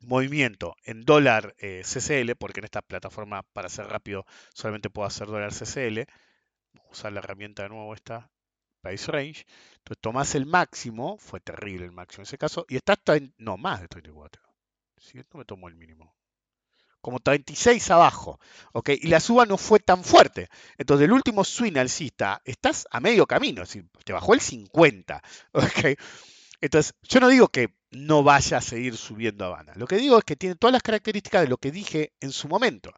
movimiento 0.00 0.76
en 0.84 1.04
dólar 1.04 1.56
eh, 1.58 1.82
CCL, 1.82 2.36
porque 2.38 2.60
en 2.60 2.64
esta 2.64 2.82
plataforma, 2.82 3.42
para 3.52 3.68
ser 3.68 3.86
rápido, 3.86 4.26
solamente 4.54 4.90
puedo 4.90 5.08
hacer 5.08 5.26
dólar 5.26 5.52
CCL. 5.52 6.06
Vamos 6.72 6.88
a 6.88 6.92
usar 6.92 7.12
la 7.12 7.18
herramienta 7.18 7.64
de 7.64 7.70
nuevo 7.70 7.92
esta, 7.94 8.30
Price 8.88 9.10
Range. 9.10 9.46
Entonces 9.78 10.00
tomás 10.00 10.34
el 10.34 10.46
máximo, 10.46 11.18
fue 11.18 11.40
terrible 11.40 11.84
el 11.84 11.92
máximo 11.92 12.22
en 12.22 12.26
ese 12.26 12.38
caso, 12.38 12.64
y 12.68 12.76
está 12.76 12.98
no, 13.38 13.56
más 13.56 13.80
de 13.80 13.88
34. 13.88 14.42
Si 14.96 15.18
esto 15.18 15.38
me 15.38 15.44
tomó 15.44 15.68
el 15.68 15.74
mínimo. 15.74 16.14
Como 17.00 17.20
36 17.20 17.90
abajo, 17.90 18.40
¿ok? 18.72 18.90
Y 19.00 19.06
la 19.06 19.20
suba 19.20 19.46
no 19.46 19.56
fue 19.56 19.78
tan 19.78 20.02
fuerte. 20.02 20.48
Entonces, 20.76 21.04
el 21.04 21.12
último 21.12 21.44
swing 21.44 21.76
alcista, 21.76 22.42
estás 22.44 22.88
a 22.90 22.98
medio 22.98 23.26
camino, 23.26 23.62
te 24.04 24.12
bajó 24.12 24.34
el 24.34 24.40
50, 24.40 25.22
¿ok? 25.52 25.98
Entonces, 26.60 26.94
yo 27.02 27.20
no 27.20 27.28
digo 27.28 27.48
que 27.48 27.76
no 27.92 28.24
vaya 28.24 28.58
a 28.58 28.60
seguir 28.60 28.96
subiendo 28.96 29.44
Habana. 29.44 29.74
Lo 29.76 29.86
que 29.86 29.96
digo 29.96 30.18
es 30.18 30.24
que 30.24 30.34
tiene 30.34 30.56
todas 30.56 30.72
las 30.72 30.82
características 30.82 31.42
de 31.42 31.48
lo 31.48 31.58
que 31.58 31.70
dije 31.70 32.12
en 32.20 32.32
su 32.32 32.48
momento. 32.48 32.92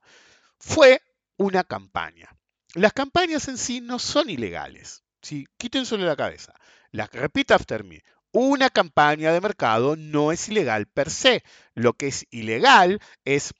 Fue 0.59 1.03
una 1.37 1.63
campaña. 1.63 2.35
Las 2.75 2.95
campañas 2.95 3.49
en 3.49 3.59
sí 3.59 3.81
no 3.81 3.99
son 3.99 4.31
ilegales. 4.31 5.05
¿Sí? 5.23 5.47
Quítenselo 5.57 6.05
la 6.05 6.17
cabeza. 6.17 6.55
La, 6.91 7.07
repeat 7.07 7.51
after 7.53 7.85
me. 7.85 8.03
Una 8.33 8.71
campaña 8.71 9.33
de 9.33 9.41
mercado 9.41 9.97
no 9.97 10.33
es 10.33 10.49
ilegal 10.49 10.87
per 10.87 11.11
se. 11.11 11.43
Lo 11.75 11.95
que 11.95 12.09
es 12.09 12.27
ilegal 12.31 13.01
es, 13.25 13.53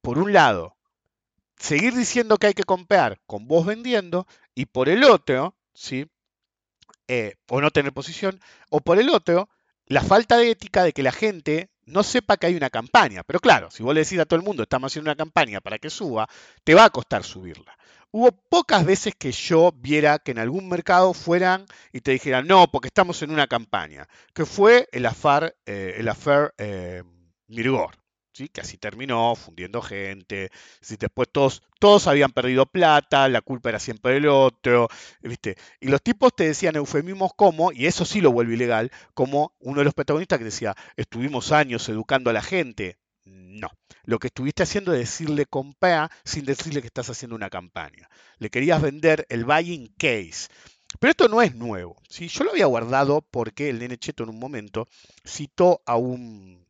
por 0.00 0.18
un 0.18 0.32
lado, 0.32 0.76
seguir 1.58 1.94
diciendo 1.94 2.38
que 2.38 2.48
hay 2.48 2.54
que 2.54 2.64
comprar 2.64 3.20
con 3.26 3.46
vos 3.46 3.66
vendiendo 3.66 4.26
y 4.54 4.66
por 4.66 4.88
el 4.88 5.04
otro, 5.04 5.56
¿sí? 5.74 6.06
Eh, 7.08 7.34
o 7.48 7.60
no 7.60 7.70
tener 7.70 7.92
posición, 7.92 8.40
o 8.70 8.80
por 8.80 8.98
el 8.98 9.10
otro, 9.10 9.50
la 9.86 10.02
falta 10.02 10.38
de 10.38 10.50
ética 10.50 10.82
de 10.82 10.92
que 10.92 11.02
la 11.02 11.12
gente 11.12 11.70
no 11.86 12.02
sepa 12.02 12.36
que 12.36 12.46
hay 12.46 12.56
una 12.56 12.70
campaña. 12.70 13.22
Pero 13.24 13.40
claro, 13.40 13.70
si 13.70 13.82
vos 13.82 13.94
le 13.94 14.02
decís 14.02 14.18
a 14.18 14.26
todo 14.26 14.38
el 14.38 14.44
mundo, 14.44 14.62
estamos 14.62 14.92
haciendo 14.92 15.10
una 15.10 15.16
campaña 15.16 15.60
para 15.60 15.78
que 15.78 15.90
suba, 15.90 16.28
te 16.64 16.74
va 16.74 16.84
a 16.84 16.90
costar 16.90 17.24
subirla. 17.24 17.76
Hubo 18.10 18.30
pocas 18.30 18.84
veces 18.84 19.14
que 19.18 19.32
yo 19.32 19.72
viera 19.74 20.20
que 20.20 20.30
en 20.30 20.38
algún 20.38 20.68
mercado 20.68 21.14
fueran 21.14 21.66
y 21.92 22.00
te 22.00 22.12
dijeran, 22.12 22.46
no, 22.46 22.70
porque 22.70 22.86
estamos 22.88 23.20
en 23.22 23.32
una 23.32 23.48
campaña, 23.48 24.06
que 24.32 24.46
fue 24.46 24.88
el 24.92 25.04
affair, 25.06 25.56
eh, 25.66 25.96
el 25.98 26.08
affair 26.08 26.54
eh, 26.58 27.02
Mirgor. 27.48 28.03
¿Sí? 28.34 28.48
que 28.48 28.62
así 28.62 28.78
terminó, 28.78 29.36
fundiendo 29.36 29.80
gente, 29.80 30.50
¿sí? 30.80 30.96
después 30.98 31.28
todos, 31.30 31.62
todos 31.78 32.08
habían 32.08 32.32
perdido 32.32 32.66
plata, 32.66 33.28
la 33.28 33.40
culpa 33.42 33.68
era 33.68 33.78
siempre 33.78 34.14
del 34.14 34.26
otro, 34.26 34.88
¿viste? 35.22 35.56
Y 35.80 35.86
los 35.86 36.02
tipos 36.02 36.34
te 36.34 36.48
decían 36.48 36.74
eufemismos 36.74 37.30
como, 37.36 37.70
y 37.70 37.86
eso 37.86 38.04
sí 38.04 38.20
lo 38.20 38.32
vuelve 38.32 38.54
ilegal, 38.54 38.90
como 39.14 39.54
uno 39.60 39.78
de 39.78 39.84
los 39.84 39.94
protagonistas 39.94 40.40
que 40.40 40.46
decía, 40.46 40.74
estuvimos 40.96 41.52
años 41.52 41.88
educando 41.88 42.28
a 42.28 42.32
la 42.32 42.42
gente, 42.42 42.98
no. 43.24 43.70
Lo 44.04 44.18
que 44.18 44.26
estuviste 44.26 44.64
haciendo 44.64 44.92
es 44.92 44.98
decirle 44.98 45.46
compra 45.46 46.10
sin 46.24 46.44
decirle 46.44 46.80
que 46.80 46.88
estás 46.88 47.08
haciendo 47.08 47.36
una 47.36 47.50
campaña. 47.50 48.08
Le 48.38 48.50
querías 48.50 48.82
vender 48.82 49.26
el 49.30 49.44
buying 49.44 49.94
case. 49.96 50.48
Pero 51.00 51.10
esto 51.10 51.28
no 51.28 51.40
es 51.40 51.54
nuevo. 51.54 51.96
¿sí? 52.08 52.28
Yo 52.28 52.44
lo 52.44 52.50
había 52.50 52.66
guardado 52.66 53.22
porque 53.22 53.70
el 53.70 53.78
nene 53.78 53.96
Cheto 53.96 54.24
en 54.24 54.30
un 54.30 54.38
momento 54.38 54.88
citó 55.24 55.82
a 55.86 55.96
un, 55.96 56.63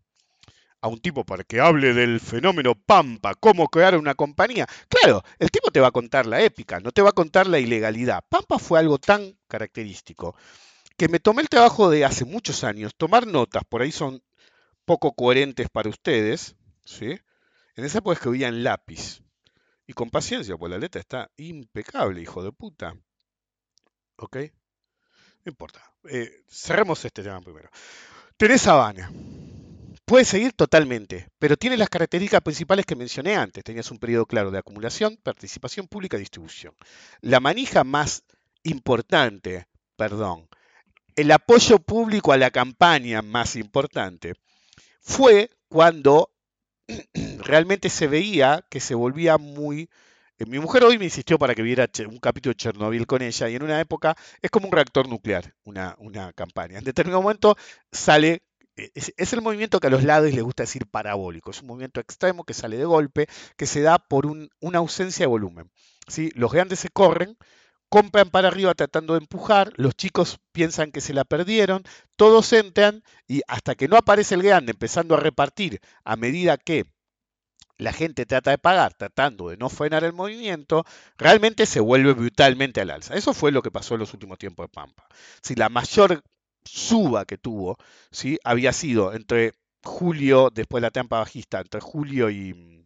a 0.84 0.88
un 0.88 1.00
tipo 1.00 1.24
para 1.24 1.44
que 1.44 1.60
hable 1.60 1.94
del 1.94 2.20
fenómeno 2.20 2.74
Pampa, 2.74 3.34
cómo 3.34 3.68
crear 3.68 3.96
una 3.96 4.14
compañía. 4.14 4.66
Claro, 4.86 5.22
el 5.38 5.50
tipo 5.50 5.70
te 5.70 5.80
va 5.80 5.88
a 5.88 5.92
contar 5.92 6.26
la 6.26 6.42
épica, 6.42 6.78
no 6.78 6.92
te 6.92 7.00
va 7.00 7.08
a 7.08 7.12
contar 7.12 7.46
la 7.46 7.58
ilegalidad. 7.58 8.22
Pampa 8.28 8.58
fue 8.58 8.80
algo 8.80 8.98
tan 8.98 9.34
característico 9.48 10.36
que 10.98 11.08
me 11.08 11.20
tomé 11.20 11.40
el 11.40 11.48
trabajo 11.48 11.88
de 11.88 12.04
hace 12.04 12.26
muchos 12.26 12.64
años 12.64 12.94
tomar 12.94 13.26
notas, 13.26 13.62
por 13.66 13.80
ahí 13.80 13.92
son 13.92 14.22
poco 14.84 15.14
coherentes 15.14 15.70
para 15.70 15.88
ustedes, 15.88 16.54
¿sí? 16.84 17.18
En 17.76 17.84
esa 17.86 17.98
época 17.98 18.16
escribía 18.16 18.48
en 18.48 18.62
lápiz. 18.62 19.22
Y 19.86 19.94
con 19.94 20.10
paciencia, 20.10 20.58
pues 20.58 20.70
la 20.70 20.76
letra 20.76 21.00
está 21.00 21.30
impecable, 21.38 22.20
hijo 22.20 22.42
de 22.44 22.52
puta. 22.52 22.94
¿Ok? 24.16 24.36
No 25.46 25.50
importa. 25.50 25.80
Eh, 26.10 26.44
cerremos 26.46 27.02
este 27.02 27.22
tema 27.22 27.40
primero. 27.40 27.70
Tenés 28.36 28.66
Habana. 28.66 29.10
Puede 30.04 30.26
seguir 30.26 30.52
totalmente, 30.52 31.28
pero 31.38 31.56
tiene 31.56 31.78
las 31.78 31.88
características 31.88 32.42
principales 32.42 32.84
que 32.84 32.94
mencioné 32.94 33.36
antes. 33.36 33.64
Tenías 33.64 33.90
un 33.90 33.98
periodo 33.98 34.26
claro 34.26 34.50
de 34.50 34.58
acumulación, 34.58 35.16
participación 35.22 35.88
pública 35.88 36.18
y 36.18 36.20
distribución. 36.20 36.74
La 37.22 37.40
manija 37.40 37.84
más 37.84 38.22
importante, 38.64 39.66
perdón, 39.96 40.46
el 41.16 41.30
apoyo 41.30 41.78
público 41.78 42.32
a 42.32 42.36
la 42.36 42.50
campaña 42.50 43.22
más 43.22 43.56
importante 43.56 44.34
fue 45.00 45.50
cuando 45.68 46.30
realmente 47.38 47.88
se 47.88 48.06
veía 48.06 48.62
que 48.68 48.80
se 48.80 48.94
volvía 48.94 49.38
muy... 49.38 49.88
Eh, 50.38 50.44
mi 50.46 50.58
mujer 50.58 50.84
hoy 50.84 50.98
me 50.98 51.06
insistió 51.06 51.38
para 51.38 51.54
que 51.54 51.62
viera 51.62 51.88
un 52.08 52.18
capítulo 52.18 52.52
de 52.52 52.56
Chernobyl 52.56 53.06
con 53.06 53.22
ella 53.22 53.48
y 53.48 53.54
en 53.54 53.62
una 53.62 53.80
época 53.80 54.16
es 54.42 54.50
como 54.50 54.66
un 54.66 54.72
reactor 54.72 55.08
nuclear, 55.08 55.54
una, 55.64 55.94
una 55.98 56.32
campaña. 56.34 56.78
En 56.78 56.84
determinado 56.84 57.22
momento 57.22 57.56
sale 57.90 58.42
eh, 58.76 58.90
es, 58.94 59.32
el 59.32 59.42
movimiento 59.42 59.80
que 59.80 59.86
a 59.86 59.90
los 59.90 60.04
lados 60.04 60.32
les 60.32 60.42
gusta 60.42 60.64
decir 60.64 60.86
parabólico. 60.86 61.50
Es 61.50 61.60
un 61.62 61.68
movimiento 61.68 62.00
extremo 62.00 62.44
que 62.44 62.54
sale 62.54 62.76
de 62.76 62.84
golpe, 62.84 63.28
que 63.56 63.66
se 63.66 63.82
da 63.82 63.98
por 63.98 64.26
una 64.26 64.78
ausencia 64.78 65.24
de 65.24 65.28
volumen. 65.28 65.70
Los 66.34 66.52
grandes 66.52 66.80
se 66.80 66.88
corren, 66.88 67.36
compran 67.88 68.30
para 68.30 68.48
arriba 68.48 68.74
tratando 68.74 69.14
de 69.14 69.20
empujar, 69.20 69.72
los 69.76 69.94
chicos 69.94 70.38
piensan 70.52 70.90
que 70.92 71.00
se 71.00 71.14
la 71.14 71.24
perdieron, 71.24 71.84
todos 72.16 72.52
entran 72.52 73.02
y 73.28 73.42
hasta 73.48 73.74
que 73.74 73.88
no 73.88 73.96
aparece 73.96 74.34
el 74.34 74.42
grande 74.42 74.72
empezando 74.72 75.14
a 75.14 75.20
repartir 75.20 75.80
a 76.04 76.16
medida 76.16 76.56
que 76.58 76.86
la 77.78 77.92
gente 77.92 78.26
trata 78.26 78.50
de 78.50 78.58
pagar, 78.58 78.94
tratando 78.94 79.48
de 79.48 79.56
no 79.56 79.68
frenar 79.68 80.04
el 80.04 80.12
movimiento, 80.12 80.84
realmente 81.16 81.66
se 81.66 81.80
vuelve 81.80 82.12
brutalmente 82.12 82.80
al 82.80 82.90
alza. 82.90 83.14
Eso 83.14 83.34
fue 83.34 83.52
lo 83.52 83.62
que 83.62 83.70
pasó 83.70 83.94
en 83.94 84.00
los 84.00 84.12
últimos 84.12 84.38
tiempos 84.38 84.64
de 84.64 84.68
Pampa. 84.68 85.06
Si 85.42 85.54
la 85.54 85.68
mayor 85.68 86.22
suba 86.64 87.24
que 87.24 87.38
tuvo, 87.38 87.78
¿sí? 88.10 88.38
había 88.44 88.72
sido 88.72 89.12
entre 89.14 89.52
julio, 89.82 90.50
después 90.52 90.80
de 90.80 90.86
la 90.86 90.90
trampa 90.90 91.18
bajista, 91.18 91.60
entre 91.60 91.80
julio 91.80 92.30
y... 92.30 92.84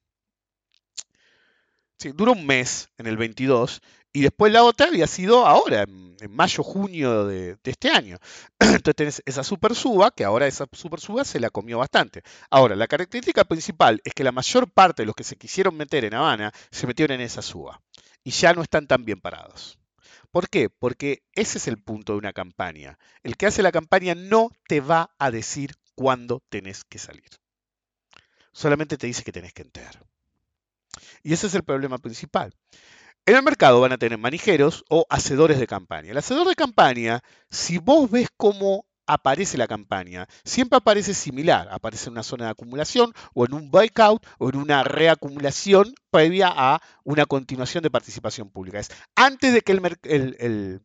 Sí, 1.99 2.13
duró 2.15 2.33
un 2.33 2.47
mes 2.47 2.91
en 2.97 3.09
el 3.09 3.17
22 3.17 3.83
y 4.13 4.23
después 4.23 4.53
la 4.53 4.65
otra 4.65 4.87
había 4.87 5.07
sido 5.07 5.47
ahora, 5.47 5.83
en, 5.83 6.17
mayo, 6.31 6.63
junio 6.63 7.27
de, 7.27 7.57
este 7.65 7.91
año. 7.91 8.19
Entonces 8.59 8.95
tenés 8.97 9.23
esa 9.27 9.45
super 9.45 9.75
suba, 9.75 10.11
que 10.11 10.25
ahora 10.25 10.47
esa 10.47 10.67
super 10.73 11.01
suba 11.01 11.25
se 11.25 11.41
la 11.41 11.51
comió 11.51 11.79
bastante. 11.79 12.23
Ahora, 12.51 12.75
la 12.75 12.87
característica 12.87 13.45
principal 13.45 14.01
es 14.05 14.15
que 14.15 14.25
la 14.25 14.33
mayor 14.33 14.71
parte 14.71 15.03
de 15.03 15.07
los 15.07 15.15
que 15.15 15.25
se 15.25 15.37
quisieron 15.37 15.77
meter 15.77 16.05
en 16.05 16.15
Habana 16.15 16.53
se 16.71 16.87
metieron 16.87 17.17
en 17.17 17.21
esa 17.21 17.43
suba. 17.43 17.81
Y 18.25 18.31
ya 18.31 18.55
no 18.55 18.63
están 18.63 18.87
tan 18.87 19.05
bien 19.05 19.21
parados. 19.21 19.79
¿Por 20.31 20.49
qué? 20.49 20.69
Porque 20.71 21.23
ese 21.33 21.59
es 21.59 21.69
el 21.69 21.79
punto 21.79 22.13
de 22.13 22.19
una 22.19 22.33
campaña. 22.33 22.99
El 23.23 23.37
que 23.37 23.47
hace 23.47 23.63
la 23.63 23.73
campaña 23.73 24.15
no 24.15 24.51
te 24.69 24.81
va 24.81 25.15
a 25.19 25.31
decir 25.31 25.75
cuándo 25.95 26.43
tenés 26.49 26.85
que 26.85 26.99
salir. 26.99 27.29
Solamente 28.53 28.99
te 28.99 29.07
dice 29.07 29.25
que 29.25 29.33
tenés 29.33 29.53
que 29.53 29.63
entrar. 29.63 30.05
Y 31.23 31.33
ese 31.33 31.47
es 31.47 31.55
el 31.55 31.63
problema 31.63 31.99
principal. 31.99 32.55
En 33.25 33.37
el 33.37 33.43
mercado 33.43 33.81
van 33.81 33.93
a 33.93 33.99
tener 33.99 34.19
manijeros 34.19 34.85
o 34.89 35.07
hacedores 35.11 35.59
de 35.59 35.67
campaña. 35.67 36.11
El 36.11 36.19
hacedor 36.19 36.49
de 36.49 36.55
campaña, 36.55 37.23
si 37.51 37.79
vos 37.79 38.11
ves 38.11 38.29
cómo 38.37 38.87
aparece 39.09 39.59
la 39.59 39.67
campaña, 39.67 40.29
siempre 40.45 40.77
aparece 40.77 41.15
similar, 41.15 41.67
aparece 41.73 42.09
en 42.09 42.13
una 42.13 42.23
zona 42.23 42.45
de 42.45 42.51
acumulación 42.51 43.13
o 43.35 43.47
en 43.47 43.55
un 43.55 43.71
breakout 43.71 44.25
o 44.39 44.51
en 44.51 44.57
una 44.57 44.85
reacumulación 44.85 45.95
previa 46.11 46.53
a 46.55 46.81
una 47.05 47.25
continuación 47.27 47.83
de 47.83 47.91
participación 47.91 48.51
pública. 48.51 48.79
Es 48.79 48.91
antes 49.17 49.53
de 49.55 49.63
que 49.63 49.73
el, 49.73 50.83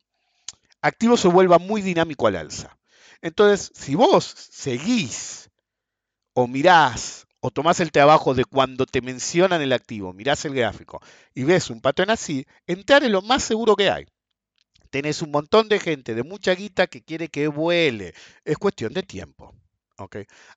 activo 0.81 1.17
se 1.17 1.27
vuelva 1.27 1.59
muy 1.59 1.81
dinámico 1.81 2.27
al 2.27 2.37
alza. 2.37 2.77
Entonces, 3.21 3.71
si 3.75 3.95
vos 3.95 4.23
seguís 4.25 5.49
o 6.33 6.47
mirás 6.47 7.27
o 7.41 7.51
tomás 7.51 7.81
el 7.81 7.91
trabajo 7.91 8.33
de 8.33 8.45
cuando 8.45 8.85
te 8.85 9.01
mencionan 9.01 9.61
el 9.61 9.73
activo, 9.73 10.13
mirás 10.13 10.45
el 10.45 10.55
gráfico 10.55 11.01
y 11.35 11.43
ves 11.43 11.69
un 11.69 11.81
patrón 11.81 12.09
así, 12.09 12.45
entrar 12.67 13.03
es 13.03 13.11
lo 13.11 13.21
más 13.21 13.43
seguro 13.43 13.75
que 13.75 13.89
hay. 13.89 14.05
Tenés 14.93 15.23
un 15.23 15.31
montón 15.31 15.69
de 15.69 15.79
gente 15.79 16.13
de 16.13 16.21
mucha 16.21 16.53
guita 16.53 16.85
que 16.85 17.01
quiere 17.01 17.27
que 17.27 17.47
vuele. 17.47 18.13
Es 18.45 18.59
cuestión 18.59 18.93
de 18.93 19.01
tiempo. 19.01 19.55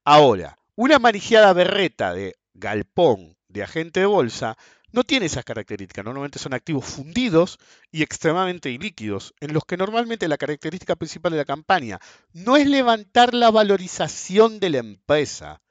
Ahora, 0.04 0.58
una 0.74 0.98
manijeada 0.98 1.54
berreta 1.54 2.12
de 2.12 2.36
galpón 2.52 3.38
de 3.48 3.62
agente 3.62 4.00
de 4.00 4.06
bolsa 4.06 4.58
no 4.92 5.04
tiene 5.04 5.24
esas 5.24 5.46
características. 5.46 6.04
Normalmente 6.04 6.38
son 6.38 6.52
activos 6.52 6.84
fundidos 6.84 7.58
y 7.90 8.02
extremadamente 8.02 8.68
ilíquidos, 8.68 9.32
en 9.40 9.54
los 9.54 9.64
que 9.64 9.78
normalmente 9.78 10.28
la 10.28 10.36
característica 10.36 10.96
principal 10.96 11.32
de 11.32 11.38
la 11.38 11.46
campaña 11.46 11.98
no 12.34 12.58
es 12.58 12.66
levantar 12.66 13.32
la 13.32 13.50
valorización 13.50 14.60
de 14.60 14.68
la 14.68 14.78
empresa, 14.80 15.62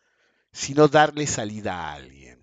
sino 0.51 0.87
darle 0.87 1.27
salida 1.27 1.81
a 1.81 1.93
alguien. 1.93 2.34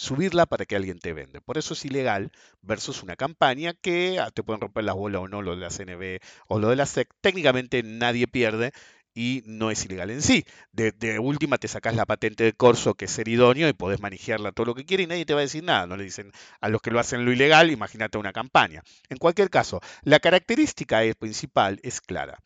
Subirla 0.00 0.46
para 0.46 0.64
que 0.64 0.76
alguien 0.76 0.98
te 0.98 1.12
vende. 1.12 1.42
Por 1.42 1.58
eso 1.58 1.74
es 1.74 1.84
ilegal 1.84 2.32
versus 2.62 3.02
una 3.02 3.16
campaña 3.16 3.74
que 3.74 4.18
ah, 4.18 4.30
te 4.30 4.42
pueden 4.42 4.62
romper 4.62 4.84
las 4.84 4.94
bolas 4.94 5.20
o 5.20 5.28
no, 5.28 5.42
lo 5.42 5.54
de 5.54 5.58
la 5.58 5.68
CNB 5.68 6.20
o 6.48 6.58
lo 6.58 6.70
de 6.70 6.76
la 6.76 6.86
SEC. 6.86 7.10
Técnicamente 7.20 7.82
nadie 7.82 8.26
pierde 8.26 8.72
y 9.12 9.42
no 9.44 9.70
es 9.70 9.84
ilegal 9.84 10.08
en 10.08 10.22
sí. 10.22 10.46
De, 10.72 11.18
última 11.18 11.58
te 11.58 11.68
sacas 11.68 11.94
la 11.94 12.06
patente 12.06 12.44
de 12.44 12.54
corso 12.54 12.94
que 12.94 13.04
es 13.04 13.10
ser 13.10 13.28
idóneo 13.28 13.68
y 13.68 13.74
podés 13.74 14.00
manejarla 14.00 14.52
todo 14.52 14.64
lo 14.68 14.74
que 14.74 14.86
quieras 14.86 15.04
y 15.04 15.08
nadie 15.08 15.26
te 15.26 15.34
va 15.34 15.40
a 15.40 15.42
decir 15.42 15.64
nada. 15.64 15.86
No 15.86 15.98
le 15.98 16.04
dicen 16.04 16.32
a 16.62 16.70
los 16.70 16.80
que 16.80 16.90
lo 16.90 16.98
hacen 16.98 17.26
lo 17.26 17.32
ilegal, 17.32 17.70
imagínate 17.70 18.16
una 18.16 18.32
campaña. 18.32 18.82
En 19.10 19.18
cualquier 19.18 19.50
caso, 19.50 19.82
la 20.02 20.18
característica 20.18 21.02
principal 21.18 21.78
es 21.82 22.00
clara. 22.00 22.38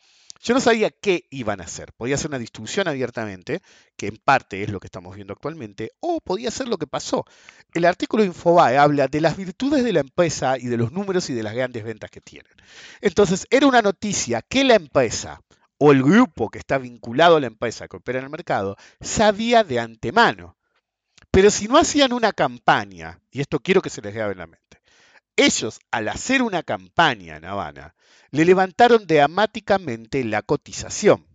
Yo 0.44 0.52
no 0.52 0.60
sabía 0.60 0.90
qué 0.90 1.26
iban 1.30 1.62
a 1.62 1.64
hacer. 1.64 1.94
Podía 1.94 2.18
ser 2.18 2.28
una 2.28 2.38
distribución 2.38 2.86
abiertamente, 2.86 3.62
que 3.96 4.08
en 4.08 4.18
parte 4.18 4.62
es 4.62 4.68
lo 4.68 4.78
que 4.78 4.88
estamos 4.88 5.16
viendo 5.16 5.32
actualmente, 5.32 5.92
o 6.00 6.20
podía 6.20 6.50
ser 6.50 6.68
lo 6.68 6.76
que 6.76 6.86
pasó. 6.86 7.24
El 7.72 7.86
artículo 7.86 8.24
Infobae 8.24 8.76
habla 8.76 9.08
de 9.08 9.22
las 9.22 9.38
virtudes 9.38 9.82
de 9.82 9.94
la 9.94 10.00
empresa 10.00 10.58
y 10.58 10.66
de 10.66 10.76
los 10.76 10.92
números 10.92 11.30
y 11.30 11.32
de 11.32 11.42
las 11.42 11.54
grandes 11.54 11.82
ventas 11.82 12.10
que 12.10 12.20
tienen. 12.20 12.52
Entonces, 13.00 13.46
era 13.48 13.66
una 13.66 13.80
noticia 13.80 14.42
que 14.42 14.64
la 14.64 14.74
empresa 14.74 15.40
o 15.78 15.92
el 15.92 16.02
grupo 16.02 16.50
que 16.50 16.58
está 16.58 16.76
vinculado 16.76 17.36
a 17.36 17.40
la 17.40 17.46
empresa 17.46 17.88
que 17.88 17.96
opera 17.96 18.18
en 18.18 18.26
el 18.26 18.30
mercado 18.30 18.76
sabía 19.00 19.64
de 19.64 19.80
antemano. 19.80 20.58
Pero 21.30 21.50
si 21.50 21.68
no 21.68 21.78
hacían 21.78 22.12
una 22.12 22.32
campaña, 22.32 23.18
y 23.30 23.40
esto 23.40 23.60
quiero 23.60 23.80
que 23.80 23.88
se 23.88 24.02
les 24.02 24.12
grabe 24.12 24.32
en 24.32 24.38
la 24.38 24.46
mente, 24.46 24.82
ellos 25.36 25.80
al 25.90 26.08
hacer 26.08 26.42
una 26.42 26.62
campaña 26.62 27.36
en 27.36 27.44
Habana, 27.44 27.94
le 28.30 28.44
levantaron 28.44 29.06
dramáticamente 29.06 30.24
la 30.24 30.42
cotización. 30.42 31.26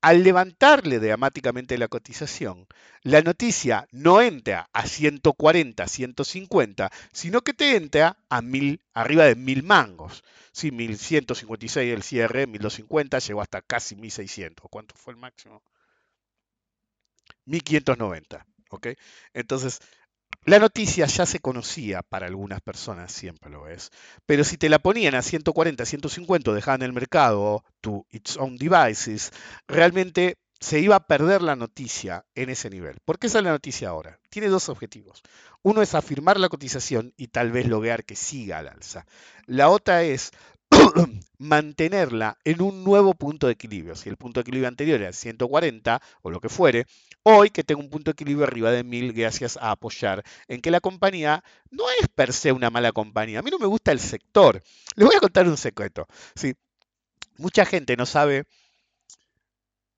Al 0.00 0.22
levantarle 0.22 1.00
dramáticamente 1.00 1.76
la 1.76 1.88
cotización, 1.88 2.66
la 3.02 3.20
noticia 3.20 3.88
no 3.90 4.20
entra 4.22 4.70
a 4.72 4.86
140, 4.86 5.88
150, 5.88 6.90
sino 7.12 7.42
que 7.42 7.52
te 7.52 7.74
entra 7.76 8.16
a 8.28 8.40
mil, 8.40 8.80
arriba 8.94 9.24
de 9.24 9.34
mil 9.34 9.64
mangos. 9.64 10.22
Sí, 10.52 10.70
1156 10.70 11.92
el 11.92 12.02
cierre, 12.02 12.46
1250, 12.46 13.18
llegó 13.18 13.42
hasta 13.42 13.60
casi 13.62 13.96
1600. 13.96 14.66
¿Cuánto 14.70 14.94
fue 14.94 15.14
el 15.14 15.18
máximo? 15.18 15.62
1590. 17.46 18.46
¿ok? 18.70 18.88
Entonces, 19.34 19.80
la 20.44 20.58
noticia 20.58 21.06
ya 21.06 21.26
se 21.26 21.40
conocía 21.40 22.02
para 22.02 22.26
algunas 22.26 22.60
personas, 22.60 23.12
siempre 23.12 23.50
lo 23.50 23.68
es, 23.68 23.90
pero 24.26 24.44
si 24.44 24.56
te 24.56 24.68
la 24.68 24.78
ponían 24.78 25.14
a 25.14 25.22
140, 25.22 25.84
150, 25.84 26.52
dejaban 26.52 26.82
el 26.82 26.92
mercado 26.92 27.64
to 27.80 28.06
its 28.10 28.36
own 28.36 28.56
devices, 28.56 29.32
realmente 29.66 30.38
se 30.60 30.80
iba 30.80 30.96
a 30.96 31.06
perder 31.06 31.42
la 31.42 31.54
noticia 31.54 32.24
en 32.34 32.50
ese 32.50 32.70
nivel. 32.70 32.98
¿Por 33.04 33.18
qué 33.18 33.28
es 33.28 33.34
la 33.34 33.42
noticia 33.42 33.90
ahora? 33.90 34.18
Tiene 34.28 34.48
dos 34.48 34.68
objetivos. 34.68 35.22
Uno 35.62 35.82
es 35.82 35.94
afirmar 35.94 36.40
la 36.40 36.48
cotización 36.48 37.12
y 37.16 37.28
tal 37.28 37.52
vez 37.52 37.66
lograr 37.66 38.04
que 38.04 38.16
siga 38.16 38.58
al 38.58 38.68
alza. 38.68 39.06
La 39.46 39.68
otra 39.68 40.02
es 40.02 40.32
mantenerla 41.38 42.38
en 42.44 42.62
un 42.62 42.84
nuevo 42.84 43.14
punto 43.14 43.46
de 43.46 43.52
equilibrio. 43.54 43.94
Si 43.94 44.08
el 44.08 44.16
punto 44.16 44.40
de 44.40 44.42
equilibrio 44.42 44.68
anterior 44.68 45.00
era 45.00 45.12
140 45.12 46.00
o 46.22 46.30
lo 46.30 46.40
que 46.40 46.48
fuere, 46.48 46.86
hoy 47.22 47.50
que 47.50 47.64
tengo 47.64 47.80
un 47.80 47.90
punto 47.90 48.10
de 48.10 48.12
equilibrio 48.12 48.46
arriba 48.46 48.70
de 48.70 48.84
1000 48.84 49.12
gracias 49.12 49.56
a 49.56 49.70
apoyar 49.70 50.24
en 50.48 50.60
que 50.60 50.70
la 50.70 50.80
compañía 50.80 51.44
no 51.70 51.84
es 52.00 52.08
per 52.08 52.32
se 52.32 52.52
una 52.52 52.70
mala 52.70 52.92
compañía. 52.92 53.40
A 53.40 53.42
mí 53.42 53.50
no 53.50 53.58
me 53.58 53.66
gusta 53.66 53.92
el 53.92 54.00
sector. 54.00 54.62
Les 54.96 55.06
voy 55.06 55.16
a 55.16 55.20
contar 55.20 55.48
un 55.48 55.56
secreto. 55.56 56.06
¿sí? 56.34 56.54
Mucha 57.36 57.64
gente 57.64 57.96
no 57.96 58.06
sabe, 58.06 58.44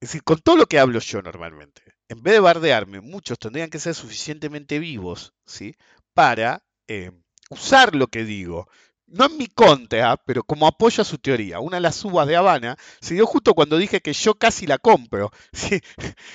es 0.00 0.08
decir, 0.08 0.22
con 0.22 0.40
todo 0.40 0.56
lo 0.56 0.66
que 0.66 0.78
hablo 0.78 0.98
yo 1.00 1.22
normalmente, 1.22 1.82
en 2.08 2.22
vez 2.22 2.34
de 2.34 2.40
bardearme, 2.40 3.00
muchos 3.00 3.38
tendrían 3.38 3.70
que 3.70 3.78
ser 3.78 3.94
suficientemente 3.94 4.78
vivos 4.78 5.34
¿sí? 5.46 5.76
para... 6.14 6.62
Eh, 6.88 7.12
usar 7.50 7.94
lo 7.94 8.06
que 8.06 8.24
digo 8.24 8.68
no 9.10 9.26
en 9.26 9.36
mi 9.36 9.46
contra, 9.46 10.16
pero 10.16 10.42
como 10.44 10.66
apoyo 10.66 11.02
a 11.02 11.04
su 11.04 11.18
teoría. 11.18 11.60
Una 11.60 11.76
de 11.76 11.82
las 11.82 12.04
uvas 12.04 12.26
de 12.26 12.36
Habana 12.36 12.76
se 13.00 13.14
dio 13.14 13.26
justo 13.26 13.54
cuando 13.54 13.76
dije 13.78 14.00
que 14.00 14.12
yo 14.12 14.34
casi 14.34 14.66
la 14.66 14.78
compro. 14.78 15.30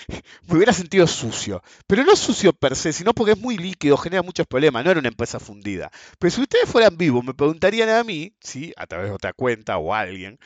Me 0.47 0.55
hubiera 0.55 0.73
sentido 0.73 1.07
sucio. 1.07 1.63
Pero 1.87 2.03
no 2.03 2.15
sucio 2.15 2.53
per 2.53 2.75
se, 2.75 2.93
sino 2.93 3.13
porque 3.13 3.33
es 3.33 3.39
muy 3.39 3.57
líquido, 3.57 3.97
genera 3.97 4.21
muchos 4.21 4.47
problemas. 4.47 4.83
No 4.83 4.91
era 4.91 4.99
una 4.99 5.09
empresa 5.09 5.39
fundida. 5.39 5.91
Pero 6.19 6.31
si 6.31 6.41
ustedes 6.41 6.69
fueran 6.69 6.97
vivos, 6.97 7.23
me 7.23 7.33
preguntarían 7.33 7.89
a 7.89 8.03
mí, 8.03 8.35
¿sí? 8.39 8.73
a 8.77 8.87
través 8.87 9.09
de 9.09 9.15
otra 9.15 9.33
cuenta 9.33 9.77
o 9.77 9.93
alguien, 9.93 10.39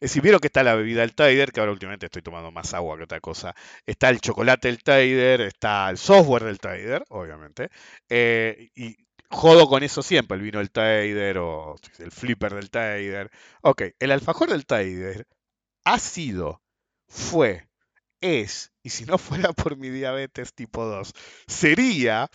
si 0.00 0.20
vieron 0.20 0.40
que 0.40 0.48
está 0.48 0.62
la 0.62 0.74
bebida 0.74 1.00
del 1.00 1.14
Tider, 1.14 1.52
que 1.52 1.60
ahora 1.60 1.72
últimamente 1.72 2.06
estoy 2.06 2.22
tomando 2.22 2.50
más 2.50 2.74
agua 2.74 2.96
que 2.96 3.04
otra 3.04 3.20
cosa, 3.20 3.54
está 3.86 4.10
el 4.10 4.20
chocolate 4.20 4.68
del 4.68 4.82
Tider, 4.82 5.40
está 5.42 5.88
el 5.90 5.98
software 5.98 6.44
del 6.44 6.58
Tider, 6.58 7.04
obviamente, 7.08 7.70
eh, 8.08 8.70
y 8.74 8.96
jodo 9.30 9.68
con 9.68 9.82
eso 9.82 10.02
siempre, 10.02 10.36
el 10.36 10.42
vino 10.42 10.58
del 10.58 10.70
Tader 10.70 11.38
o 11.38 11.76
el 11.98 12.10
flipper 12.10 12.54
del 12.54 12.70
Tader. 12.70 13.30
Ok, 13.62 13.82
el 13.98 14.12
alfajor 14.12 14.50
del 14.50 14.66
Tader 14.66 15.26
ha 15.84 15.98
sido, 15.98 16.62
fue, 17.08 17.68
es, 18.20 18.72
y 18.82 18.90
si 18.90 19.04
no 19.04 19.18
fuera 19.18 19.52
por 19.52 19.76
mi 19.76 19.90
diabetes 19.90 20.54
tipo 20.54 20.84
2, 20.84 21.12
sería 21.46 22.30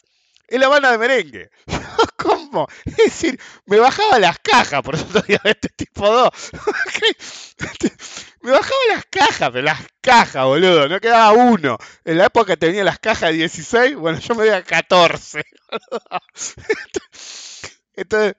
el 0.47 0.63
Habana 0.63 0.91
de 0.91 0.97
merengue. 0.97 1.49
¿Cómo? 2.19 2.67
Es 2.85 2.97
decir, 2.97 3.39
me 3.65 3.79
bajaba 3.79 4.19
las 4.19 4.37
cajas, 4.39 4.81
por 4.81 4.95
eso 4.95 5.05
diabetes 5.27 5.73
tipo 5.75 6.05
2. 6.05 6.29
me 8.41 8.51
bajaba 8.51 8.79
las 8.93 9.05
cajas, 9.05 9.49
pero 9.51 9.63
las 9.63 9.79
cajas, 10.01 10.45
boludo, 10.45 10.89
no 10.89 10.99
quedaba 10.99 11.31
uno. 11.31 11.77
En 12.03 12.17
la 12.17 12.25
época 12.25 12.57
tenía 12.57 12.83
las 12.83 12.99
cajas 12.99 13.31
de 13.31 13.37
16, 13.37 13.95
bueno, 13.95 14.19
yo 14.19 14.35
me 14.35 14.43
veía 14.43 14.63
14. 14.63 15.43
Entonces, 17.95 18.35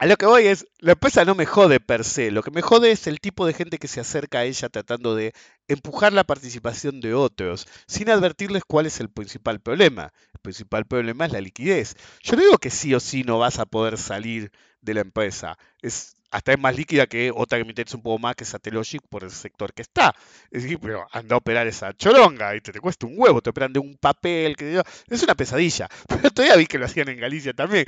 a 0.00 0.06
lo 0.06 0.16
que 0.16 0.24
voy 0.24 0.46
es, 0.46 0.66
la 0.78 0.92
empresa 0.92 1.26
no 1.26 1.34
me 1.34 1.44
jode 1.44 1.78
per 1.78 2.04
se, 2.04 2.30
lo 2.30 2.42
que 2.42 2.50
me 2.50 2.62
jode 2.62 2.90
es 2.90 3.06
el 3.06 3.20
tipo 3.20 3.44
de 3.44 3.52
gente 3.52 3.76
que 3.76 3.86
se 3.86 4.00
acerca 4.00 4.38
a 4.38 4.44
ella 4.44 4.70
tratando 4.70 5.14
de 5.14 5.34
empujar 5.68 6.14
la 6.14 6.24
participación 6.24 7.02
de 7.02 7.12
otros, 7.12 7.68
sin 7.86 8.08
advertirles 8.08 8.62
cuál 8.66 8.86
es 8.86 8.98
el 9.00 9.10
principal 9.10 9.60
problema. 9.60 10.10
El 10.32 10.40
principal 10.40 10.86
problema 10.86 11.26
es 11.26 11.32
la 11.32 11.42
liquidez. 11.42 11.96
Yo 12.22 12.36
no 12.36 12.42
digo 12.42 12.56
que 12.56 12.70
sí 12.70 12.94
o 12.94 13.00
sí 13.00 13.24
no 13.24 13.38
vas 13.38 13.58
a 13.58 13.66
poder 13.66 13.98
salir 13.98 14.50
de 14.80 14.94
la 14.94 15.02
empresa. 15.02 15.58
Es 15.82 16.16
hasta 16.30 16.52
es 16.52 16.58
más 16.58 16.76
líquida 16.76 17.06
que 17.06 17.30
otra 17.34 17.58
que 17.58 17.64
me 17.64 17.70
interesa 17.70 17.96
un 17.96 18.02
poco 18.02 18.18
más, 18.18 18.36
que 18.36 18.44
Satellogic, 18.44 19.02
por 19.08 19.24
el 19.24 19.30
sector 19.30 19.72
que 19.72 19.82
está. 19.82 20.14
Es 20.50 20.62
decir, 20.62 20.78
pero 20.80 21.06
anda 21.12 21.34
a 21.34 21.38
operar 21.38 21.66
esa 21.66 21.92
choronga 21.94 22.54
y 22.56 22.60
te, 22.60 22.72
te 22.72 22.80
cuesta 22.80 23.06
un 23.06 23.14
huevo, 23.16 23.40
te 23.40 23.50
operan 23.50 23.72
de 23.72 23.80
un 23.80 23.96
papel, 23.96 24.56
que 24.56 24.82
es 25.08 25.22
una 25.22 25.34
pesadilla. 25.34 25.88
Pero 26.08 26.30
todavía 26.30 26.56
vi 26.56 26.66
que 26.66 26.78
lo 26.78 26.86
hacían 26.86 27.08
en 27.08 27.18
Galicia 27.18 27.52
también. 27.52 27.86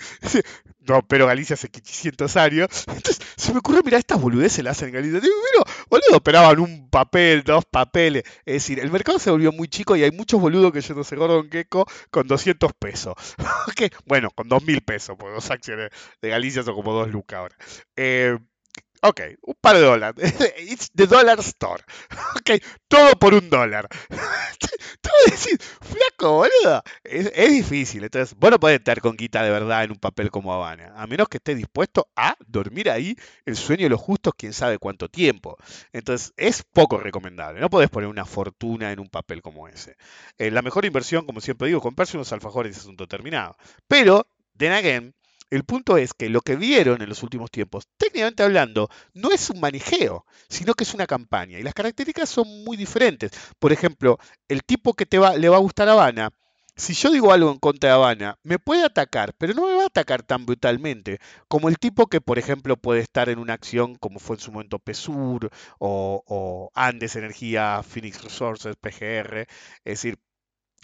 No, 0.80 1.00
pero 1.06 1.26
Galicia 1.26 1.54
hace 1.54 1.68
500 1.68 2.36
años. 2.36 2.68
Entonces 2.88 3.20
se 3.36 3.52
me 3.52 3.58
ocurrió, 3.58 3.82
mira, 3.84 3.98
estas 3.98 4.20
boludeces 4.20 4.64
las 4.64 4.76
hacen 4.76 4.88
en 4.88 4.94
Galicia. 4.94 5.20
Digo, 5.20 5.34
pero, 5.52 5.71
boludo, 5.92 6.16
operaban 6.16 6.58
un 6.58 6.88
papel, 6.88 7.42
dos 7.44 7.64
papeles. 7.66 8.22
Es 8.46 8.54
decir, 8.54 8.80
el 8.80 8.90
mercado 8.90 9.18
se 9.18 9.30
volvió 9.30 9.52
muy 9.52 9.68
chico 9.68 9.94
y 9.94 10.02
hay 10.02 10.10
muchos 10.10 10.40
boludos 10.40 10.72
que 10.72 10.80
yo 10.80 10.94
no 10.94 11.04
sé, 11.04 11.16
Gordon 11.16 11.50
Gecko, 11.50 11.86
con 12.10 12.26
200 12.26 12.72
pesos. 12.74 13.14
Bueno, 14.06 14.30
con 14.30 14.48
2.000 14.48 14.84
pesos, 14.84 15.16
porque 15.18 15.34
dos 15.34 15.50
acciones 15.50 15.90
de 16.20 16.28
Galicia 16.28 16.62
son 16.62 16.74
como 16.74 16.92
dos 16.92 17.10
lucas 17.10 17.38
ahora. 17.38 17.56
Eh, 17.96 18.38
Ok, 19.04 19.20
un 19.42 19.54
par 19.60 19.74
de 19.76 19.82
dólares. 19.82 20.14
It's 20.60 20.90
the 20.94 21.06
dollar 21.06 21.40
store. 21.40 21.82
Ok, 22.36 22.62
todo 22.88 23.12
por 23.18 23.34
un 23.34 23.50
dólar. 23.50 23.88
Todo 25.00 25.12
decir, 25.28 25.58
flaco, 25.60 26.36
boludo. 26.36 26.82
Es, 27.02 27.50
difícil. 27.50 28.04
Entonces, 28.04 28.36
vos 28.38 28.50
no 28.50 28.60
podés 28.60 28.78
estar 28.78 29.00
con 29.00 29.16
guita 29.16 29.42
de 29.42 29.50
verdad 29.50 29.84
en 29.84 29.90
un 29.90 29.98
papel 29.98 30.30
como 30.30 30.54
Habana. 30.54 30.92
A 30.96 31.06
menos 31.06 31.28
que 31.28 31.38
estés 31.38 31.56
dispuesto 31.56 32.08
a 32.16 32.36
dormir 32.46 32.88
ahí 32.90 33.16
el 33.44 33.56
sueño 33.56 33.84
de 33.84 33.90
los 33.90 34.00
justos, 34.00 34.34
quién 34.36 34.52
sabe 34.52 34.78
cuánto 34.78 35.08
tiempo. 35.08 35.56
Entonces, 35.92 36.32
es 36.36 36.62
poco 36.62 36.98
recomendable. 36.98 37.60
No 37.60 37.70
podés 37.70 37.90
poner 37.90 38.08
una 38.08 38.24
fortuna 38.24 38.92
en 38.92 39.00
un 39.00 39.08
papel 39.08 39.42
como 39.42 39.68
ese. 39.68 39.96
Eh, 40.38 40.50
la 40.50 40.62
mejor 40.62 40.84
inversión, 40.84 41.26
como 41.26 41.40
siempre 41.40 41.68
digo, 41.68 41.80
comprarse 41.80 42.16
unos 42.16 42.32
alfajores 42.32 42.76
es 42.76 42.82
asunto 42.82 43.06
terminado. 43.08 43.56
Pero, 43.88 44.26
then 44.56 44.72
again, 44.72 45.14
el 45.52 45.64
punto 45.64 45.98
es 45.98 46.14
que 46.14 46.30
lo 46.30 46.40
que 46.40 46.56
vieron 46.56 47.02
en 47.02 47.10
los 47.10 47.22
últimos 47.22 47.50
tiempos, 47.50 47.86
técnicamente 47.98 48.42
hablando, 48.42 48.88
no 49.12 49.30
es 49.32 49.50
un 49.50 49.60
manijeo, 49.60 50.24
sino 50.48 50.72
que 50.72 50.84
es 50.84 50.94
una 50.94 51.06
campaña. 51.06 51.58
Y 51.58 51.62
las 51.62 51.74
características 51.74 52.30
son 52.30 52.64
muy 52.64 52.78
diferentes. 52.78 53.32
Por 53.58 53.70
ejemplo, 53.70 54.18
el 54.48 54.64
tipo 54.64 54.94
que 54.94 55.04
te 55.04 55.18
va, 55.18 55.36
le 55.36 55.50
va 55.50 55.56
a 55.56 55.60
gustar 55.60 55.90
a 55.90 55.92
Habana, 55.92 56.30
si 56.74 56.94
yo 56.94 57.10
digo 57.10 57.32
algo 57.32 57.50
en 57.50 57.58
contra 57.58 57.90
de 57.90 57.94
Habana, 57.96 58.38
me 58.42 58.58
puede 58.58 58.82
atacar, 58.82 59.34
pero 59.36 59.52
no 59.52 59.66
me 59.66 59.74
va 59.74 59.82
a 59.82 59.86
atacar 59.86 60.22
tan 60.22 60.46
brutalmente 60.46 61.18
como 61.48 61.68
el 61.68 61.78
tipo 61.78 62.06
que, 62.06 62.22
por 62.22 62.38
ejemplo, 62.38 62.78
puede 62.78 63.00
estar 63.00 63.28
en 63.28 63.38
una 63.38 63.52
acción 63.52 63.96
como 63.96 64.20
fue 64.20 64.36
en 64.36 64.40
su 64.40 64.52
momento 64.52 64.78
PESUR 64.78 65.50
o, 65.78 66.24
o 66.26 66.70
Andes 66.74 67.14
Energía, 67.16 67.82
Phoenix 67.82 68.24
Resources, 68.24 68.76
PGR. 68.76 69.46
Es 69.84 70.02
decir, 70.02 70.18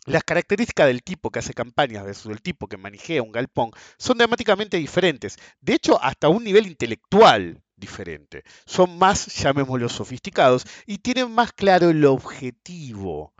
las 0.06 0.24
características 0.24 0.86
del 0.86 1.02
tipo 1.02 1.30
que 1.30 1.40
hace 1.40 1.54
campañas 1.54 2.04
versus 2.04 2.32
el 2.32 2.40
tipo 2.40 2.66
que 2.66 2.76
manejea 2.76 3.22
un 3.22 3.32
galpón 3.32 3.70
son 3.98 4.18
dramáticamente 4.18 4.76
diferentes. 4.76 5.36
De 5.60 5.74
hecho, 5.74 6.02
hasta 6.02 6.28
un 6.28 6.44
nivel 6.44 6.66
intelectual 6.66 7.62
diferente. 7.76 8.42
Son 8.66 8.98
más, 8.98 9.26
llamémoslo, 9.26 9.88
sofisticados 9.88 10.66
y 10.86 10.98
tienen 10.98 11.30
más 11.30 11.52
claro 11.52 11.90
el 11.90 12.04
objetivo 12.04 13.34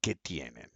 que 0.00 0.14
tienen. 0.14 0.70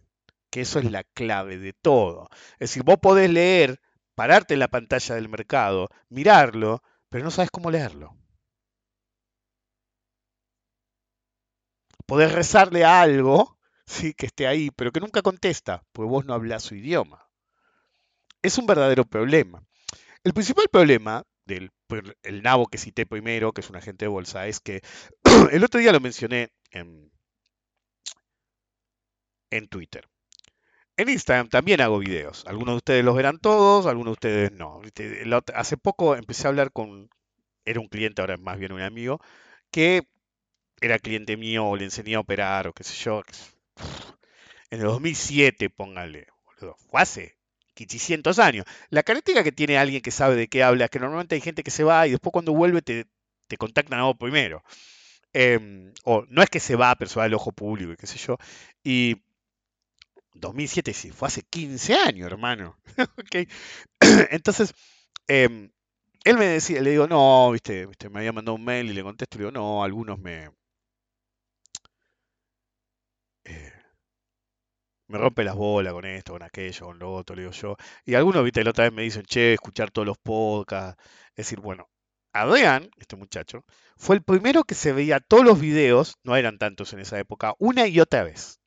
Que 0.49 0.61
eso 0.61 0.79
es 0.79 0.89
la 0.91 1.03
clave 1.03 1.57
de 1.57 1.73
todo. 1.73 2.29
Es 2.53 2.69
decir, 2.71 2.83
vos 2.83 2.97
podés 3.01 3.29
leer, 3.29 3.79
pararte 4.15 4.53
en 4.53 4.61
la 4.61 4.69
pantalla 4.69 5.15
del 5.15 5.29
mercado, 5.29 5.89
mirarlo, 6.09 6.81
pero 7.09 7.23
no 7.23 7.31
sabes 7.31 7.51
cómo 7.51 7.71
leerlo. 7.71 8.15
Podés 12.05 12.31
rezarle 12.31 12.83
a 12.85 13.01
algo 13.01 13.54
sí, 13.85 14.13
que 14.13 14.27
esté 14.27 14.47
ahí, 14.47 14.71
pero 14.71 14.91
que 14.91 14.99
nunca 14.99 15.21
contesta, 15.21 15.83
porque 15.91 16.09
vos 16.09 16.25
no 16.25 16.33
hablas 16.33 16.63
su 16.63 16.75
idioma. 16.75 17.27
Es 18.41 18.57
un 18.57 18.65
verdadero 18.67 19.05
problema. 19.05 19.63
El 20.23 20.33
principal 20.33 20.67
problema 20.71 21.23
del 21.45 21.71
el 22.23 22.41
nabo 22.41 22.67
que 22.67 22.77
cité 22.77 23.05
primero, 23.05 23.53
que 23.53 23.61
es 23.61 23.69
un 23.69 23.75
agente 23.75 24.05
de 24.05 24.09
bolsa, 24.09 24.47
es 24.47 24.59
que 24.59 24.81
el 25.51 25.63
otro 25.63 25.79
día 25.79 25.91
lo 25.91 25.99
mencioné 25.99 26.49
en, 26.71 27.11
en 29.51 29.67
Twitter. 29.67 30.07
En 30.97 31.09
Instagram 31.09 31.49
también 31.49 31.81
hago 31.81 31.99
videos. 31.99 32.45
Algunos 32.47 32.75
de 32.75 32.77
ustedes 32.77 33.05
los 33.05 33.15
verán 33.15 33.39
todos, 33.39 33.85
algunos 33.85 34.11
de 34.11 34.13
ustedes 34.13 34.51
no. 34.51 34.81
Hace 35.53 35.77
poco 35.77 36.15
empecé 36.15 36.47
a 36.47 36.49
hablar 36.49 36.71
con, 36.71 37.09
era 37.65 37.79
un 37.81 37.87
cliente, 37.87 38.21
ahora 38.21 38.37
más 38.37 38.57
bien 38.59 38.71
un 38.71 38.81
amigo, 38.81 39.19
que 39.71 40.07
era 40.81 40.99
cliente 40.99 41.37
mío 41.37 41.65
o 41.67 41.77
le 41.77 41.85
enseñé 41.85 42.15
a 42.15 42.21
operar 42.21 42.67
o 42.67 42.73
qué 42.73 42.83
sé 42.83 42.95
yo, 42.95 43.23
en 44.69 44.79
el 44.79 44.85
2007, 44.87 45.69
póngale, 45.69 46.27
fue 46.57 47.01
hace 47.01 47.37
500 47.73 48.39
años. 48.39 48.65
La 48.89 49.03
característica 49.03 49.43
que 49.43 49.51
tiene 49.51 49.77
alguien 49.77 50.01
que 50.01 50.11
sabe 50.11 50.35
de 50.35 50.47
qué 50.47 50.63
habla 50.63 50.85
es 50.85 50.91
que 50.91 50.99
normalmente 50.99 51.35
hay 51.35 51.41
gente 51.41 51.63
que 51.63 51.71
se 51.71 51.83
va 51.83 52.07
y 52.07 52.11
después 52.11 52.31
cuando 52.31 52.53
vuelve 52.53 52.81
te, 52.81 53.05
contactan 53.57 53.99
a 53.99 54.03
vos 54.03 54.17
primero. 54.17 54.63
Em, 55.33 55.93
o 56.03 56.25
no 56.29 56.41
es 56.41 56.49
que 56.49 56.59
se 56.59 56.75
va, 56.75 56.95
pero 56.95 57.09
se 57.09 57.19
va 57.19 57.25
al 57.25 57.33
ojo 57.33 57.51
público 57.51 57.91
y 57.91 57.97
qué 57.97 58.07
sé 58.07 58.17
yo. 58.17 58.37
Y 58.83 59.21
2007 60.33 60.93
sí, 60.93 61.11
fue 61.11 61.27
hace 61.27 61.43
15 61.43 61.95
años, 61.95 62.27
hermano. 62.31 62.77
Entonces, 64.31 64.73
em, 65.27 65.71
él 66.23 66.37
me 66.37 66.45
decía, 66.47 66.81
le 66.81 66.91
digo, 66.91 67.07
no, 67.07 67.51
viste, 67.51 67.87
me 68.09 68.19
había 68.19 68.33
mandado 68.33 68.55
un 68.55 68.65
mail 68.65 68.89
y 68.89 68.93
le 68.93 69.03
contesto, 69.03 69.37
le 69.37 69.45
digo, 69.45 69.51
no, 69.51 69.83
algunos 69.83 70.19
me, 70.19 70.49
me 75.07 75.17
rompe 75.17 75.43
las 75.43 75.55
bolas 75.55 75.93
con 75.93 76.05
esto, 76.05 76.33
con 76.33 76.43
aquello, 76.43 76.85
con 76.87 76.99
lo 76.99 77.13
otro, 77.13 77.35
le 77.35 77.43
digo 77.43 77.53
yo. 77.53 77.75
Y 78.05 78.15
algunos, 78.15 78.43
viste, 78.43 78.63
la 78.63 78.71
otra 78.71 78.85
vez 78.85 78.93
me 78.93 79.03
dicen, 79.03 79.23
che, 79.23 79.53
escuchar 79.53 79.91
todos 79.91 80.05
los 80.07 80.17
podcasts. 80.17 81.01
Es 81.31 81.47
decir, 81.47 81.59
bueno, 81.59 81.89
Adrián, 82.33 82.89
este 82.97 83.15
muchacho, 83.15 83.63
fue 83.97 84.15
el 84.15 84.23
primero 84.23 84.63
que 84.63 84.75
se 84.75 84.93
veía 84.93 85.19
todos 85.19 85.45
los 85.45 85.59
videos, 85.59 86.15
no 86.23 86.35
eran 86.35 86.57
tantos 86.57 86.93
en 86.93 86.99
esa 86.99 87.19
época, 87.19 87.55
una 87.59 87.87
y 87.87 87.99
otra 87.99 88.23
vez. 88.23 88.59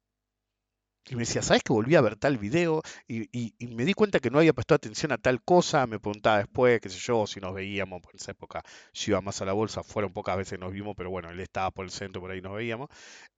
Y 1.11 1.15
me 1.17 1.21
decía, 1.23 1.43
¿sabes 1.43 1.63
que 1.63 1.73
volví 1.73 1.95
a 1.95 2.01
ver 2.03 2.17
tal 2.17 2.37
video? 2.39 2.83
Y, 3.07 3.29
y, 3.33 3.67
me 3.69 3.85
di 3.85 3.95
cuenta 3.95 4.21
que 4.21 4.31
no 4.31 4.39
había 4.39 4.53
prestado 4.53 4.77
atención 4.77 5.11
a 5.13 5.19
tal 5.19 5.43
cosa. 5.43 5.87
Me 5.87 5.99
preguntaba 5.99 6.39
después, 6.39 6.81
qué 6.81 6.91
sé 6.91 6.99
yo, 6.99 7.27
si 7.27 7.41
nos 7.41 7.55
veíamos. 7.55 8.03
Por 8.03 8.15
esa 8.15 8.33
época 8.33 8.63
yo 8.93 9.13
iba 9.13 9.21
más 9.23 9.41
a 9.41 9.47
la 9.47 9.55
bolsa. 9.55 9.83
Fueron 9.83 10.13
pocas 10.13 10.37
veces 10.37 10.59
nos 10.59 10.73
vimos, 10.73 10.95
pero 10.97 11.11
bueno, 11.11 11.31
él 11.31 11.41
estaba 11.41 11.71
por 11.71 11.87
el 11.87 11.91
centro, 11.91 12.21
por 12.21 12.31
ahí 12.31 12.43
nos 12.43 12.55
veíamos. 12.55 12.89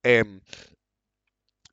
Eh, 0.03 0.24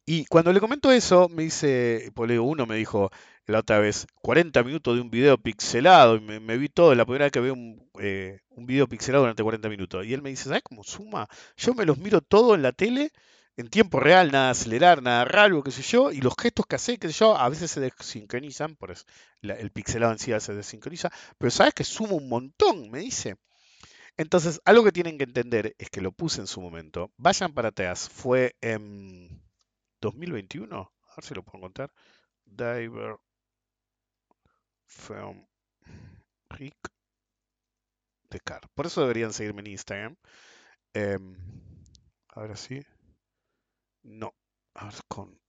y 0.09 0.25
cuando 0.25 0.53
le 0.53 0.61
comento 0.61 0.89
eso, 0.89 1.27
me 1.27 1.43
dice, 1.43 2.11
pues 2.15 2.31
uno 2.39 2.65
me 2.65 2.77
dijo 2.77 3.11
la 3.45 3.59
otra 3.59 3.79
vez, 3.79 4.07
40 4.21 4.63
minutos 4.63 4.95
de 4.95 5.01
un 5.01 5.09
video 5.09 5.37
pixelado, 5.37 6.15
y 6.15 6.21
me, 6.21 6.57
vi 6.57 6.69
todo, 6.69 6.95
la 6.95 7.03
primera 7.05 7.25
vez 7.25 7.33
que 7.33 7.41
veo 7.41 7.53
un, 7.53 7.89
eh, 7.99 8.39
un 8.51 8.65
video 8.65 8.87
pixelado 8.87 9.23
durante 9.23 9.43
40 9.43 9.67
minutos. 9.67 10.05
Y 10.05 10.13
él 10.13 10.21
me 10.21 10.29
dice, 10.29 10.45
¿sabes 10.45 10.63
cómo 10.63 10.85
suma? 10.85 11.27
Yo 11.57 11.73
me 11.73 11.85
los 11.85 11.97
miro 11.97 12.21
todo 12.21 12.55
en 12.55 12.61
la 12.61 12.71
tele, 12.71 13.11
en 13.57 13.69
tiempo 13.69 13.99
real, 13.99 14.31
nada 14.31 14.51
acelerar, 14.51 15.03
nada 15.03 15.25
raro, 15.25 15.61
qué 15.61 15.71
sé 15.71 15.81
yo, 15.81 16.11
y 16.11 16.21
los 16.21 16.35
gestos 16.39 16.65
que 16.67 16.77
hace, 16.77 16.97
qué 16.97 17.09
sé 17.09 17.13
yo, 17.13 17.37
a 17.37 17.49
veces 17.49 17.69
se 17.69 17.81
desincronizan, 17.81 18.77
por 18.77 18.91
eso 18.91 19.03
el 19.41 19.71
pixelado 19.71 20.13
en 20.13 20.19
sí 20.19 20.31
se 20.39 20.53
desincroniza, 20.53 21.11
pero 21.37 21.51
sabes 21.51 21.73
que 21.73 21.83
suma 21.83 22.13
un 22.13 22.29
montón, 22.29 22.89
me 22.91 22.99
dice. 22.99 23.35
Entonces, 24.15 24.61
algo 24.63 24.85
que 24.85 24.93
tienen 24.93 25.17
que 25.17 25.25
entender 25.25 25.75
es 25.77 25.89
que 25.89 26.01
lo 26.01 26.13
puse 26.13 26.39
en 26.39 26.47
su 26.47 26.61
momento. 26.61 27.11
Vayan 27.17 27.53
para 27.53 27.69
atrás, 27.69 28.09
fue 28.09 28.55
en 28.61 29.46
2021, 30.01 30.79
a 30.79 31.15
ver 31.15 31.23
si 31.23 31.33
lo 31.33 31.43
puedo 31.43 31.59
encontrar. 31.59 31.91
Diver 32.45 33.17
Film 34.85 35.45
Rick 36.49 36.77
de 38.29 38.39
Car. 38.39 38.61
Por 38.73 38.85
eso 38.85 39.01
deberían 39.01 39.33
seguirme 39.33 39.61
en 39.61 39.67
Instagram. 39.67 40.15
Eh, 40.93 41.17
ahora 42.29 42.55
sí. 42.55 42.81
No. 44.03 44.33
Ahora 44.73 44.97
con. 45.07 45.39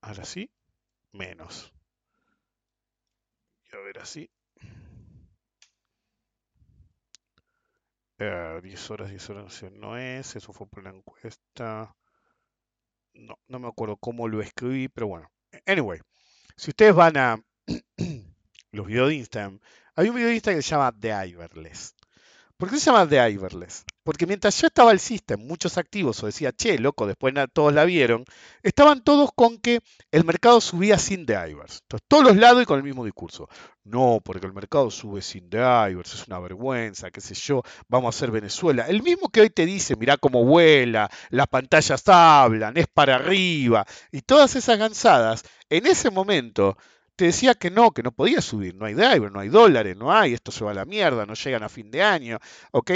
Ahora 0.00 0.24
sí. 0.24 0.50
Menos. 1.12 1.72
Y 3.72 3.76
a 3.76 3.80
ver 3.80 3.98
así. 3.98 4.30
10 8.18 8.90
horas, 8.90 9.10
10 9.10 9.30
horas 9.30 9.62
no 9.72 9.98
es, 9.98 10.36
eso 10.36 10.52
fue 10.52 10.66
por 10.66 10.82
la 10.82 10.90
encuesta. 10.90 11.94
No, 13.14 13.38
no 13.48 13.58
me 13.58 13.68
acuerdo 13.68 13.96
cómo 13.96 14.28
lo 14.28 14.40
escribí, 14.40 14.88
pero 14.88 15.08
bueno. 15.08 15.30
Anyway, 15.66 16.00
si 16.56 16.70
ustedes 16.70 16.94
van 16.94 17.16
a 17.16 17.42
los 18.72 18.86
videos 18.86 19.08
de 19.08 19.14
Instagram, 19.16 19.60
hay 19.94 20.08
un 20.08 20.14
video 20.14 20.28
de 20.28 20.34
Instagram 20.34 20.58
que 20.58 20.62
se 20.62 20.70
llama 20.70 20.94
The 20.98 21.28
Iverless. 21.28 21.94
¿Por 22.56 22.70
qué 22.70 22.78
se 22.78 22.86
llama 22.86 23.08
The 23.08 23.30
Iverless? 23.30 23.84
Porque 24.06 24.24
mientras 24.24 24.60
yo 24.60 24.68
estaba 24.68 24.92
el 24.92 25.00
system, 25.00 25.44
muchos 25.48 25.78
activos 25.78 26.22
o 26.22 26.26
decía, 26.26 26.52
che, 26.52 26.78
loco, 26.78 27.08
después 27.08 27.34
todos 27.52 27.74
la 27.74 27.84
vieron, 27.84 28.24
estaban 28.62 29.02
todos 29.02 29.30
con 29.34 29.58
que 29.58 29.80
el 30.12 30.24
mercado 30.24 30.60
subía 30.60 30.96
sin 30.96 31.26
The 31.26 31.32
Ivers. 31.50 31.80
Entonces, 31.82 32.06
todos 32.06 32.22
los 32.22 32.36
lados 32.36 32.62
y 32.62 32.66
con 32.66 32.76
el 32.76 32.84
mismo 32.84 33.04
discurso. 33.04 33.48
No, 33.82 34.20
porque 34.22 34.46
el 34.46 34.52
mercado 34.52 34.92
sube 34.92 35.22
sin 35.22 35.50
The 35.50 35.58
Ivers, 35.90 36.14
es 36.14 36.28
una 36.28 36.38
vergüenza, 36.38 37.10
qué 37.10 37.20
sé 37.20 37.34
yo, 37.34 37.64
vamos 37.88 38.14
a 38.14 38.16
hacer 38.16 38.30
Venezuela. 38.30 38.86
El 38.86 39.02
mismo 39.02 39.28
que 39.28 39.40
hoy 39.40 39.50
te 39.50 39.66
dice, 39.66 39.96
mirá 39.96 40.16
cómo 40.18 40.44
vuela, 40.44 41.10
las 41.30 41.48
pantallas 41.48 42.06
hablan, 42.06 42.76
es 42.76 42.86
para 42.86 43.16
arriba, 43.16 43.84
y 44.12 44.20
todas 44.22 44.54
esas 44.54 44.78
gansadas, 44.78 45.42
en 45.68 45.84
ese 45.84 46.12
momento 46.12 46.76
te 47.16 47.24
decía 47.24 47.54
que 47.54 47.72
no, 47.72 47.90
que 47.90 48.04
no 48.04 48.12
podía 48.12 48.40
subir, 48.40 48.76
no 48.76 48.84
hay 48.84 48.94
driver, 48.94 49.32
no 49.32 49.40
hay 49.40 49.48
dólares, 49.48 49.96
no 49.96 50.12
hay, 50.12 50.34
esto 50.34 50.52
se 50.52 50.64
va 50.64 50.70
a 50.70 50.74
la 50.74 50.84
mierda, 50.84 51.26
no 51.26 51.34
llegan 51.34 51.64
a 51.64 51.68
fin 51.68 51.90
de 51.90 52.04
año, 52.04 52.38
¿ok? 52.70 52.92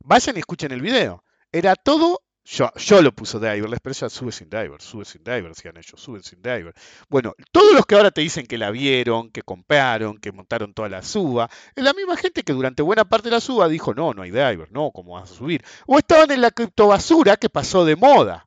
Vayan 0.00 0.36
y 0.36 0.40
escuchen 0.40 0.72
el 0.72 0.80
video. 0.80 1.24
Era 1.52 1.76
todo, 1.76 2.22
yo, 2.44 2.70
yo 2.76 3.00
lo 3.00 3.12
puse 3.12 3.38
driverless, 3.38 3.80
pero 3.82 3.94
ya 3.94 4.08
sube 4.10 4.32
sin 4.32 4.50
driver, 4.50 4.80
sube 4.82 5.04
sin 5.04 5.24
driver, 5.24 5.48
decían 5.48 5.76
ellos, 5.76 6.00
sube 6.00 6.22
sin 6.22 6.42
driver. 6.42 6.74
Bueno, 7.08 7.34
todos 7.52 7.72
los 7.72 7.86
que 7.86 7.94
ahora 7.94 8.10
te 8.10 8.20
dicen 8.20 8.46
que 8.46 8.58
la 8.58 8.70
vieron, 8.70 9.30
que 9.30 9.42
compraron, 9.42 10.18
que 10.18 10.32
montaron 10.32 10.74
toda 10.74 10.88
la 10.88 11.02
suba, 11.02 11.48
es 11.74 11.82
la 11.82 11.94
misma 11.94 12.16
gente 12.16 12.42
que 12.42 12.52
durante 12.52 12.82
buena 12.82 13.04
parte 13.04 13.28
de 13.28 13.36
la 13.36 13.40
suba 13.40 13.68
dijo, 13.68 13.94
no, 13.94 14.12
no 14.12 14.22
hay 14.22 14.30
driver, 14.30 14.70
no, 14.72 14.90
¿cómo 14.90 15.14
vas 15.14 15.30
a 15.30 15.34
subir? 15.34 15.64
O 15.86 15.98
estaban 15.98 16.30
en 16.32 16.40
la 16.42 16.50
criptobasura 16.50 17.36
que 17.36 17.48
pasó 17.48 17.84
de 17.84 17.96
moda. 17.96 18.46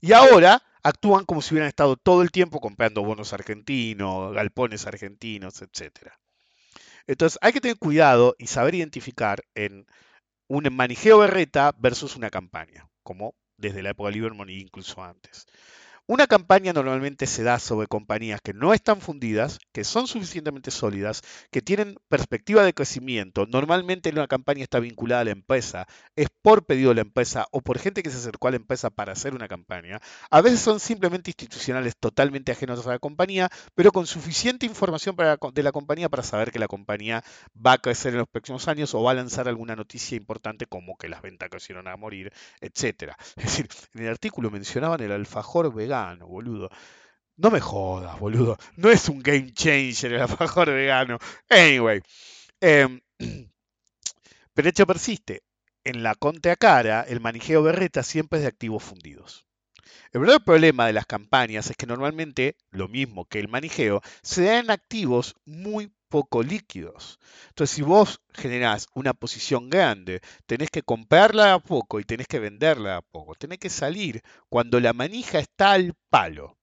Y 0.00 0.12
ahora 0.12 0.62
actúan 0.82 1.24
como 1.26 1.42
si 1.42 1.54
hubieran 1.54 1.68
estado 1.68 1.96
todo 1.96 2.22
el 2.22 2.30
tiempo 2.30 2.60
comprando 2.60 3.04
bonos 3.04 3.32
argentinos, 3.32 4.32
galpones 4.34 4.86
argentinos, 4.86 5.62
etc. 5.62 6.12
Entonces 7.06 7.38
hay 7.42 7.52
que 7.52 7.60
tener 7.60 7.78
cuidado 7.78 8.34
y 8.38 8.46
saber 8.46 8.74
identificar 8.74 9.42
en 9.54 9.86
un 10.48 10.68
manijeo 10.72 11.18
berreta 11.18 11.72
versus 11.78 12.16
una 12.16 12.30
campaña, 12.30 12.88
como 13.02 13.34
desde 13.56 13.82
la 13.82 13.90
época 13.90 14.08
de 14.08 14.14
Livermore 14.14 14.52
e 14.52 14.58
incluso 14.58 15.02
antes. 15.02 15.46
Una 16.10 16.26
campaña 16.26 16.72
normalmente 16.72 17.28
se 17.28 17.44
da 17.44 17.60
sobre 17.60 17.86
compañías 17.86 18.40
que 18.40 18.52
no 18.52 18.74
están 18.74 19.00
fundidas, 19.00 19.60
que 19.72 19.84
son 19.84 20.08
suficientemente 20.08 20.72
sólidas, 20.72 21.22
que 21.52 21.62
tienen 21.62 22.00
perspectiva 22.08 22.64
de 22.64 22.74
crecimiento. 22.74 23.46
Normalmente 23.46 24.10
una 24.10 24.26
campaña 24.26 24.64
está 24.64 24.80
vinculada 24.80 25.20
a 25.20 25.24
la 25.26 25.30
empresa, 25.30 25.86
es 26.16 26.26
por 26.42 26.64
pedido 26.64 26.88
de 26.88 26.96
la 26.96 27.02
empresa 27.02 27.46
o 27.52 27.60
por 27.60 27.78
gente 27.78 28.02
que 28.02 28.10
se 28.10 28.16
acercó 28.16 28.48
a 28.48 28.50
la 28.50 28.56
empresa 28.56 28.90
para 28.90 29.12
hacer 29.12 29.36
una 29.36 29.46
campaña. 29.46 30.00
A 30.32 30.40
veces 30.40 30.58
son 30.58 30.80
simplemente 30.80 31.30
institucionales 31.30 31.96
totalmente 31.96 32.50
ajenos 32.50 32.84
a 32.84 32.90
la 32.90 32.98
compañía, 32.98 33.48
pero 33.76 33.92
con 33.92 34.08
suficiente 34.08 34.66
información 34.66 35.14
de 35.14 35.62
la 35.62 35.70
compañía 35.70 36.08
para 36.08 36.24
saber 36.24 36.50
que 36.50 36.58
la 36.58 36.66
compañía 36.66 37.22
va 37.54 37.74
a 37.74 37.78
crecer 37.78 38.14
en 38.14 38.18
los 38.18 38.28
próximos 38.28 38.66
años 38.66 38.92
o 38.96 39.02
va 39.04 39.12
a 39.12 39.14
lanzar 39.14 39.46
alguna 39.46 39.76
noticia 39.76 40.16
importante 40.16 40.66
como 40.66 40.96
que 40.96 41.08
las 41.08 41.22
ventas 41.22 41.50
crecieron 41.50 41.86
a 41.86 41.96
morir, 41.96 42.32
etc. 42.60 43.12
Es 43.36 43.44
decir, 43.44 43.68
en 43.94 44.02
el 44.02 44.08
artículo 44.08 44.50
mencionaban 44.50 45.00
el 45.02 45.12
alfajor 45.12 45.72
vegano 45.72 45.99
boludo. 46.20 46.70
No 47.36 47.50
me 47.50 47.60
jodas, 47.60 48.18
boludo. 48.18 48.58
No 48.76 48.90
es 48.90 49.08
un 49.08 49.22
game 49.22 49.52
changer 49.52 50.14
el 50.14 50.22
alfajor 50.22 50.70
vegano. 50.70 51.18
Anyway. 51.48 52.02
Em, 52.60 53.00
pero 54.54 54.68
hecho 54.68 54.86
persiste. 54.86 55.42
En 55.84 56.02
la 56.02 56.14
conte 56.14 56.50
a 56.50 56.56
cara, 56.56 57.02
el 57.08 57.20
manijeo 57.20 57.62
berreta 57.62 58.02
siempre 58.02 58.38
es 58.38 58.42
de 58.42 58.48
activos 58.48 58.82
fundidos. 58.82 59.46
El 60.12 60.20
verdadero 60.20 60.44
problema 60.44 60.86
de 60.86 60.92
las 60.92 61.06
campañas 61.06 61.70
es 61.70 61.76
que 61.76 61.86
normalmente, 61.86 62.56
lo 62.70 62.88
mismo 62.88 63.24
que 63.24 63.38
el 63.38 63.48
manijeo, 63.48 64.02
se 64.22 64.44
da 64.44 64.58
en 64.58 64.70
activos 64.70 65.36
muy 65.46 65.92
poco 66.10 66.42
líquidos. 66.42 67.18
Entonces, 67.48 67.74
si 67.76 67.82
vos 67.82 68.20
generás 68.34 68.88
una 68.94 69.14
posición 69.14 69.70
grande, 69.70 70.20
tenés 70.46 70.70
que 70.70 70.82
comprarla 70.82 71.54
a 71.54 71.60
poco 71.60 72.00
y 72.00 72.04
tenés 72.04 72.26
que 72.26 72.40
venderla 72.40 72.98
a 72.98 73.02
poco. 73.02 73.34
Tenés 73.34 73.58
que 73.58 73.70
salir 73.70 74.22
cuando 74.50 74.80
la 74.80 74.92
manija 74.92 75.38
está 75.38 75.72
al 75.72 75.94
palo. 76.10 76.59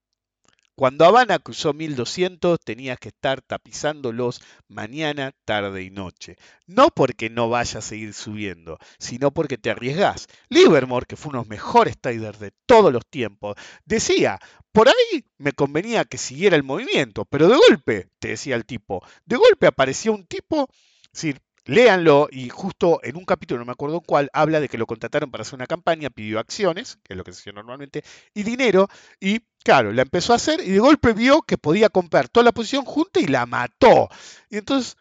Cuando 0.77 1.05
Habana 1.05 1.39
cruzó 1.39 1.73
1200 1.73 2.59
tenías 2.59 2.99
que 2.99 3.07
estar 3.07 3.41
tapizándolos 3.41 4.43
mañana, 4.67 5.31
tarde 5.43 5.81
y 5.81 5.89
noche. 5.89 6.35
No 6.67 6.89
porque 6.89 7.31
no 7.31 7.49
vaya 7.49 7.79
a 7.79 7.81
seguir 7.81 8.13
subiendo, 8.13 8.77
sino 8.99 9.31
porque 9.31 9.57
te 9.57 9.71
arriesgás. 9.71 10.27
Livermore, 10.49 11.07
que 11.07 11.15
fue 11.15 11.31
uno 11.31 11.39
de 11.39 11.45
los 11.45 11.49
mejores 11.49 11.97
traders 11.99 12.39
de 12.39 12.51
todos 12.67 12.93
los 12.93 13.07
tiempos, 13.07 13.55
decía, 13.85 14.37
por 14.71 14.87
ahí 14.87 15.25
me 15.39 15.51
convenía 15.51 16.05
que 16.05 16.19
siguiera 16.19 16.55
el 16.55 16.61
movimiento, 16.61 17.25
pero 17.25 17.47
de 17.47 17.57
golpe, 17.57 18.09
te 18.19 18.27
decía 18.27 18.55
el 18.55 18.67
tipo, 18.67 19.03
de 19.25 19.35
golpe 19.35 19.65
aparecía 19.65 20.11
un 20.11 20.27
tipo, 20.27 20.69
decir, 21.11 21.41
Léanlo 21.67 22.29
y 22.31 22.47
justo 22.47 23.01
en 23.03 23.17
un 23.17 23.25
capítulo, 23.25 23.59
no 23.59 23.65
me 23.65 23.73
acuerdo 23.73 23.99
cuál, 23.99 24.29
habla 24.31 24.61
de 24.61 24.69
que 24.69 24.77
lo 24.77 24.85
contrataron 24.85 25.29
para 25.29 25.41
hacer 25.41 25.55
una 25.55 25.67
campaña, 25.67 26.09
pidió 26.09 26.39
acciones, 26.39 26.97
que 27.03 27.13
es 27.13 27.17
lo 27.17 27.25
que 27.25 27.33
se 27.33 27.41
hace 27.41 27.53
normalmente, 27.53 28.03
y 28.33 28.43
dinero, 28.43 28.87
y 29.19 29.41
claro, 29.65 29.91
la 29.91 30.03
empezó 30.03 30.31
a 30.31 30.37
hacer 30.37 30.61
y 30.61 30.71
de 30.71 30.79
golpe 30.79 31.11
vio 31.11 31.41
que 31.41 31.57
podía 31.57 31.89
comprar 31.89 32.29
toda 32.29 32.45
la 32.45 32.53
posición 32.53 32.85
junta 32.85 33.19
y 33.19 33.27
la 33.27 33.45
mató. 33.45 34.07
Y 34.49 34.57
entonces 34.57 34.95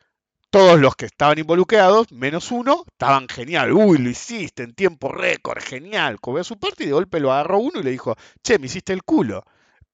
todos 0.50 0.80
los 0.80 0.96
que 0.96 1.06
estaban 1.06 1.38
involucrados, 1.38 2.10
menos 2.10 2.50
uno, 2.50 2.84
estaban 2.88 3.28
genial. 3.28 3.72
Uy, 3.72 3.98
lo 3.98 4.10
hiciste 4.10 4.64
en 4.64 4.74
tiempo 4.74 5.12
récord, 5.12 5.62
genial. 5.62 6.20
Cobró 6.20 6.42
su 6.42 6.58
parte 6.58 6.82
y 6.82 6.86
de 6.88 6.92
golpe 6.94 7.20
lo 7.20 7.32
agarró 7.32 7.58
uno 7.58 7.78
y 7.78 7.84
le 7.84 7.90
dijo, 7.92 8.16
che, 8.42 8.58
me 8.58 8.66
hiciste 8.66 8.92
el 8.92 9.04
culo 9.04 9.44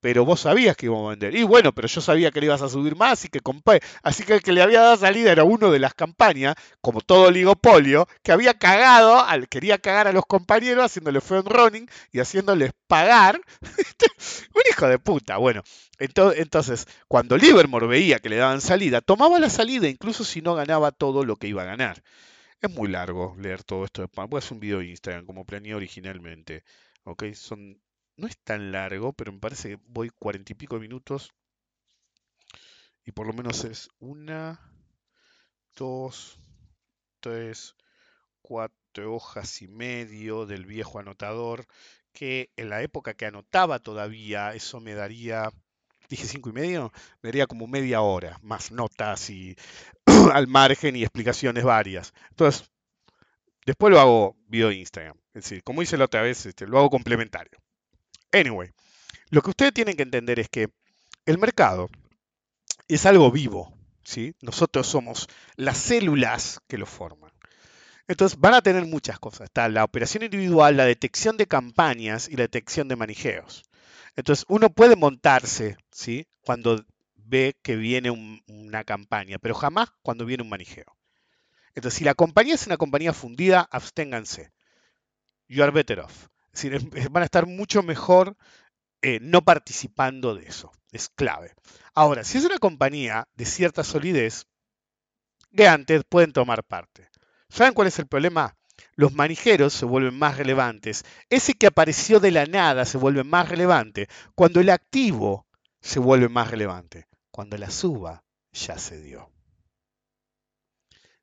pero 0.02 0.24
vos 0.24 0.40
sabías 0.40 0.76
que 0.76 0.86
íbamos 0.86 1.06
a 1.06 1.10
vender. 1.10 1.36
Y 1.36 1.44
bueno, 1.44 1.72
pero 1.72 1.86
yo 1.86 2.00
sabía 2.00 2.32
que 2.32 2.40
le 2.40 2.46
ibas 2.46 2.60
a 2.60 2.68
subir 2.68 2.96
más 2.96 3.24
y 3.24 3.28
que 3.28 3.38
compré. 3.38 3.80
Así 4.02 4.24
que 4.24 4.34
el 4.34 4.42
que 4.42 4.52
le 4.52 4.60
había 4.60 4.80
dado 4.80 4.96
salida 4.96 5.30
era 5.30 5.44
uno 5.44 5.70
de 5.70 5.78
las 5.78 5.94
campañas, 5.94 6.56
como 6.80 7.00
todo 7.00 7.28
oligopolio, 7.28 8.08
que 8.24 8.32
había 8.32 8.54
cagado, 8.54 9.20
al, 9.20 9.48
quería 9.48 9.78
cagar 9.78 10.08
a 10.08 10.12
los 10.12 10.26
compañeros 10.26 10.84
haciéndole 10.84 11.20
front 11.20 11.46
running 11.46 11.88
y 12.10 12.18
haciéndoles 12.18 12.72
pagar. 12.88 13.40
Un 14.54 14.62
hijo 14.68 14.88
de 14.88 14.98
puta. 14.98 15.36
Bueno, 15.36 15.62
entonces, 16.00 16.88
cuando 17.06 17.36
Livermore 17.36 17.86
veía 17.86 18.18
que 18.18 18.28
le 18.28 18.36
daban 18.36 18.60
salida, 18.60 19.02
tomaba 19.02 19.38
la 19.38 19.50
salida 19.50 19.88
incluso 19.88 20.24
si 20.24 20.42
no 20.42 20.56
ganaba 20.56 20.90
todo 20.90 21.24
lo 21.24 21.36
que 21.36 21.46
iba 21.46 21.62
a 21.62 21.66
ganar. 21.66 22.02
Es 22.60 22.70
muy 22.70 22.88
largo 22.88 23.36
leer 23.38 23.62
todo 23.62 23.84
esto. 23.84 24.10
Voy 24.12 24.28
a 24.34 24.38
hacer 24.38 24.54
un 24.54 24.60
video 24.60 24.80
de 24.80 24.86
Instagram 24.86 25.26
como 25.26 25.44
planeé 25.44 25.76
originalmente. 25.76 26.64
¿ok? 27.04 27.34
Son 27.34 27.78
no 28.22 28.28
es 28.28 28.38
tan 28.38 28.70
largo, 28.70 29.12
pero 29.12 29.32
me 29.32 29.40
parece 29.40 29.70
que 29.70 29.78
voy 29.88 30.08
cuarenta 30.08 30.52
y 30.52 30.54
pico 30.54 30.78
minutos. 30.78 31.32
Y 33.04 33.10
por 33.10 33.26
lo 33.26 33.32
menos 33.32 33.64
es 33.64 33.90
una, 33.98 34.60
dos, 35.76 36.38
tres, 37.18 37.74
cuatro 38.40 39.12
hojas 39.12 39.60
y 39.60 39.66
medio 39.66 40.46
del 40.46 40.66
viejo 40.66 41.00
anotador. 41.00 41.66
Que 42.12 42.50
en 42.56 42.68
la 42.68 42.82
época 42.82 43.14
que 43.14 43.26
anotaba 43.26 43.80
todavía, 43.80 44.54
eso 44.54 44.78
me 44.80 44.94
daría, 44.94 45.50
dije 46.08 46.24
cinco 46.26 46.50
y 46.50 46.52
medio, 46.52 46.92
me 47.22 47.30
daría 47.30 47.48
como 47.48 47.66
media 47.66 48.02
hora, 48.02 48.38
más 48.40 48.70
notas 48.70 49.30
y 49.30 49.56
al 50.32 50.46
margen 50.46 50.94
y 50.94 51.02
explicaciones 51.02 51.64
varias. 51.64 52.14
Entonces, 52.30 52.70
después 53.66 53.92
lo 53.92 53.98
hago 53.98 54.36
video 54.46 54.68
de 54.68 54.76
Instagram. 54.76 55.16
Es 55.34 55.44
decir, 55.44 55.64
como 55.64 55.82
hice 55.82 55.96
la 55.96 56.04
otra 56.04 56.22
vez, 56.22 56.46
este, 56.46 56.68
lo 56.68 56.78
hago 56.78 56.90
complementario. 56.90 57.58
Anyway, 58.32 58.70
lo 59.30 59.42
que 59.42 59.50
ustedes 59.50 59.74
tienen 59.74 59.96
que 59.96 60.02
entender 60.02 60.40
es 60.40 60.48
que 60.48 60.68
el 61.26 61.38
mercado 61.38 61.90
es 62.88 63.06
algo 63.06 63.30
vivo, 63.30 63.76
¿sí? 64.04 64.34
Nosotros 64.40 64.86
somos 64.86 65.28
las 65.56 65.78
células 65.78 66.60
que 66.66 66.78
lo 66.78 66.86
forman. 66.86 67.30
Entonces 68.08 68.38
van 68.38 68.54
a 68.54 68.62
tener 68.62 68.84
muchas 68.86 69.18
cosas. 69.18 69.44
Está 69.44 69.68
la 69.68 69.84
operación 69.84 70.24
individual, 70.24 70.76
la 70.76 70.86
detección 70.86 71.36
de 71.36 71.46
campañas 71.46 72.28
y 72.28 72.36
la 72.36 72.44
detección 72.44 72.88
de 72.88 72.96
manijeos. 72.96 73.62
Entonces 74.16 74.44
uno 74.48 74.70
puede 74.70 74.96
montarse, 74.96 75.76
¿sí? 75.90 76.26
Cuando 76.42 76.84
ve 77.14 77.56
que 77.62 77.76
viene 77.76 78.10
una 78.46 78.84
campaña, 78.84 79.38
pero 79.38 79.54
jamás 79.54 79.90
cuando 80.02 80.24
viene 80.24 80.42
un 80.42 80.48
manijeo. 80.48 80.96
Entonces, 81.74 81.98
si 81.98 82.04
la 82.04 82.14
compañía 82.14 82.54
es 82.54 82.66
una 82.66 82.76
compañía 82.76 83.14
fundida, 83.14 83.66
absténganse. 83.70 84.52
You 85.48 85.62
are 85.62 85.72
better 85.72 86.00
off 86.00 86.31
van 87.10 87.22
a 87.22 87.26
estar 87.26 87.46
mucho 87.46 87.82
mejor 87.82 88.36
eh, 89.02 89.18
no 89.20 89.42
participando 89.42 90.34
de 90.34 90.46
eso. 90.46 90.70
Es 90.92 91.08
clave. 91.08 91.54
Ahora, 91.94 92.24
si 92.24 92.38
es 92.38 92.44
una 92.44 92.58
compañía 92.58 93.26
de 93.34 93.44
cierta 93.44 93.82
solidez, 93.82 94.46
antes 95.66 96.04
pueden 96.08 96.32
tomar 96.32 96.64
parte. 96.64 97.08
¿Saben 97.48 97.74
cuál 97.74 97.88
es 97.88 97.98
el 97.98 98.06
problema? 98.06 98.56
Los 98.94 99.12
manijeros 99.12 99.72
se 99.72 99.84
vuelven 99.84 100.18
más 100.18 100.36
relevantes. 100.36 101.04
Ese 101.28 101.54
que 101.54 101.66
apareció 101.66 102.20
de 102.20 102.30
la 102.30 102.46
nada 102.46 102.84
se 102.84 102.98
vuelve 102.98 103.24
más 103.24 103.48
relevante 103.48 104.08
cuando 104.34 104.60
el 104.60 104.70
activo 104.70 105.46
se 105.80 105.98
vuelve 105.98 106.28
más 106.28 106.50
relevante. 106.50 107.06
Cuando 107.30 107.56
la 107.56 107.70
suba 107.70 108.24
ya 108.52 108.78
se 108.78 109.00
dio. 109.00 109.30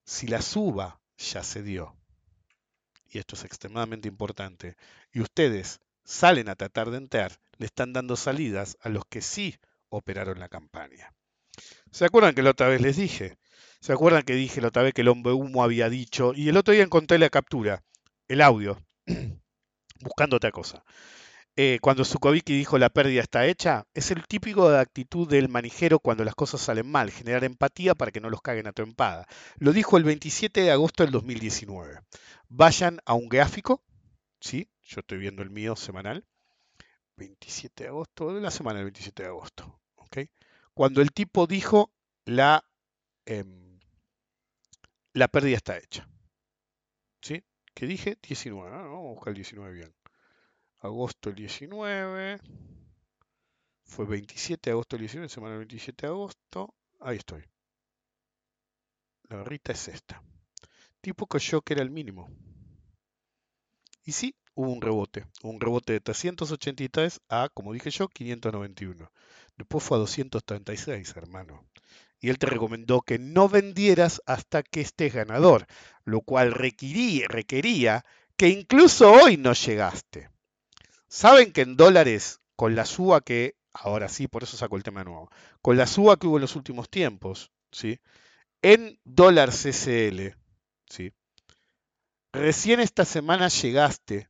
Si 0.04 0.28
la 0.28 0.42
suba 0.42 1.00
ya 1.18 1.44
se 1.44 1.62
dio, 1.62 1.96
y 3.10 3.20
esto 3.20 3.36
es 3.36 3.44
extremadamente 3.44 4.08
importante, 4.08 4.76
y 5.12 5.22
ustedes 5.22 5.80
salen 6.04 6.50
a 6.50 6.56
tratar 6.56 6.92
de 6.92 6.98
entrar, 6.98 7.40
le 7.58 7.66
están 7.66 7.94
dando 7.94 8.16
salidas 8.16 8.78
a 8.82 8.90
los 8.90 9.04
que 9.06 9.22
sí 9.22 9.58
operaron 9.90 10.40
la 10.40 10.50
campaña. 10.50 11.14
¿Se 11.92 12.06
acuerdan 12.06 12.36
que 12.36 12.44
la 12.44 12.52
otra 12.52 12.68
vez 12.68 12.82
les 12.82 12.98
dije? 12.98 13.38
¿Se 13.82 13.94
acuerdan 13.94 14.24
que 14.24 14.34
dije 14.34 14.62
la 14.62 14.70
otra 14.70 14.84
vez 14.84 14.94
que 14.94 15.02
el 15.02 15.08
hombre 15.08 15.34
humo 15.34 15.64
había 15.64 15.90
dicho? 15.90 16.34
Y 16.36 16.50
el 16.50 16.58
otro 16.58 16.74
día 16.74 16.84
encontré 16.84 17.18
la 17.18 17.30
captura, 17.30 17.84
el 18.28 18.42
audio, 18.42 18.82
buscando 20.02 20.38
otra 20.38 20.52
cosa. 20.52 20.84
Eh, 21.62 21.80
cuando 21.82 22.06
Zukovicki 22.06 22.54
dijo 22.54 22.78
la 22.78 22.90
pérdida 22.90 23.22
está 23.22 23.46
hecha, 23.46 23.86
es 23.94 24.12
el 24.12 24.26
típico 24.28 24.70
de 24.70 24.80
actitud 24.80 25.28
del 25.28 25.50
manijero 25.50 26.00
cuando 26.00 26.24
las 26.24 26.36
cosas 26.36 26.62
salen 26.62 26.90
mal, 26.90 27.12
generar 27.12 27.44
empatía 27.44 27.96
para 27.96 28.12
que 28.12 28.22
no 28.22 28.30
los 28.30 28.42
caguen 28.42 28.68
a 28.68 28.72
trompada. 28.72 29.28
Lo 29.58 29.74
dijo 29.74 29.98
el 29.98 30.06
27 30.06 30.62
de 30.62 30.72
agosto 30.72 31.04
del 31.04 31.12
2019. 31.12 32.00
Vayan 32.50 33.00
a 33.06 33.14
un 33.14 33.30
gráfico, 33.30 33.84
¿sí? 34.42 34.70
Yo 34.84 35.00
estoy 35.00 35.18
viendo 35.18 35.42
el 35.42 35.50
mío 35.50 35.76
semanal. 35.76 36.26
27 37.16 37.84
de 37.84 37.90
agosto, 37.90 38.32
la 38.32 38.52
semana 38.52 38.80
del 38.80 38.86
27 38.86 39.24
de 39.24 39.30
agosto. 39.30 39.80
¿ok? 39.96 40.18
Cuando 40.74 41.02
el 41.02 41.12
tipo 41.12 41.48
dijo 41.48 41.92
la, 42.26 42.64
em, 43.26 43.80
la 45.14 45.28
pérdida 45.28 45.58
está 45.58 45.78
hecha. 45.78 46.08
¿Sí? 47.22 47.44
¿Qué 47.74 47.86
dije? 47.86 48.18
19. 48.22 48.70
Ah, 48.70 48.84
vamos 48.84 49.12
a 49.12 49.14
buscar 49.14 49.30
el 49.30 49.36
19 49.36 49.74
bien 49.74 49.94
agosto 50.82 51.30
el 51.30 51.36
19. 51.36 52.40
Fue 53.84 54.06
27 54.06 54.70
de 54.70 54.72
agosto 54.72 54.96
el 54.96 55.02
19, 55.02 55.30
semana 55.30 55.54
del 55.54 55.60
27 55.60 56.06
de 56.06 56.12
agosto. 56.12 56.76
Ahí 57.00 57.18
estoy. 57.18 57.44
La 59.30 59.38
barrita 59.38 59.72
es 59.72 59.88
esta. 59.88 60.22
Tipo 61.02 61.28
yo 61.38 61.62
que 61.62 61.74
era 61.74 61.82
el 61.82 61.92
mínimo. 61.92 62.30
Y 64.04 64.12
sí, 64.12 64.36
hubo 64.54 64.72
un 64.72 64.82
rebote. 64.82 65.26
Un 65.44 65.60
rebote 65.62 65.94
de 65.94 66.02
383 66.02 67.22
a, 67.30 67.50
como 67.54 67.74
dije 67.74 67.90
yo, 67.90 68.08
591. 68.10 69.12
Después 69.58 69.84
fue 69.84 69.98
a 69.98 70.00
236, 70.00 71.16
hermano. 71.16 71.66
y 72.22 72.30
él 72.30 72.38
te 72.38 72.48
recomendó 72.48 73.02
que 73.02 73.18
no 73.18 73.48
vendieras 73.48 74.22
hasta 74.26 74.62
que 74.62 74.82
estés 74.82 75.14
ganador, 75.14 75.68
lo 76.04 76.22
cual 76.22 76.52
requería, 76.52 77.28
requería 77.30 78.06
que 78.36 78.50
incluso 78.50 79.12
hoy 79.12 79.38
no 79.38 79.54
llegaste. 79.54 80.30
Saben 81.08 81.54
que 81.54 81.62
en 81.62 81.78
dólares, 81.78 82.42
con 82.56 82.76
la 82.76 82.86
suba 82.86 83.22
que, 83.22 83.56
ahora 83.74 84.10
sí, 84.10 84.28
por 84.28 84.44
eso 84.44 84.58
saco 84.58 84.76
el 84.76 84.84
tema 84.84 85.04
nuevo, 85.04 85.30
con 85.62 85.78
la 85.78 85.88
suba 85.88 86.18
que 86.18 86.28
hubo 86.28 86.38
en 86.38 86.42
los 86.42 86.56
últimos 86.56 86.90
tiempos, 86.90 87.52
¿sí? 87.72 88.00
en 88.62 89.00
dólar 89.06 89.52
CCL, 89.52 90.36
¿sí? 90.90 91.14
recién 92.32 92.80
esta 92.80 93.06
semana 93.06 93.48
llegaste 93.48 94.30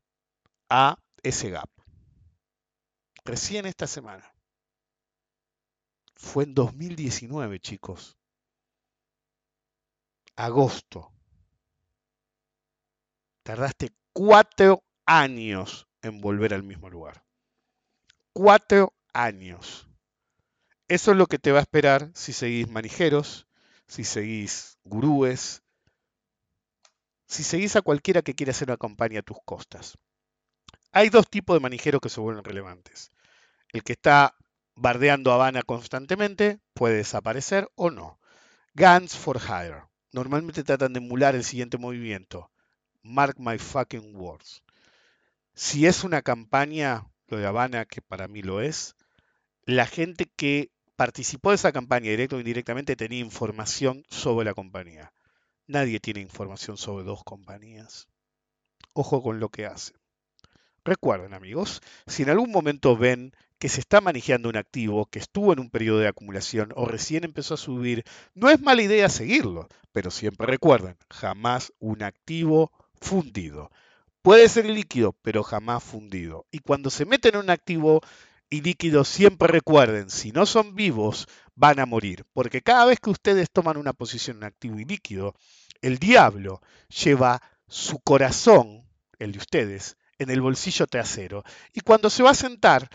a 0.70 0.98
ese 1.24 1.50
gap. 1.50 1.70
Recién 3.26 3.66
esta 3.66 3.88
semana. 3.88 4.34
Fue 6.16 6.44
en 6.44 6.54
2019, 6.54 7.60
chicos. 7.60 8.18
Agosto. 10.36 11.12
Tardaste 13.44 13.92
cuatro 14.14 14.84
años 15.06 15.88
en 16.02 16.22
volver 16.22 16.54
al 16.54 16.64
mismo 16.64 16.90
lugar. 16.90 17.24
Cuatro 18.34 18.94
años. 19.14 19.88
Eso 20.88 21.12
es 21.12 21.18
lo 21.18 21.28
que 21.28 21.40
te 21.40 21.52
va 21.52 21.60
a 21.60 21.64
esperar 21.64 22.12
si 22.14 22.34
seguís 22.34 22.70
manijeros, 22.70 23.48
si 23.88 24.04
seguís 24.04 24.78
gurúes, 24.84 25.64
si 27.30 27.44
seguís 27.44 27.76
a 27.76 27.84
cualquiera 27.84 28.24
que 28.24 28.34
quiera 28.34 28.52
hacer 28.52 28.70
una 28.70 28.78
campaña 28.78 29.20
a 29.20 29.24
tus 29.24 29.38
costas. 29.46 29.98
Hay 30.92 31.10
dos 31.10 31.30
tipos 31.30 31.56
de 31.56 31.60
manijeros 31.60 32.02
que 32.02 32.10
se 32.10 32.20
vuelven 32.20 32.44
relevantes. 32.44 33.12
El 33.72 33.84
que 33.84 33.94
está 33.94 34.36
bardeando 34.76 35.32
Habana 35.32 35.62
constantemente 35.62 36.60
puede 36.74 36.96
desaparecer 36.98 37.70
o 37.76 37.92
no. 37.92 38.20
Guns 38.74 39.16
for 39.16 39.40
Hire. 39.40 39.84
Normalmente 40.12 40.64
tratan 40.64 40.94
de 40.94 41.00
emular 41.00 41.36
el 41.36 41.44
siguiente 41.44 41.78
movimiento. 41.78 42.50
Mark 43.04 43.36
my 43.38 43.60
fucking 43.60 44.16
words. 44.16 44.64
Si 45.54 45.86
es 45.86 46.04
una 46.04 46.24
campaña, 46.24 47.06
lo 47.28 47.38
de 47.38 47.46
Habana, 47.46 47.86
que 47.86 48.02
para 48.02 48.28
mí 48.28 48.42
lo 48.42 48.60
es, 48.60 48.96
la 49.66 49.86
gente 49.86 50.26
que 50.36 50.72
participó 50.96 51.52
de 51.52 51.58
esa 51.58 51.72
campaña, 51.72 52.10
directo 52.10 52.38
o 52.38 52.40
indirectamente, 52.40 52.96
tenía 52.96 53.20
información 53.20 54.04
sobre 54.10 54.46
la 54.46 54.56
compañía. 54.56 55.14
Nadie 55.70 56.00
tiene 56.00 56.20
información 56.20 56.78
sobre 56.78 57.04
dos 57.04 57.24
compañías. 57.24 58.08
Ojo 58.94 59.22
con 59.22 59.40
lo 59.40 59.50
que 59.50 59.68
hace. 59.68 59.94
Recuerden 60.84 61.36
amigos, 61.36 61.82
si 62.08 62.24
en 62.24 62.32
algún 62.32 62.50
momento 62.50 62.98
ven 62.98 63.36
que 63.60 63.70
se 63.70 63.80
está 63.80 64.02
manejando 64.02 64.50
un 64.50 64.58
activo 64.58 65.06
que 65.06 65.20
estuvo 65.20 65.54
en 65.54 65.60
un 65.60 65.70
periodo 65.70 66.00
de 66.00 66.08
acumulación 66.08 66.74
o 66.76 66.88
recién 66.88 67.24
empezó 67.24 67.54
a 67.54 67.58
subir, 67.58 68.04
no 68.34 68.50
es 68.50 68.60
mala 68.60 68.82
idea 68.82 69.10
seguirlo, 69.10 69.68
pero 69.92 70.10
siempre 70.10 70.48
recuerden, 70.48 70.98
jamás 71.08 71.72
un 71.78 72.02
activo 72.02 72.72
fundido. 73.00 73.70
Puede 74.24 74.50
ser 74.50 74.66
líquido, 74.66 75.16
pero 75.22 75.44
jamás 75.44 75.84
fundido. 75.84 76.48
Y 76.50 76.60
cuando 76.60 76.90
se 76.90 77.06
meten 77.06 77.36
en 77.36 77.42
un 77.42 77.52
activo 77.52 78.02
y 78.50 78.62
líquido, 78.62 79.04
siempre 79.04 79.48
recuerden, 79.48 80.10
si 80.10 80.32
no 80.32 80.48
son 80.48 80.74
vivos, 80.74 81.28
van 81.54 81.80
a 81.80 81.86
morir. 81.86 82.26
Porque 82.34 82.64
cada 82.64 82.86
vez 82.86 83.00
que 83.00 83.12
ustedes 83.12 83.52
toman 83.52 83.78
una 83.78 83.94
posición 83.94 84.38
en 84.38 84.46
activo 84.46 84.80
y 84.80 84.86
líquido, 84.86 85.36
el 85.82 85.98
diablo 85.98 86.62
lleva 87.04 87.42
su 87.68 88.00
corazón, 88.00 88.88
el 89.20 89.32
de 89.32 89.40
ustedes, 89.40 89.98
en 90.18 90.30
el 90.30 90.42
bolsillo 90.42 90.88
trasero. 90.88 91.44
Y 91.74 91.82
cuando 91.82 92.10
se 92.10 92.24
va 92.24 92.32
a 92.32 92.36
sentar, 92.36 92.90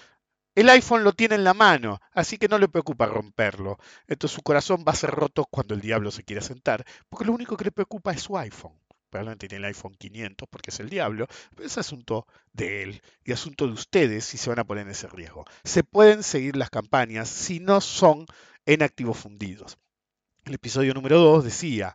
el 0.55 0.69
iPhone 0.69 1.03
lo 1.03 1.13
tiene 1.13 1.35
en 1.35 1.45
la 1.45 1.55
mano, 1.55 2.01
así 2.13 2.39
que 2.39 2.49
no 2.49 2.59
le 2.59 2.69
preocupa 2.69 3.07
romperlo. 3.07 3.79
Entonces 4.07 4.35
su 4.35 4.43
corazón 4.43 4.85
va 4.87 4.93
a 4.93 4.97
ser 4.97 5.11
roto 5.11 5.47
cuando 5.47 5.75
el 5.75 5.81
diablo 5.81 6.11
se 6.11 6.23
quiera 6.23 6.43
sentar, 6.43 6.85
porque 7.09 7.25
lo 7.25 7.33
único 7.33 7.57
que 7.57 7.65
le 7.65 7.73
preocupa 7.73 8.13
es 8.13 8.23
su 8.23 8.39
iPhone. 8.39 8.79
Probablemente 9.11 9.49
tiene 9.49 9.67
el 9.67 9.75
iPhone 9.75 9.95
500 9.95 10.49
porque 10.49 10.71
es 10.71 10.81
el 10.81 10.91
diablo, 10.91 11.27
pero 11.55 11.67
es 11.67 11.79
asunto 11.79 12.27
de 12.53 12.83
él 12.83 13.03
y 13.25 13.33
asunto 13.33 13.67
de 13.67 13.73
ustedes 13.73 14.25
si 14.25 14.39
se 14.39 14.51
van 14.51 14.59
a 14.59 14.65
poner 14.65 14.85
en 14.85 14.91
ese 14.91 15.09
riesgo. 15.09 15.45
Se 15.63 15.85
pueden 15.85 16.23
seguir 16.23 16.57
las 16.57 16.71
campañas 16.71 17.29
si 17.29 17.61
no 17.61 17.81
son 17.81 18.27
en 18.67 18.83
activos 18.83 19.19
fundidos. 19.19 19.79
El 20.45 20.55
episodio 20.55 20.95
número 20.95 21.21
2 21.21 21.45
decía, 21.45 21.95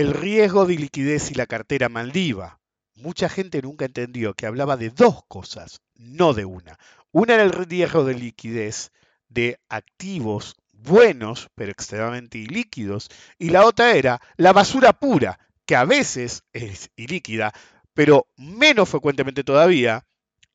el 0.00 0.14
riesgo 0.14 0.64
de 0.64 0.76
liquidez 0.76 1.30
y 1.30 1.34
la 1.34 1.44
cartera 1.44 1.90
Maldiva 1.90 2.58
mucha 2.94 3.28
gente 3.28 3.60
nunca 3.60 3.84
entendió 3.84 4.32
que 4.32 4.46
hablaba 4.46 4.78
de 4.78 4.88
dos 4.88 5.24
cosas, 5.28 5.80
no 5.94 6.32
de 6.32 6.46
una. 6.46 6.78
Una 7.12 7.34
era 7.34 7.42
el 7.42 7.52
riesgo 7.52 8.04
de 8.04 8.14
liquidez 8.14 8.92
de 9.28 9.58
activos 9.68 10.56
buenos, 10.72 11.48
pero 11.54 11.70
extremadamente 11.70 12.38
ilíquidos, 12.38 13.08
y 13.38 13.50
la 13.50 13.66
otra 13.66 13.92
era 13.92 14.20
la 14.36 14.54
basura 14.54 14.94
pura, 14.94 15.38
que 15.66 15.76
a 15.76 15.84
veces 15.84 16.44
es 16.54 16.90
ilíquida, 16.96 17.52
pero 17.92 18.26
menos 18.36 18.88
frecuentemente 18.88 19.44
todavía, 19.44 20.06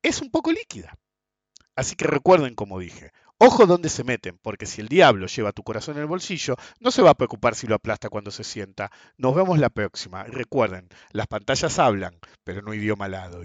es 0.02 0.20
un 0.22 0.30
poco 0.30 0.50
líquida. 0.50 0.98
Así 1.76 1.94
que 1.94 2.06
recuerden 2.06 2.54
como 2.54 2.80
dije, 2.80 3.12
Ojo 3.38 3.66
donde 3.66 3.90
se 3.90 4.02
meten, 4.02 4.38
porque 4.38 4.64
si 4.64 4.80
el 4.80 4.88
diablo 4.88 5.26
lleva 5.26 5.52
tu 5.52 5.62
corazón 5.62 5.96
en 5.96 6.02
el 6.02 6.06
bolsillo, 6.06 6.56
no 6.80 6.90
se 6.90 7.02
va 7.02 7.10
a 7.10 7.14
preocupar 7.14 7.54
si 7.54 7.66
lo 7.66 7.74
aplasta 7.74 8.08
cuando 8.08 8.30
se 8.30 8.44
sienta. 8.44 8.90
Nos 9.18 9.34
vemos 9.34 9.58
la 9.58 9.68
próxima. 9.68 10.24
recuerden, 10.24 10.88
las 11.12 11.26
pantallas 11.26 11.78
hablan, 11.78 12.18
pero 12.44 12.62
no 12.62 12.72
idioma 12.72 13.04
alado. 13.04 13.42